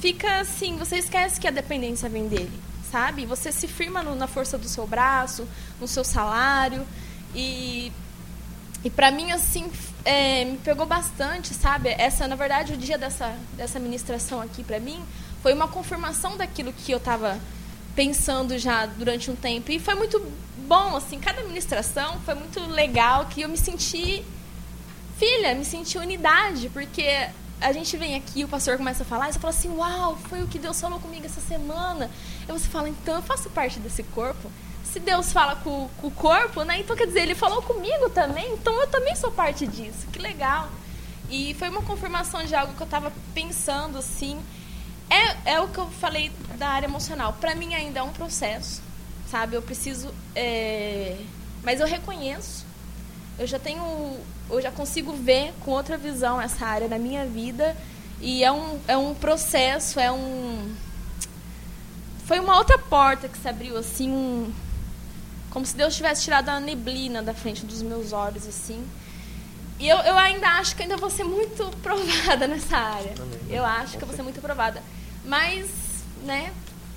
fica 0.00 0.40
assim, 0.40 0.76
você 0.76 0.96
esquece 0.98 1.40
que 1.40 1.46
a 1.46 1.50
dependência 1.50 2.08
vem 2.08 2.28
dele, 2.28 2.52
sabe? 2.90 3.24
Você 3.26 3.52
se 3.52 3.68
firma 3.68 4.02
no, 4.02 4.14
na 4.14 4.26
força 4.26 4.58
do 4.58 4.68
seu 4.68 4.86
braço, 4.86 5.46
no 5.80 5.86
seu 5.86 6.04
salário 6.04 6.86
e 7.34 7.92
e 8.82 8.88
para 8.88 9.10
mim 9.10 9.30
assim 9.30 9.70
é, 10.06 10.44
me 10.46 10.56
pegou 10.56 10.86
bastante, 10.86 11.52
sabe? 11.52 11.90
Essa 11.90 12.26
na 12.26 12.34
verdade 12.34 12.72
o 12.72 12.76
dia 12.76 12.96
dessa 12.96 13.36
dessa 13.56 13.78
ministração 13.78 14.40
aqui 14.40 14.64
para 14.64 14.80
mim 14.80 15.02
foi 15.42 15.52
uma 15.52 15.68
confirmação 15.68 16.36
daquilo 16.36 16.72
que 16.72 16.92
eu 16.92 16.98
estava 16.98 17.38
pensando 17.94 18.58
já 18.58 18.86
durante 18.86 19.30
um 19.30 19.36
tempo 19.36 19.70
e 19.70 19.78
foi 19.78 19.94
muito 19.94 20.24
bom 20.66 20.96
assim 20.96 21.18
cada 21.18 21.42
ministração 21.42 22.20
foi 22.20 22.34
muito 22.34 22.60
legal 22.60 23.26
que 23.26 23.42
eu 23.42 23.48
me 23.48 23.56
senti 23.56 24.24
filha 25.18 25.54
me 25.54 25.64
senti 25.64 25.98
unidade 25.98 26.68
porque 26.68 27.28
a 27.60 27.72
gente 27.72 27.96
vem 27.96 28.14
aqui, 28.14 28.44
o 28.44 28.48
pastor 28.48 28.76
começa 28.76 29.02
a 29.02 29.06
falar, 29.06 29.28
e 29.28 29.32
você 29.32 29.38
fala 29.38 29.52
assim, 29.52 29.68
uau, 29.70 30.16
foi 30.28 30.42
o 30.42 30.46
que 30.46 30.58
Deus 30.58 30.80
falou 30.80 30.98
comigo 30.98 31.26
essa 31.26 31.40
semana. 31.40 32.10
E 32.48 32.52
você 32.52 32.68
fala, 32.68 32.88
então 32.88 33.16
eu 33.16 33.22
faço 33.22 33.50
parte 33.50 33.78
desse 33.78 34.02
corpo. 34.02 34.50
Se 34.84 34.98
Deus 34.98 35.32
fala 35.32 35.56
com, 35.56 35.88
com 35.98 36.08
o 36.08 36.10
corpo, 36.10 36.64
né? 36.64 36.80
Então 36.80 36.96
quer 36.96 37.06
dizer, 37.06 37.20
ele 37.20 37.34
falou 37.34 37.62
comigo 37.62 38.10
também, 38.10 38.52
então 38.54 38.74
eu 38.80 38.88
também 38.88 39.14
sou 39.14 39.30
parte 39.30 39.66
disso. 39.66 40.06
Que 40.12 40.18
legal. 40.18 40.68
E 41.30 41.54
foi 41.54 41.68
uma 41.68 41.82
confirmação 41.82 42.44
de 42.44 42.54
algo 42.54 42.74
que 42.74 42.80
eu 42.80 42.86
estava 42.86 43.12
pensando, 43.32 43.98
assim. 43.98 44.40
É, 45.08 45.52
é 45.54 45.60
o 45.60 45.68
que 45.68 45.78
eu 45.78 45.86
falei 45.86 46.32
da 46.58 46.68
área 46.68 46.86
emocional. 46.86 47.32
Para 47.34 47.54
mim 47.54 47.74
ainda 47.74 48.00
é 48.00 48.02
um 48.02 48.12
processo, 48.12 48.82
sabe? 49.28 49.54
Eu 49.54 49.62
preciso. 49.62 50.12
É... 50.34 51.16
Mas 51.62 51.80
eu 51.80 51.86
reconheço. 51.86 52.64
Eu 53.38 53.46
já 53.46 53.58
tenho. 53.58 54.18
Eu 54.50 54.60
já 54.60 54.70
consigo 54.70 55.12
ver 55.12 55.52
com 55.60 55.70
outra 55.70 55.96
visão 55.96 56.40
essa 56.40 56.66
área 56.66 56.88
na 56.88 56.98
minha 56.98 57.24
vida. 57.26 57.76
E 58.20 58.44
é 58.44 58.52
um, 58.52 58.78
é 58.86 58.96
um 58.96 59.14
processo, 59.14 59.98
é 59.98 60.12
um. 60.12 60.74
Foi 62.26 62.38
uma 62.38 62.56
outra 62.58 62.78
porta 62.78 63.28
que 63.28 63.38
se 63.38 63.48
abriu, 63.48 63.76
assim, 63.76 64.10
um, 64.10 64.52
como 65.50 65.64
se 65.66 65.74
Deus 65.74 65.96
tivesse 65.96 66.22
tirado 66.22 66.48
a 66.48 66.60
neblina 66.60 67.22
da 67.22 67.34
frente 67.34 67.64
dos 67.64 67.82
meus 67.82 68.12
olhos, 68.12 68.46
assim. 68.46 68.86
E 69.78 69.88
eu, 69.88 69.96
eu 69.98 70.16
ainda 70.18 70.46
acho 70.46 70.76
que 70.76 70.82
ainda 70.82 70.96
vou 70.96 71.08
ser 71.08 71.24
muito 71.24 71.64
provada 71.82 72.46
nessa 72.46 72.76
área. 72.76 73.14
Eu 73.48 73.64
acho 73.64 73.96
que 73.96 74.04
eu 74.04 74.06
vou 74.06 74.14
ser 74.14 74.22
muito 74.22 74.40
provada. 74.40 74.82
Mas, 75.24 75.68
né, 76.22 76.52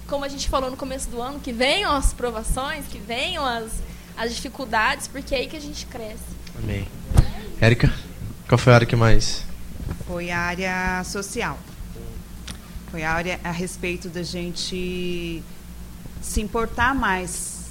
como 0.07 0.25
a 0.25 0.27
gente 0.27 0.49
falou 0.49 0.69
no 0.69 0.77
começo 0.77 1.09
do 1.09 1.21
ano, 1.21 1.39
que 1.39 1.51
venham 1.51 1.91
as 1.91 2.13
provações, 2.13 2.85
que 2.87 2.99
venham 2.99 3.45
as, 3.45 3.71
as 4.17 4.35
dificuldades, 4.35 5.07
porque 5.07 5.33
é 5.33 5.39
aí 5.39 5.47
que 5.47 5.55
a 5.55 5.61
gente 5.61 5.85
cresce. 5.85 6.33
Amém. 6.57 6.87
Érica, 7.63 7.89
qual 8.49 8.57
foi 8.57 8.73
a 8.73 8.75
área 8.75 8.85
que 8.85 8.93
mais? 8.93 9.45
Foi 10.05 10.29
a 10.29 10.37
área 10.37 11.01
social. 11.05 11.57
Foi 12.91 13.03
a 13.03 13.13
área 13.13 13.39
a 13.41 13.51
respeito 13.51 14.09
da 14.09 14.21
gente 14.21 15.41
se 16.21 16.41
importar 16.41 16.93
mais 16.93 17.67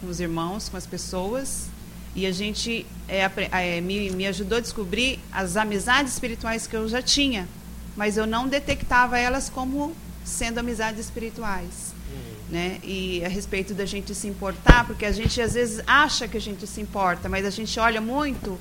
com 0.00 0.06
os 0.06 0.20
irmãos, 0.20 0.70
com 0.70 0.78
as 0.78 0.86
pessoas. 0.86 1.66
E 2.16 2.24
a 2.24 2.32
gente 2.32 2.86
é, 3.06 3.30
é, 3.52 3.80
me, 3.82 4.08
me 4.08 4.26
ajudou 4.26 4.56
a 4.56 4.60
descobrir 4.62 5.20
as 5.30 5.54
amizades 5.54 6.14
espirituais 6.14 6.66
que 6.66 6.74
eu 6.74 6.88
já 6.88 7.02
tinha, 7.02 7.46
mas 7.94 8.16
eu 8.16 8.26
não 8.26 8.48
detectava 8.48 9.18
elas 9.18 9.50
como 9.50 9.94
sendo 10.24 10.60
amizades 10.60 10.98
espirituais. 10.98 11.92
Né? 12.48 12.78
E 12.82 13.22
a 13.22 13.28
respeito 13.28 13.74
da 13.74 13.84
gente 13.84 14.14
se 14.14 14.26
importar, 14.26 14.86
porque 14.86 15.04
a 15.04 15.12
gente 15.12 15.42
às 15.42 15.52
vezes 15.52 15.82
acha 15.86 16.26
que 16.26 16.38
a 16.38 16.40
gente 16.40 16.66
se 16.66 16.80
importa, 16.80 17.28
mas 17.28 17.44
a 17.44 17.50
gente 17.50 17.78
olha 17.78 18.00
muito, 18.00 18.58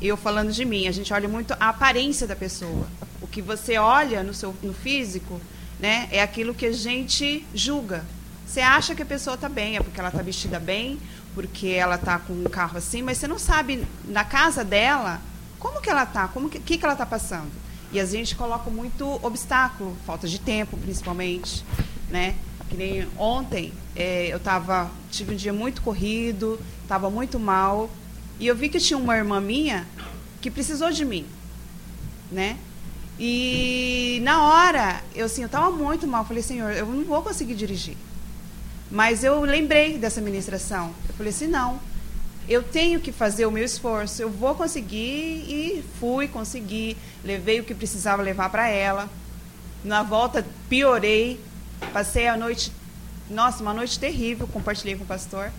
eu 0.00 0.16
falando 0.16 0.52
de 0.52 0.64
mim, 0.64 0.86
a 0.86 0.92
gente 0.92 1.12
olha 1.12 1.28
muito 1.28 1.52
a 1.54 1.68
aparência 1.68 2.26
da 2.26 2.36
pessoa. 2.36 2.86
O 3.20 3.26
que 3.26 3.40
você 3.40 3.78
olha 3.78 4.22
no 4.22 4.34
seu 4.34 4.54
no 4.62 4.74
físico, 4.74 5.40
né, 5.78 6.08
é 6.10 6.22
aquilo 6.22 6.54
que 6.54 6.66
a 6.66 6.72
gente 6.72 7.44
julga. 7.54 8.04
Você 8.46 8.60
acha 8.60 8.94
que 8.94 9.02
a 9.02 9.06
pessoa 9.06 9.34
está 9.34 9.48
bem, 9.48 9.76
é 9.76 9.80
porque 9.80 9.98
ela 9.98 10.10
está 10.10 10.22
vestida 10.22 10.60
bem, 10.60 10.98
porque 11.34 11.68
ela 11.68 11.96
está 11.96 12.18
com 12.18 12.32
um 12.32 12.44
carro 12.44 12.78
assim, 12.78 13.02
mas 13.02 13.18
você 13.18 13.26
não 13.26 13.38
sabe 13.38 13.84
na 14.04 14.24
casa 14.24 14.64
dela 14.64 15.20
como 15.58 15.80
que 15.80 15.90
ela 15.90 16.04
está, 16.04 16.28
como 16.28 16.48
que, 16.48 16.58
que, 16.60 16.78
que 16.78 16.84
ela 16.84 16.94
está 16.94 17.06
passando. 17.06 17.50
E 17.90 17.98
a 17.98 18.04
gente 18.04 18.36
coloca 18.36 18.70
muito 18.70 19.08
obstáculo, 19.24 19.96
falta 20.06 20.28
de 20.28 20.38
tempo, 20.38 20.76
principalmente, 20.76 21.64
né? 22.10 22.34
Que 22.68 22.76
nem 22.76 23.08
ontem, 23.16 23.72
é, 23.94 24.26
eu 24.26 24.40
tava, 24.40 24.90
tive 25.10 25.32
um 25.32 25.36
dia 25.36 25.52
muito 25.52 25.80
corrido, 25.80 26.60
estava 26.82 27.08
muito 27.08 27.38
mal, 27.38 27.88
e 28.38 28.46
eu 28.46 28.54
vi 28.54 28.68
que 28.68 28.78
tinha 28.78 28.98
uma 28.98 29.16
irmã 29.16 29.40
minha 29.40 29.86
que 30.40 30.50
precisou 30.50 30.90
de 30.90 31.04
mim, 31.04 31.26
né? 32.30 32.58
E 33.18 34.20
na 34.22 34.42
hora, 34.42 35.02
eu 35.14 35.26
assim, 35.26 35.42
eu 35.42 35.46
estava 35.46 35.70
muito 35.70 36.06
mal, 36.06 36.24
falei, 36.24 36.42
Senhor, 36.42 36.72
eu 36.72 36.86
não 36.86 37.04
vou 37.04 37.22
conseguir 37.22 37.54
dirigir. 37.54 37.96
Mas 38.90 39.24
eu 39.24 39.40
lembrei 39.40 39.98
dessa 39.98 40.20
ministração. 40.20 40.92
Eu 41.08 41.14
falei 41.14 41.30
assim: 41.30 41.46
não, 41.46 41.80
eu 42.48 42.62
tenho 42.62 43.00
que 43.00 43.12
fazer 43.12 43.46
o 43.46 43.50
meu 43.50 43.64
esforço, 43.64 44.20
eu 44.20 44.30
vou 44.30 44.54
conseguir 44.54 45.44
e 45.48 45.84
fui, 45.98 46.28
consegui, 46.28 46.96
levei 47.24 47.60
o 47.60 47.64
que 47.64 47.74
precisava 47.74 48.22
levar 48.22 48.50
para 48.50 48.68
ela. 48.68 49.08
Na 49.82 50.02
volta 50.02 50.46
piorei, 50.68 51.40
passei 51.92 52.26
a 52.26 52.36
noite, 52.36 52.72
nossa, 53.30 53.62
uma 53.62 53.72
noite 53.72 53.98
terrível, 53.98 54.46
compartilhei 54.46 54.96
com 54.96 55.04
o 55.04 55.06
pastor. 55.06 55.50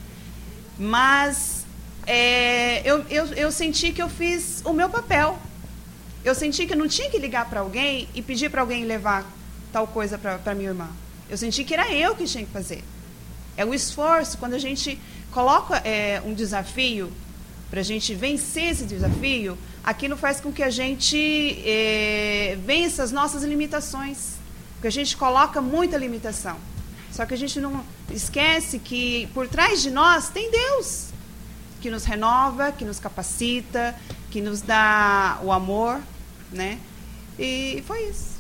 Mas 0.78 1.55
é, 2.06 2.82
eu, 2.90 3.06
eu, 3.10 3.26
eu 3.34 3.52
senti 3.52 3.92
que 3.92 4.02
eu 4.02 4.10
fiz 4.10 4.62
o 4.64 4.74
meu 4.74 4.90
papel. 4.90 5.40
Eu 6.24 6.34
senti 6.34 6.66
que 6.66 6.74
eu 6.74 6.78
não 6.78 6.88
tinha 6.88 7.10
que 7.10 7.20
ligar 7.20 7.50
para 7.50 7.60
alguém 7.60 8.08
e 8.16 8.22
pedir 8.22 8.50
para 8.50 8.62
alguém 8.62 8.84
levar 8.84 9.26
tal 9.72 9.86
coisa 9.88 10.18
para 10.18 10.56
minha 10.56 10.70
irmã. 10.70 10.90
Eu 11.30 11.38
senti 11.38 11.64
que 11.64 11.74
era 11.74 11.92
eu 11.92 12.16
que 12.16 12.26
tinha 12.26 12.46
que 12.46 12.52
fazer. 12.52 12.84
É 13.58 13.66
o 13.66 13.74
esforço, 13.74 14.38
quando 14.38 14.54
a 14.54 14.60
gente 14.60 15.00
coloca 15.32 15.78
é, 15.78 16.22
um 16.26 16.34
desafio 16.34 17.12
para 17.70 17.80
a 17.80 17.84
gente 17.84 18.14
vencer 18.14 18.72
esse 18.72 18.86
desafio, 18.86 19.58
aquilo 19.84 20.16
faz 20.16 20.40
com 20.40 20.52
que 20.52 20.64
a 20.64 20.70
gente 20.70 21.62
é, 21.66 22.58
vença 22.66 23.04
as 23.04 23.12
nossas 23.12 23.44
limitações. 23.44 24.36
Porque 24.76 24.88
a 24.88 24.92
gente 24.92 25.16
coloca 25.18 25.62
muita 25.62 25.98
limitação. 25.98 26.58
Só 27.12 27.26
que 27.26 27.34
a 27.34 27.38
gente 27.38 27.60
não 27.60 27.84
esquece 28.12 28.78
que 28.78 29.28
por 29.34 29.48
trás 29.48 29.82
de 29.82 29.90
nós 29.90 30.30
tem 30.30 30.52
Deus, 30.52 31.08
que 31.86 31.92
nos 31.92 32.04
renova, 32.04 32.72
que 32.72 32.84
nos 32.84 33.00
capacita, 33.00 33.94
que 34.32 34.42
nos 34.42 34.60
dá 34.60 35.38
o 35.44 35.52
amor, 35.52 36.00
né? 36.52 36.80
E 37.38 37.84
foi 37.86 38.06
isso. 38.06 38.40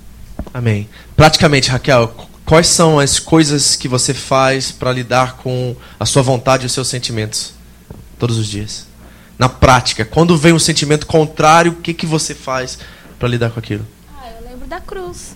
Amém. 0.51 0.89
Praticamente, 1.15 1.69
Raquel, 1.69 2.11
Quais 2.43 2.67
são 2.67 2.99
as 2.99 3.17
coisas 3.19 3.75
que 3.75 3.87
você 3.87 4.13
faz 4.13 4.71
para 4.71 4.91
lidar 4.91 5.37
com 5.37 5.75
a 5.99 6.05
sua 6.05 6.21
vontade 6.21 6.63
e 6.63 6.65
os 6.65 6.71
seus 6.71 6.87
sentimentos 6.87 7.53
todos 8.19 8.37
os 8.37 8.47
dias? 8.47 8.87
Na 9.37 9.49
prática, 9.49 10.05
quando 10.05 10.37
vem 10.37 10.53
um 10.53 10.59
sentimento 10.59 11.05
contrário, 11.07 11.71
o 11.71 11.75
que, 11.75 11.91
que 11.91 12.05
você 12.05 12.35
faz 12.35 12.79
para 13.17 13.27
lidar 13.27 13.49
com 13.51 13.59
aquilo? 13.59 13.85
Ah, 14.15 14.29
eu 14.39 14.47
lembro 14.47 14.67
da 14.67 14.79
cruz. 14.79 15.35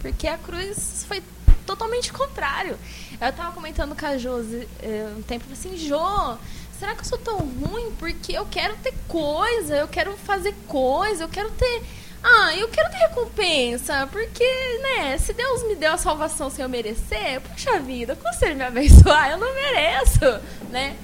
Porque 0.00 0.28
a 0.28 0.38
cruz 0.38 1.04
foi 1.08 1.22
totalmente 1.66 2.12
contrário. 2.12 2.76
Eu 3.20 3.28
estava 3.28 3.52
comentando 3.52 3.96
com 3.98 4.06
a 4.06 4.16
Josi 4.16 4.68
eh, 4.80 5.08
um 5.18 5.22
tempo 5.22 5.44
assim, 5.52 5.76
Jô, 5.76 6.36
será 6.78 6.94
que 6.94 7.00
eu 7.00 7.04
sou 7.04 7.18
tão 7.18 7.38
ruim? 7.38 7.92
Porque 7.98 8.32
eu 8.32 8.46
quero 8.46 8.76
ter 8.76 8.94
coisa, 9.08 9.76
eu 9.76 9.88
quero 9.88 10.16
fazer 10.18 10.54
coisa, 10.66 11.24
eu 11.24 11.28
quero 11.28 11.50
ter 11.50 11.82
ah, 12.28 12.56
eu 12.56 12.68
quero 12.68 12.90
ter 12.90 12.96
recompensa, 12.96 14.08
porque, 14.10 14.44
né, 14.82 15.16
se 15.16 15.32
Deus 15.32 15.62
me 15.62 15.76
deu 15.76 15.92
a 15.92 15.96
salvação 15.96 16.50
sem 16.50 16.62
eu 16.62 16.68
merecer, 16.68 17.40
puxa 17.40 17.78
vida, 17.78 18.16
como 18.16 18.34
se 18.34 18.44
ele 18.44 18.56
me 18.56 18.64
abençoar? 18.64 19.30
Eu 19.30 19.38
não 19.38 19.54
mereço, 19.54 20.40
né? 20.70 20.96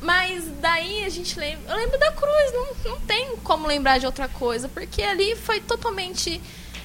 Mas 0.00 0.44
daí 0.60 1.04
a 1.04 1.08
gente 1.08 1.36
lembra. 1.40 1.72
Eu 1.72 1.76
lembro 1.76 1.98
da 1.98 2.12
cruz, 2.12 2.52
não, 2.52 2.92
não 2.92 3.00
tem 3.00 3.36
como 3.38 3.66
lembrar 3.66 3.98
de 3.98 4.06
outra 4.06 4.28
coisa, 4.28 4.68
porque 4.68 5.02
ali 5.02 5.34
foi 5.34 5.60
totalmente 5.60 6.40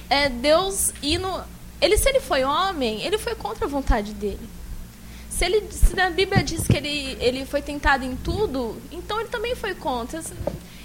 é, 0.08 0.28
Deus 0.28 0.92
indo. 1.02 1.28
Ele, 1.80 1.96
se 1.96 2.08
ele 2.08 2.20
foi 2.20 2.42
homem, 2.42 3.02
ele 3.02 3.18
foi 3.18 3.34
contra 3.34 3.66
a 3.66 3.68
vontade 3.68 4.14
dele. 4.14 4.48
Se, 5.40 5.46
ele, 5.46 5.72
se 5.72 5.96
na 5.96 6.10
Bíblia 6.10 6.44
diz 6.44 6.66
que 6.66 6.76
ele, 6.76 7.16
ele 7.18 7.46
foi 7.46 7.62
tentado 7.62 8.04
em 8.04 8.14
tudo, 8.14 8.76
então 8.92 9.18
ele 9.18 9.30
também 9.30 9.56
foi 9.56 9.74
contra. 9.74 10.22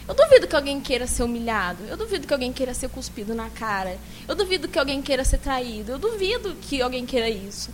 Eu 0.08 0.14
duvido 0.14 0.48
que 0.48 0.56
alguém 0.56 0.80
queira 0.80 1.06
ser 1.06 1.24
humilhado. 1.24 1.84
Eu 1.84 1.98
duvido 1.98 2.26
que 2.26 2.32
alguém 2.32 2.54
queira 2.54 2.74
ser 2.74 2.88
cuspido 2.88 3.36
na 3.36 3.50
cara. 3.50 3.98
Eu 4.26 4.34
duvido 4.34 4.70
que 4.70 4.80
alguém 4.80 5.02
queira 5.02 5.26
ser 5.26 5.40
traído. 5.40 5.92
Eu 5.92 6.00
duvido 6.00 6.56
que 6.62 6.82
alguém 6.82 7.06
queira 7.06 7.30
isso. 7.30 7.70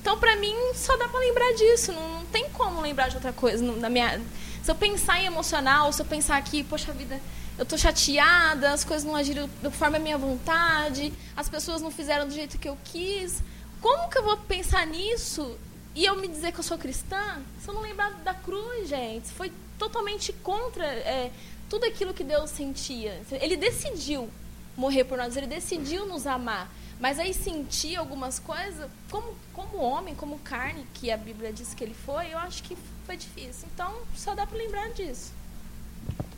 Então, 0.00 0.16
pra 0.16 0.36
mim, 0.36 0.54
só 0.76 0.96
dá 0.96 1.08
pra 1.08 1.18
lembrar 1.18 1.52
disso. 1.54 1.90
Não, 1.90 2.08
não 2.20 2.26
tem 2.26 2.48
como 2.50 2.80
lembrar 2.80 3.08
de 3.08 3.16
outra 3.16 3.32
coisa. 3.32 3.64
Na 3.64 3.90
minha, 3.90 4.22
se 4.62 4.70
eu 4.70 4.76
pensar 4.76 5.20
em 5.20 5.26
emocional, 5.26 5.92
se 5.92 6.00
eu 6.00 6.06
pensar 6.06 6.36
aqui, 6.36 6.62
poxa 6.62 6.92
vida, 6.92 7.20
eu 7.58 7.66
tô 7.66 7.76
chateada, 7.76 8.70
as 8.70 8.84
coisas 8.84 9.04
não 9.04 9.16
agiram 9.16 9.50
conforme 9.60 9.96
a 9.96 10.00
minha 10.00 10.16
vontade, 10.16 11.12
as 11.36 11.48
pessoas 11.48 11.82
não 11.82 11.90
fizeram 11.90 12.28
do 12.28 12.32
jeito 12.32 12.56
que 12.56 12.68
eu 12.68 12.78
quis. 12.84 13.42
Como 13.80 14.08
que 14.08 14.16
eu 14.16 14.22
vou 14.22 14.36
pensar 14.36 14.86
nisso 14.86 15.58
e 15.94 16.04
eu 16.04 16.16
me 16.16 16.28
dizer 16.28 16.52
que 16.52 16.58
eu 16.58 16.64
sou 16.64 16.76
cristã 16.76 17.40
se 17.62 17.68
eu 17.68 17.74
não 17.74 17.82
lembrar 17.82 18.10
da 18.24 18.34
cruz, 18.34 18.88
gente? 18.88 19.28
Foi 19.28 19.52
totalmente 19.78 20.32
contra. 20.32 20.84
É, 20.84 21.30
tudo 21.68 21.84
aquilo 21.86 22.12
que 22.12 22.24
Deus 22.24 22.50
sentia. 22.50 23.20
Ele 23.32 23.56
decidiu 23.56 24.28
morrer 24.76 25.04
por 25.04 25.18
nós, 25.18 25.36
ele 25.36 25.46
decidiu 25.46 26.06
nos 26.06 26.26
amar. 26.26 26.70
Mas 27.00 27.18
aí 27.18 27.34
sentir 27.34 27.96
algumas 27.96 28.38
coisas, 28.38 28.88
como, 29.10 29.34
como 29.52 29.78
homem, 29.78 30.14
como 30.14 30.38
carne, 30.38 30.86
que 30.94 31.10
a 31.10 31.16
Bíblia 31.16 31.52
diz 31.52 31.74
que 31.74 31.82
ele 31.82 31.94
foi, 32.06 32.32
eu 32.32 32.38
acho 32.38 32.62
que 32.62 32.76
foi 33.04 33.16
difícil. 33.16 33.68
Então, 33.74 33.92
só 34.16 34.34
dá 34.34 34.46
para 34.46 34.56
lembrar 34.56 34.90
disso. 34.90 35.32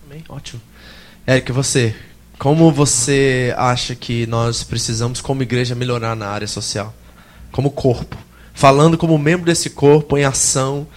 Também, 0.02 0.24
ótimo. 0.28 0.60
Érica, 1.26 1.52
você, 1.52 1.94
como 2.38 2.72
você 2.72 3.54
acha 3.56 3.94
que 3.94 4.26
nós 4.26 4.64
precisamos, 4.64 5.20
como 5.20 5.42
igreja, 5.42 5.74
melhorar 5.74 6.16
na 6.16 6.28
área 6.28 6.48
social? 6.48 6.94
Como 7.52 7.70
corpo? 7.70 8.16
Falando 8.56 8.96
como 8.96 9.18
membro 9.18 9.44
desse 9.44 9.68
corpo, 9.68 10.16
em 10.16 10.24
ação, 10.24 10.88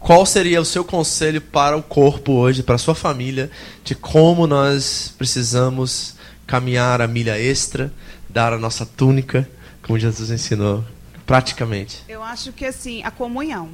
qual 0.00 0.26
seria 0.26 0.60
o 0.60 0.64
seu 0.64 0.84
conselho 0.84 1.40
para 1.40 1.76
o 1.76 1.82
corpo 1.82 2.32
hoje, 2.32 2.64
para 2.64 2.74
a 2.74 2.78
sua 2.78 2.92
família, 2.92 3.48
de 3.84 3.94
como 3.94 4.48
nós 4.48 5.14
precisamos 5.16 6.16
caminhar 6.48 7.00
a 7.00 7.06
milha 7.06 7.38
extra, 7.38 7.94
dar 8.28 8.52
a 8.52 8.58
nossa 8.58 8.84
túnica, 8.84 9.48
como 9.80 9.96
Jesus 9.96 10.28
ensinou, 10.28 10.84
praticamente? 11.24 12.02
Eu 12.08 12.20
acho 12.20 12.52
que 12.52 12.66
assim, 12.66 13.00
a 13.04 13.12
comunhão. 13.12 13.70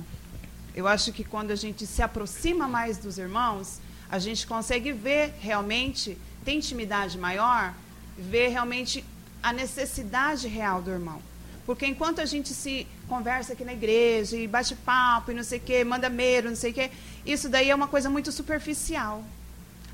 Eu 0.74 0.86
acho 0.86 1.14
que 1.14 1.24
quando 1.24 1.52
a 1.52 1.56
gente 1.56 1.86
se 1.86 2.02
aproxima 2.02 2.68
mais 2.68 2.98
dos 2.98 3.16
irmãos, 3.16 3.80
a 4.10 4.18
gente 4.18 4.46
consegue 4.46 4.92
ver 4.92 5.32
realmente, 5.40 6.18
tem 6.44 6.58
intimidade 6.58 7.16
maior, 7.16 7.72
ver 8.18 8.48
realmente 8.48 9.02
a 9.42 9.50
necessidade 9.50 10.46
real 10.46 10.82
do 10.82 10.90
irmão. 10.90 11.22
Porque 11.66 11.84
enquanto 11.84 12.20
a 12.20 12.24
gente 12.24 12.54
se 12.54 12.86
conversa 13.08 13.52
aqui 13.52 13.64
na 13.64 13.72
igreja 13.72 14.36
e 14.36 14.46
bate 14.46 14.76
papo 14.76 15.32
e 15.32 15.34
não 15.34 15.42
sei 15.42 15.58
o 15.58 15.60
quê, 15.60 15.82
manda 15.82 16.08
meiro, 16.08 16.48
não 16.48 16.56
sei 16.56 16.70
o 16.70 16.74
quê, 16.74 16.90
isso 17.26 17.48
daí 17.48 17.68
é 17.68 17.74
uma 17.74 17.88
coisa 17.88 18.08
muito 18.08 18.30
superficial. 18.30 19.24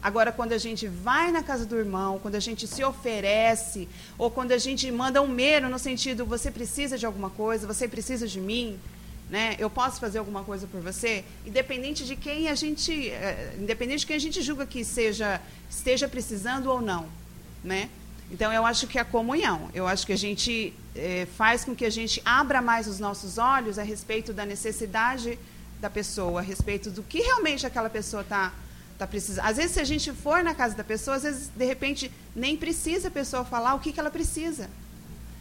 Agora, 0.03 0.31
quando 0.31 0.53
a 0.53 0.59
gente 0.59 0.87
vai 0.87 1.33
na 1.33 1.43
casa 1.43 1.65
do 1.65 1.79
irmão, 1.79 2.19
quando 2.19 2.35
a 2.35 2.41
gente 2.41 2.67
se 2.67 2.85
oferece, 2.85 3.89
ou 4.19 4.31
quando 4.31 4.53
a 4.53 4.59
gente 4.59 4.91
manda 4.91 5.23
um 5.23 5.29
meiro 5.29 5.69
no 5.71 5.79
sentido, 5.79 6.27
você 6.27 6.51
precisa 6.51 6.99
de 6.99 7.07
alguma 7.07 7.31
coisa, 7.31 7.67
você 7.67 7.89
precisa 7.89 8.27
de 8.29 8.41
mim, 8.41 8.79
né? 9.31 9.57
Eu 9.59 9.71
posso 9.71 9.99
fazer 9.99 10.19
alguma 10.19 10.43
coisa 10.43 10.67
por 10.67 10.81
você, 10.81 11.25
independente 11.47 12.05
de 12.05 12.17
quem 12.17 12.49
a 12.49 12.55
gente, 12.55 13.09
é, 13.11 13.57
independente 13.59 14.01
de 14.01 14.07
quem 14.07 14.17
a 14.17 14.21
gente 14.21 14.43
julga 14.43 14.67
que 14.67 14.85
seja 14.85 15.41
esteja 15.71 16.07
precisando 16.07 16.67
ou 16.67 16.83
não, 16.83 17.07
né? 17.65 17.89
Então, 18.31 18.53
eu 18.53 18.67
acho 18.67 18.87
que 18.87 18.99
a 18.99 19.05
comunhão, 19.05 19.71
eu 19.73 19.87
acho 19.87 20.05
que 20.05 20.13
a 20.13 20.19
gente 20.19 20.75
é, 20.95 21.27
faz 21.37 21.65
com 21.65 21.75
que 21.75 21.85
a 21.85 21.91
gente 21.91 22.21
abra 22.25 22.61
mais 22.61 22.87
os 22.87 22.99
nossos 22.99 23.39
olhos 23.39 23.79
a 23.79 23.83
respeito 23.83 24.33
da 24.33 24.45
necessidade 24.45 25.39
da 25.81 25.91
pessoa, 25.91 26.41
a 26.41 26.43
respeito 26.43 26.91
do 26.91 27.03
que 27.03 27.21
realmente 27.21 27.67
aquela 27.67 27.91
pessoa 27.91 28.23
está 28.23 28.53
tá 28.99 29.07
precisando. 29.07 29.45
Às 29.45 29.57
vezes, 29.57 29.73
se 29.73 29.81
a 29.81 29.85
gente 29.85 30.13
for 30.13 30.45
na 30.45 30.55
casa 30.55 30.77
da 30.77 30.85
pessoa, 30.85 31.17
às 31.17 31.23
vezes, 31.23 31.49
de 31.49 31.65
repente, 31.65 32.11
nem 32.37 32.57
precisa 32.57 33.09
a 33.09 33.11
pessoa 33.11 33.45
falar 33.45 33.75
o 33.75 33.81
que, 33.81 33.93
que 33.93 33.99
ela 33.99 34.11
precisa. 34.11 34.71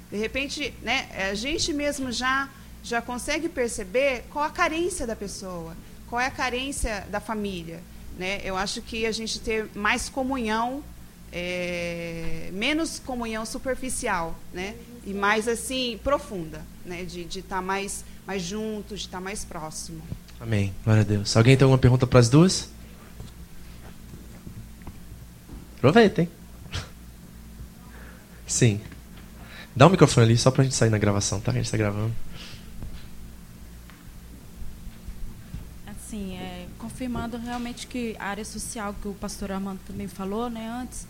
De 0.09 0.17
repente, 0.17 0.73
né, 0.81 1.07
a 1.31 1.33
gente 1.35 1.71
mesmo 1.71 2.11
já, 2.11 2.49
já 2.83 3.01
consegue 3.01 3.47
perceber 3.47 4.25
qual 4.29 4.43
a 4.43 4.49
carência 4.49 5.05
da 5.05 5.15
pessoa, 5.15 5.75
qual 6.09 6.19
é 6.19 6.25
a 6.25 6.31
carência 6.31 7.05
da 7.09 7.19
família. 7.19 7.81
Né? 8.17 8.41
Eu 8.43 8.57
acho 8.57 8.81
que 8.81 9.05
a 9.05 9.11
gente 9.11 9.39
ter 9.39 9.69
mais 9.75 10.09
comunhão 10.09 10.83
é, 11.31 12.49
menos 12.51 12.99
comunhão 12.99 13.45
superficial, 13.45 14.35
né? 14.53 14.75
E 15.05 15.13
mais 15.13 15.47
assim 15.47 15.99
profunda, 16.03 16.61
né? 16.85 17.03
De 17.03 17.21
estar 17.21 17.57
tá 17.57 17.61
mais 17.61 18.03
mais 18.25 18.43
juntos, 18.43 18.99
de 18.99 19.05
estar 19.07 19.17
tá 19.17 19.23
mais 19.23 19.43
próximo. 19.43 20.01
Amém. 20.39 20.73
Glória 20.83 21.01
a 21.01 21.05
Deus. 21.05 21.35
Alguém 21.35 21.57
tem 21.57 21.65
alguma 21.65 21.77
pergunta 21.77 22.07
para 22.07 22.19
as 22.19 22.29
duas? 22.29 22.69
Aproveitem. 25.77 26.29
Sim. 28.45 28.79
Dá 29.75 29.85
o 29.85 29.87
um 29.87 29.91
microfone 29.91 30.25
ali 30.25 30.37
só 30.37 30.51
para 30.51 30.61
a 30.61 30.63
gente 30.63 30.75
sair 30.75 30.89
na 30.89 30.97
gravação, 30.97 31.39
tá? 31.39 31.51
A 31.51 31.53
gente 31.55 31.65
está 31.65 31.77
gravando. 31.77 32.13
Assim, 35.87 36.35
é, 36.35 36.67
confirmando 36.77 37.37
realmente 37.37 37.87
que 37.87 38.15
a 38.19 38.25
área 38.25 38.45
social 38.45 38.95
que 39.01 39.07
o 39.07 39.13
pastor 39.13 39.51
Armando 39.51 39.79
também 39.87 40.07
falou, 40.07 40.49
né, 40.49 40.69
antes, 40.69 41.07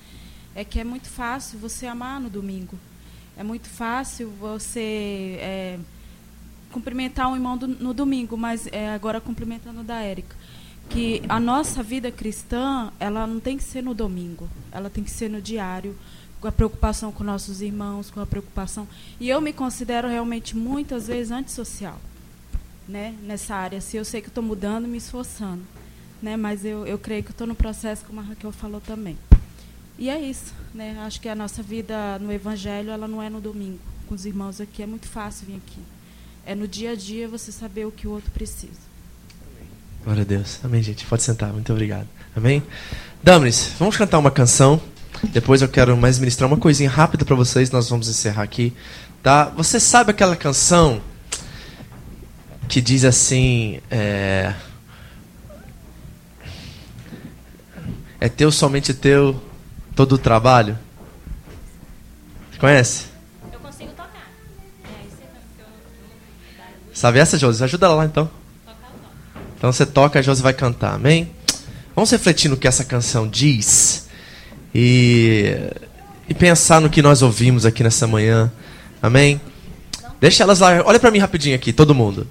é 0.53 0.63
que 0.63 0.79
é 0.79 0.83
muito 0.83 1.09
fácil 1.09 1.57
você 1.57 1.87
amar 1.87 2.19
no 2.19 2.29
domingo. 2.29 2.77
É 3.37 3.43
muito 3.43 3.67
fácil 3.67 4.29
você 4.39 5.37
é, 5.39 5.79
cumprimentar 6.71 7.27
um 7.29 7.35
irmão 7.35 7.57
do, 7.57 7.67
no 7.67 7.93
domingo, 7.93 8.37
mas 8.37 8.67
é, 8.71 8.89
agora 8.89 9.21
cumprimentando 9.21 9.83
da 9.83 10.01
Érica, 10.01 10.35
que 10.89 11.21
a 11.29 11.39
nossa 11.39 11.81
vida 11.81 12.11
cristã, 12.11 12.91
ela 12.99 13.25
não 13.25 13.39
tem 13.39 13.57
que 13.57 13.63
ser 13.63 13.81
no 13.81 13.93
domingo, 13.93 14.49
ela 14.71 14.89
tem 14.89 15.03
que 15.03 15.11
ser 15.11 15.29
no 15.29 15.41
diário, 15.41 15.95
com 16.41 16.47
a 16.47 16.51
preocupação 16.51 17.11
com 17.11 17.23
nossos 17.23 17.61
irmãos, 17.61 18.09
com 18.09 18.19
a 18.19 18.25
preocupação. 18.25 18.87
E 19.19 19.29
eu 19.29 19.39
me 19.39 19.53
considero 19.53 20.07
realmente 20.07 20.57
muitas 20.57 21.07
vezes 21.07 21.31
antissocial, 21.31 21.99
né, 22.87 23.15
nessa 23.21 23.55
área. 23.55 23.79
Se 23.79 23.95
eu 23.95 24.03
sei 24.03 24.21
que 24.21 24.27
estou 24.27 24.43
mudando, 24.43 24.87
me 24.87 24.97
esforçando, 24.97 25.61
né, 26.21 26.35
mas 26.35 26.65
eu, 26.65 26.85
eu 26.85 26.97
creio 26.97 27.23
que 27.23 27.31
estou 27.31 27.45
no 27.45 27.55
processo, 27.55 28.03
como 28.05 28.19
a 28.19 28.23
Raquel 28.23 28.51
falou 28.51 28.81
também. 28.81 29.17
E 29.97 30.09
é 30.09 30.19
isso, 30.19 30.53
né? 30.73 30.97
Acho 31.05 31.21
que 31.21 31.29
a 31.29 31.35
nossa 31.35 31.61
vida 31.61 32.17
no 32.19 32.31
Evangelho, 32.31 32.89
ela 32.89 33.07
não 33.07 33.21
é 33.21 33.29
no 33.29 33.39
domingo. 33.39 33.79
Com 34.07 34.15
os 34.15 34.25
irmãos 34.25 34.59
aqui 34.59 34.81
é 34.81 34.85
muito 34.85 35.07
fácil 35.07 35.45
vir 35.47 35.57
aqui. 35.57 35.79
É 36.45 36.55
no 36.55 36.67
dia 36.67 36.91
a 36.91 36.95
dia 36.95 37.27
você 37.27 37.51
saber 37.51 37.85
o 37.85 37.91
que 37.91 38.07
o 38.07 38.11
outro 38.11 38.31
precisa. 38.31 38.91
Glória 40.03 40.23
a 40.23 40.25
Deus. 40.25 40.59
Amém, 40.63 40.81
gente. 40.81 41.05
Pode 41.05 41.21
sentar. 41.21 41.53
Muito 41.53 41.71
obrigado. 41.71 42.07
Amém? 42.35 42.63
Damaris, 43.21 43.71
vamos 43.77 43.95
cantar 43.95 44.17
uma 44.17 44.31
canção. 44.31 44.81
Depois 45.25 45.61
eu 45.61 45.69
quero 45.69 45.95
mais 45.95 46.17
ministrar 46.17 46.49
uma 46.49 46.57
coisinha 46.57 46.89
rápida 46.89 47.23
para 47.23 47.35
vocês. 47.35 47.69
Nós 47.69 47.89
vamos 47.89 48.09
encerrar 48.09 48.41
aqui. 48.41 48.73
Tá? 49.21 49.45
Você 49.49 49.79
sabe 49.79 50.09
aquela 50.09 50.35
canção 50.35 50.99
que 52.67 52.81
diz 52.81 53.05
assim: 53.05 53.79
é, 53.91 54.55
é 58.19 58.29
teu, 58.29 58.51
somente 58.51 58.93
teu, 58.93 59.39
todo 59.95 60.13
o 60.13 60.17
trabalho? 60.17 60.77
Você 62.51 62.59
conhece? 62.59 63.05
Eu 63.51 63.59
consigo 63.59 63.91
tocar. 63.91 64.31
É, 64.85 65.05
Sabe 66.93 67.19
essa, 67.19 67.37
Josi? 67.37 67.63
Ajuda 67.63 67.85
ela 67.87 67.95
lá 67.95 68.05
então. 68.05 68.29
Então 69.57 69.71
você 69.71 69.85
toca, 69.85 70.19
a 70.19 70.21
Josi 70.21 70.41
vai 70.41 70.53
cantar, 70.53 70.95
amém? 70.95 71.31
Vamos 71.95 72.09
refletir 72.09 72.49
no 72.49 72.57
que 72.57 72.67
essa 72.67 72.83
canção 72.83 73.27
diz 73.27 74.07
e, 74.73 75.55
e 76.27 76.33
pensar 76.33 76.81
no 76.81 76.89
que 76.89 77.01
nós 77.01 77.21
ouvimos 77.21 77.65
aqui 77.65 77.83
nessa 77.83 78.07
manhã, 78.07 78.51
amém? 79.01 79.39
Deixa 80.19 80.43
elas 80.43 80.59
lá, 80.59 80.81
olha 80.85 80.99
para 80.99 81.11
mim 81.11 81.19
rapidinho 81.19 81.55
aqui, 81.55 81.73
todo 81.73 81.93
mundo. 81.93 82.27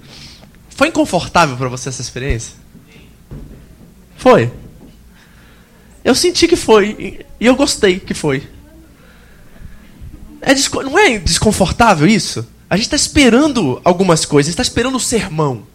Foi 0.69 0.87
inconfortável 0.87 1.55
para 1.55 1.69
você 1.69 1.89
essa 1.89 2.01
experiência? 2.01 2.55
Foi. 4.17 4.51
Eu 6.03 6.15
senti 6.15 6.47
que 6.47 6.55
foi. 6.55 7.25
E 7.39 7.45
eu 7.45 7.55
gostei 7.55 7.99
que 7.99 8.13
foi. 8.13 8.47
É 10.41 10.53
não 10.83 10.97
é 10.97 11.19
desconfortável 11.19 12.07
isso? 12.07 12.47
A 12.69 12.75
gente 12.75 12.85
está 12.85 12.95
esperando 12.95 13.79
algumas 13.83 14.25
coisas. 14.25 14.49
Está 14.49 14.63
esperando 14.63 14.95
o 14.95 14.99
sermão. 14.99 15.67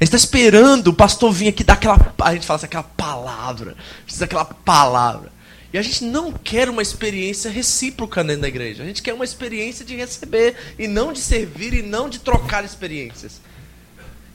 A 0.00 0.04
gente 0.04 0.14
está 0.14 0.16
esperando 0.16 0.88
o 0.88 0.94
pastor 0.94 1.32
vir 1.32 1.48
aqui 1.48 1.64
dar 1.64 1.74
aquela. 1.74 2.14
A 2.20 2.34
gente 2.34 2.46
fala 2.46 2.56
assim, 2.56 2.66
aquela 2.66 2.82
palavra. 2.82 3.76
Precisa 4.04 4.24
aquela 4.24 4.44
palavra. 4.44 5.32
E 5.72 5.78
a 5.78 5.82
gente 5.82 6.04
não 6.04 6.32
quer 6.32 6.68
uma 6.68 6.82
experiência 6.82 7.50
recíproca 7.50 8.22
dentro 8.22 8.42
da 8.42 8.48
igreja. 8.48 8.82
A 8.82 8.86
gente 8.86 9.02
quer 9.02 9.14
uma 9.14 9.24
experiência 9.24 9.84
de 9.84 9.96
receber 9.96 10.54
e 10.78 10.86
não 10.86 11.12
de 11.12 11.20
servir 11.20 11.72
e 11.72 11.82
não 11.82 12.10
de 12.10 12.18
trocar 12.18 12.62
experiências. 12.62 13.40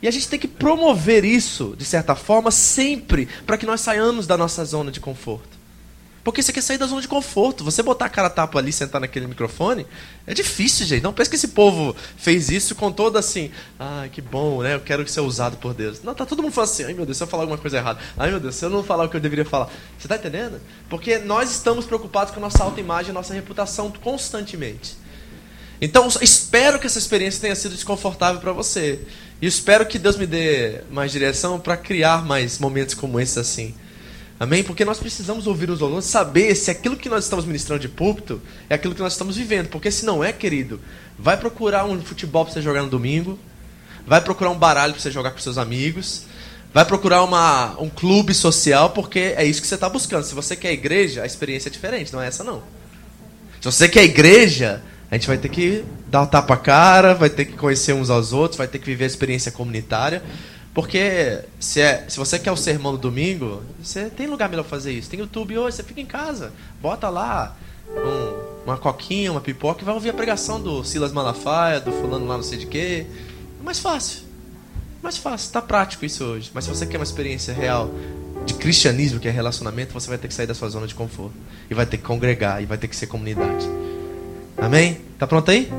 E 0.02 0.08
a 0.08 0.12
gente 0.12 0.28
tem 0.28 0.40
que 0.40 0.48
promover 0.48 1.26
isso, 1.26 1.76
de 1.78 1.86
certa 1.86 2.16
forma, 2.16 2.52
sempre, 2.52 3.28
para 3.46 3.58
que 3.58 3.66
nós 3.66 3.82
saiamos 3.82 4.28
da 4.28 4.38
nossa 4.38 4.64
zona 4.64 4.92
de 4.92 5.00
conforto. 5.00 5.58
Porque 6.28 6.44
você 6.44 6.52
quer 6.52 6.62
sair 6.62 6.78
da 6.78 6.86
zona 6.86 7.00
de 7.00 7.08
conforto. 7.08 7.64
Você 7.64 7.82
botar 7.82 8.08
a 8.08 8.10
cara 8.10 8.30
tapa 8.30 8.60
ali, 8.60 8.74
sentar 8.74 9.00
naquele 9.00 9.26
microfone, 9.28 9.88
é 10.26 10.34
difícil, 10.34 10.86
gente. 10.86 11.02
Não 11.02 11.14
pense 11.14 11.30
que 11.30 11.38
esse 11.38 11.48
povo 11.48 11.96
fez 12.18 12.50
isso 12.50 12.76
com 12.76 12.92
todo 12.92 13.18
assim, 13.18 13.50
ah, 13.80 14.10
que 14.12 14.22
bom, 14.22 14.62
né? 14.62 14.76
Eu 14.76 14.82
quero 14.82 15.08
ser 15.08 15.22
usado 15.22 15.56
por 15.56 15.74
Deus. 15.74 16.04
Não, 16.04 16.14
tá 16.14 16.26
todo 16.26 16.44
mundo 16.44 16.52
falando 16.52 16.70
assim, 16.70 16.84
ai 16.84 16.94
meu 16.94 17.06
Deus, 17.06 17.18
se 17.18 17.24
eu 17.24 17.28
falar 17.28 17.44
alguma 17.44 17.58
coisa 17.58 17.78
errada. 17.78 18.02
Ai 18.18 18.30
meu 18.30 18.42
Deus, 18.42 18.56
se 18.56 18.66
eu 18.66 18.70
não 18.70 18.84
falar 18.84 19.06
o 19.06 19.10
que 19.10 19.16
eu 19.16 19.22
deveria 19.22 19.46
falar. 19.46 19.70
Você 19.98 20.06
tá 20.06 20.18
entendendo? 20.18 20.60
Porque 20.90 21.18
nós 21.18 21.50
estamos 21.50 21.86
preocupados 21.86 22.34
com 22.34 22.42
a 22.42 22.44
nossa 22.44 22.62
autoimagem, 22.62 23.12
a 23.12 23.14
nossa 23.14 23.34
reputação 23.34 23.90
constantemente. 23.90 24.98
Então, 25.80 26.10
espero 26.22 26.78
que 26.78 26.88
essa 26.88 27.00
experiência 27.00 27.40
tenha 27.40 27.56
sido 27.56 27.74
desconfortável 27.74 28.42
para 28.42 28.52
você. 28.52 29.00
E 29.42 29.46
espero 29.46 29.86
que 29.86 30.00
Deus 30.00 30.18
me 30.18 30.26
dê 30.26 30.82
mais 30.90 31.12
direção 31.12 31.60
para 31.60 31.78
criar 31.78 32.26
mais 32.26 32.58
momentos 32.58 32.96
como 32.96 33.20
esse 33.20 33.40
assim. 33.40 33.74
Amém? 34.40 34.64
Porque 34.64 34.86
nós 34.86 35.00
precisamos 35.00 35.48
ouvir 35.48 35.70
os 35.70 35.82
alunos, 35.82 36.06
saber 36.06 36.56
se 36.56 36.70
aquilo 36.70 36.96
que 36.96 37.10
nós 37.10 37.24
estamos 37.24 37.46
ministrando 37.46 37.82
de 37.82 37.90
púlpito 37.90 38.42
é 38.70 38.76
aquilo 38.76 38.94
que 38.94 39.02
nós 39.02 39.14
estamos 39.14 39.36
vivendo. 39.36 39.68
Porque 39.68 39.90
se 39.92 40.06
não 40.06 40.24
é, 40.24 40.32
querido, 40.32 40.80
vai 41.18 41.38
procurar 41.38 41.86
um 41.86 42.00
futebol 42.02 42.46
para 42.46 42.54
você 42.54 42.62
jogar 42.62 42.84
no 42.84 42.90
domingo, 42.90 43.38
vai 44.06 44.22
procurar 44.22 44.52
um 44.52 44.58
baralho 44.58 44.94
para 44.94 45.02
você 45.02 45.12
jogar 45.12 45.32
com 45.32 45.40
seus 45.40 45.58
amigos, 45.58 46.24
vai 46.74 46.86
procurar 46.86 47.24
uma, 47.24 47.76
um 47.80 47.90
clube 47.90 48.34
social, 48.34 48.92
porque 48.92 49.34
é 49.36 49.44
isso 49.44 49.62
que 49.62 49.68
você 49.68 49.76
está 49.76 49.90
buscando. 49.90 50.24
Se 50.24 50.36
você 50.36 50.56
quer 50.56 50.72
igreja, 50.72 51.24
a 51.24 51.26
experiência 51.26 51.70
é 51.70 51.72
diferente, 51.72 52.14
não 52.14 52.22
é 52.22 52.28
essa 52.28 52.44
não. 52.44 52.62
Se 53.60 53.66
você 53.66 53.90
quer 53.90 54.04
igreja, 54.04 54.84
a 55.10 55.16
gente 55.16 55.28
vai 55.28 55.38
ter 55.38 55.50
que 55.50 55.86
dar 56.08 56.24
o 56.24 56.28
tapa 56.28 56.58
cara, 56.58 57.14
vai 57.14 57.30
ter 57.30 57.46
que 57.46 57.54
conhecer 57.54 57.94
uns 57.94 58.10
aos 58.10 58.34
outros, 58.34 58.58
vai 58.58 58.68
ter 58.68 58.80
que 58.80 58.86
viver 58.86 59.06
a 59.06 59.08
experiência 59.08 59.52
comunitária. 59.52 60.22
Porque 60.74 61.40
se, 61.60 61.82
é, 61.82 62.06
se 62.08 62.18
você 62.18 62.38
quer 62.38 62.52
o 62.52 62.58
sermão 62.58 62.92
no 62.92 62.98
domingo, 62.98 63.64
você 63.82 64.10
tem 64.10 64.28
lugar 64.28 64.50
melhor 64.50 64.64
pra 64.64 64.70
fazer 64.70 64.92
isso. 64.92 65.10
Tem 65.10 65.20
YouTube 65.20 65.58
hoje, 65.58 65.78
você 65.78 65.84
fica 65.84 66.02
em 66.02 66.06
casa, 66.06 66.52
bota 66.82 67.10
lá 67.10 67.58
um, 67.90 68.64
uma 68.66 68.78
coquinha, 68.78 69.32
uma 69.32 69.42
pipoca 69.42 69.82
e 69.82 69.86
vai 69.86 69.94
ouvir 69.94 70.10
a 70.10 70.14
pregação 70.14 70.62
do 70.62 70.84
Silas 70.84 71.12
Malafaia, 71.12 71.80
do 71.80 71.92
fulano 71.92 72.28
lá 72.28 72.36
não 72.36 72.44
sei 72.44 72.60
de 72.60 72.68
quê. 72.68 73.08
É 73.60 73.64
mais 73.64 73.80
fácil. 73.80 74.22
Mais 75.02 75.18
fácil, 75.18 75.52
tá 75.52 75.62
prático 75.62 76.06
isso 76.06 76.24
hoje. 76.24 76.52
Mas 76.54 76.66
se 76.66 76.70
você 76.70 76.86
quer 76.86 76.98
uma 76.98 77.04
experiência 77.04 77.54
real 77.54 77.90
de 78.46 78.54
cristianismo, 78.54 79.20
que 79.20 79.28
é 79.28 79.32
relacionamento, 79.32 79.94
você 79.94 80.10
vai 80.10 80.18
ter 80.18 80.28
que 80.28 80.34
sair 80.34 80.48
da 80.48 80.54
sua 80.54 80.70
zona 80.70 80.86
de 80.86 80.94
conforto. 80.94 81.34
E 81.70 81.74
vai 81.74 81.86
ter 81.86 81.98
que 81.98 82.04
congregar, 82.04 82.62
e 82.62 82.66
vai 82.66 82.78
ter 82.78 82.88
que 82.88 82.96
ser 82.96 83.08
comunidade. 83.08 83.68
Amém? 84.58 84.98
Tá 85.18 85.28
pronto 85.28 85.50
aí? 85.52 85.70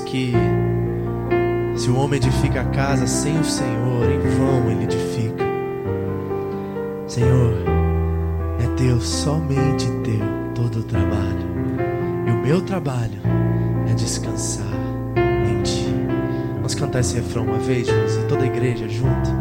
que 0.00 0.32
se 1.76 1.88
o 1.88 1.96
homem 1.96 2.16
edifica 2.16 2.62
a 2.62 2.64
casa 2.64 3.06
sem 3.06 3.38
o 3.38 3.44
Senhor, 3.44 4.10
em 4.10 4.18
vão 4.36 4.70
ele 4.70 4.84
edifica. 4.84 5.44
Senhor, 7.06 7.54
é 8.58 8.66
teu, 8.76 9.00
somente 9.00 9.86
teu, 10.02 10.54
todo 10.54 10.80
o 10.80 10.82
trabalho. 10.82 11.46
E 12.26 12.30
o 12.30 12.42
meu 12.42 12.60
trabalho 12.62 13.20
é 13.88 13.94
descansar 13.94 14.66
em 15.16 15.62
ti. 15.62 15.94
Vamos 16.56 16.74
cantar 16.74 17.00
esse 17.00 17.14
refrão 17.14 17.44
uma 17.44 17.58
vez, 17.58 17.86
Jesus, 17.86 18.24
e 18.24 18.26
toda 18.26 18.42
a 18.42 18.46
igreja 18.46 18.88
junto. 18.88 19.35